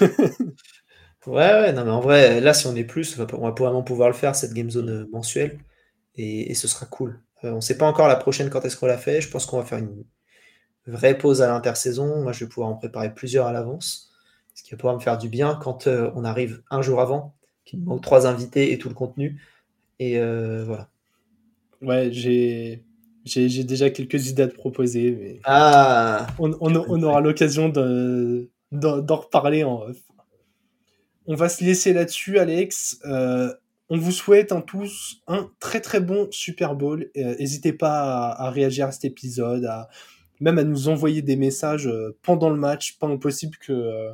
Ouais, 1.26 1.34
ouais, 1.52 1.72
non, 1.72 1.84
mais 1.84 1.90
en 1.90 2.00
vrai, 2.00 2.40
là, 2.40 2.52
si 2.52 2.66
on 2.66 2.76
est 2.76 2.84
plus, 2.84 3.18
on 3.18 3.24
va, 3.24 3.50
vraiment 3.52 3.82
pouvoir 3.82 4.08
le 4.08 4.14
faire, 4.14 4.36
cette 4.36 4.52
Game 4.52 4.70
Zone 4.70 4.90
euh, 4.90 5.08
mensuelle, 5.10 5.58
et, 6.16 6.50
et 6.50 6.54
ce 6.54 6.68
sera 6.68 6.86
cool. 6.86 7.20
Euh, 7.44 7.52
on 7.52 7.60
sait 7.62 7.78
pas 7.78 7.86
encore 7.86 8.08
la 8.08 8.16
prochaine 8.16 8.50
quand 8.50 8.64
est-ce 8.64 8.76
qu'on 8.76 8.86
la 8.86 8.98
fait. 8.98 9.20
Je 9.22 9.30
pense 9.30 9.46
qu'on 9.46 9.58
va 9.58 9.64
faire 9.64 9.78
une 9.78 10.04
vraie 10.86 11.18
pause 11.18 11.42
à 11.42 11.48
l'intersaison. 11.48 12.22
Moi, 12.22 12.32
je 12.32 12.44
vais 12.44 12.48
pouvoir 12.48 12.70
en 12.70 12.76
préparer 12.76 13.14
plusieurs 13.14 13.46
à 13.46 13.52
l'avance, 13.52 14.12
ce 14.54 14.62
qui 14.64 14.72
va 14.72 14.78
pouvoir 14.78 14.94
me 14.96 15.00
faire 15.00 15.18
du 15.18 15.28
bien 15.28 15.56
quand 15.62 15.86
euh, 15.86 16.10
on 16.16 16.24
arrive 16.24 16.62
un 16.70 16.82
jour 16.82 17.00
avant, 17.00 17.34
qu'il 17.64 17.80
me 17.80 17.86
manque 17.86 18.02
trois 18.02 18.26
invités 18.26 18.72
et 18.72 18.78
tout 18.78 18.88
le 18.88 18.94
contenu. 18.94 19.40
Et 20.04 20.18
euh, 20.18 20.64
voilà. 20.66 20.90
Ouais, 21.80 22.10
j'ai, 22.12 22.84
j'ai, 23.24 23.64
déjà 23.64 23.88
quelques 23.88 24.28
idées 24.28 24.42
à 24.42 24.48
te 24.48 24.54
proposer, 24.54 25.10
mais 25.12 25.40
Ah, 25.44 26.26
on, 26.38 26.52
on, 26.60 26.74
on 26.76 27.02
aura 27.02 27.22
l'occasion 27.22 27.70
de, 27.70 28.50
d'en, 28.70 29.16
reparler 29.16 29.64
en 29.64 29.80
off. 29.80 29.96
On 31.26 31.34
va 31.34 31.48
se 31.48 31.64
laisser 31.64 31.94
là-dessus, 31.94 32.38
Alex. 32.38 33.00
Euh, 33.06 33.50
on 33.88 33.96
vous 33.96 34.12
souhaite 34.12 34.52
un 34.52 34.60
tous 34.60 35.22
un 35.26 35.50
très 35.58 35.80
très 35.80 36.00
bon 36.00 36.28
Super 36.30 36.74
Bowl. 36.74 37.10
Euh, 37.16 37.34
N'hésitez 37.38 37.72
pas 37.72 38.28
à, 38.28 38.46
à 38.46 38.50
réagir 38.50 38.88
à 38.88 38.92
cet 38.92 39.06
épisode, 39.06 39.64
à, 39.64 39.88
même 40.40 40.58
à 40.58 40.64
nous 40.64 40.88
envoyer 40.88 41.22
des 41.22 41.36
messages 41.36 41.86
euh, 41.86 42.14
pendant 42.22 42.50
le 42.50 42.56
match. 42.56 42.98
Pas 42.98 43.06
impossible 43.06 43.56
que, 43.56 44.10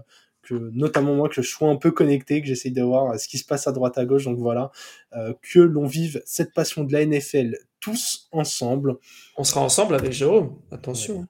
que, 0.50 0.70
notamment 0.72 1.14
moi, 1.14 1.28
que 1.28 1.36
je 1.36 1.42
sois 1.42 1.68
un 1.68 1.76
peu 1.76 1.90
connecté, 1.90 2.40
que 2.40 2.46
j'essaye 2.48 2.72
de 2.72 2.82
voir 2.82 3.12
euh, 3.12 3.18
ce 3.18 3.28
qui 3.28 3.38
se 3.38 3.44
passe 3.44 3.66
à 3.66 3.72
droite 3.72 3.96
à 3.98 4.04
gauche. 4.04 4.24
Donc 4.24 4.38
voilà, 4.38 4.70
euh, 5.14 5.32
que 5.42 5.60
l'on 5.60 5.86
vive 5.86 6.22
cette 6.26 6.52
passion 6.52 6.84
de 6.84 6.92
la 6.92 7.04
NFL 7.06 7.56
tous 7.80 8.28
ensemble. 8.32 8.96
on 9.36 9.44
sera 9.44 9.60
ensemble 9.62 9.94
avec 9.94 10.12
Jérôme. 10.12 10.56
Attention. 10.70 11.26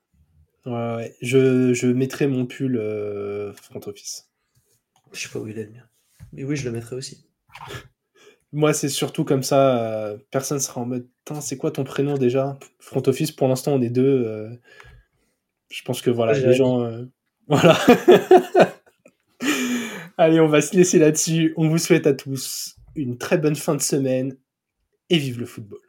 Ouais, 0.67 0.73
ouais. 0.97 1.15
Je, 1.23 1.73
je 1.73 1.87
mettrai 1.87 2.27
mon 2.27 2.47
pull 2.47 2.77
euh, 2.77 3.53
front 3.55 3.81
office. 3.87 4.29
Je 5.13 5.21
sais 5.21 5.29
pas 5.29 5.39
où 5.39 5.47
il 5.49 5.59
est 5.59 5.65
le 5.65 5.71
mien. 5.71 5.85
Mais 6.33 6.45
oui, 6.45 6.57
je 6.57 6.65
le 6.65 6.73
mettrai 6.73 6.97
aussi. 6.97 7.27
Moi, 8.53 8.73
c'est 8.73 8.89
surtout 8.89 9.25
comme 9.25 9.45
ça, 9.45 9.79
euh, 9.79 10.19
personne 10.33 10.59
sera 10.59 10.81
en 10.81 10.85
mode, 10.87 11.07
c'est 11.41 11.57
quoi 11.57 11.71
ton 11.71 11.85
prénom 11.85 12.19
déjà? 12.19 12.59
Front 12.81 13.03
office, 13.07 13.31
pour 13.31 13.47
l'instant, 13.47 13.75
on 13.75 13.81
est 13.83 13.91
deux. 13.91 14.25
euh, 14.27 14.51
je 15.71 15.83
pense 15.85 16.03
que 16.03 16.11
voilà, 16.11 16.33
les 16.33 16.53
gens. 16.53 16.83
euh, 16.83 17.05
voilà. 17.47 17.79
Allez, 20.23 20.39
on 20.39 20.49
va 20.49 20.61
se 20.61 20.77
laisser 20.77 20.99
là-dessus. 20.99 21.55
On 21.57 21.71
vous 21.71 21.79
souhaite 21.79 22.07
à 22.07 22.13
tous 22.13 22.77
une 22.95 23.17
très 23.17 23.39
bonne 23.39 23.57
fin 23.57 23.75
de 23.75 23.81
semaine 23.81 24.37
et 25.09 25.17
vive 25.17 25.41
le 25.41 25.47
football. 25.47 25.81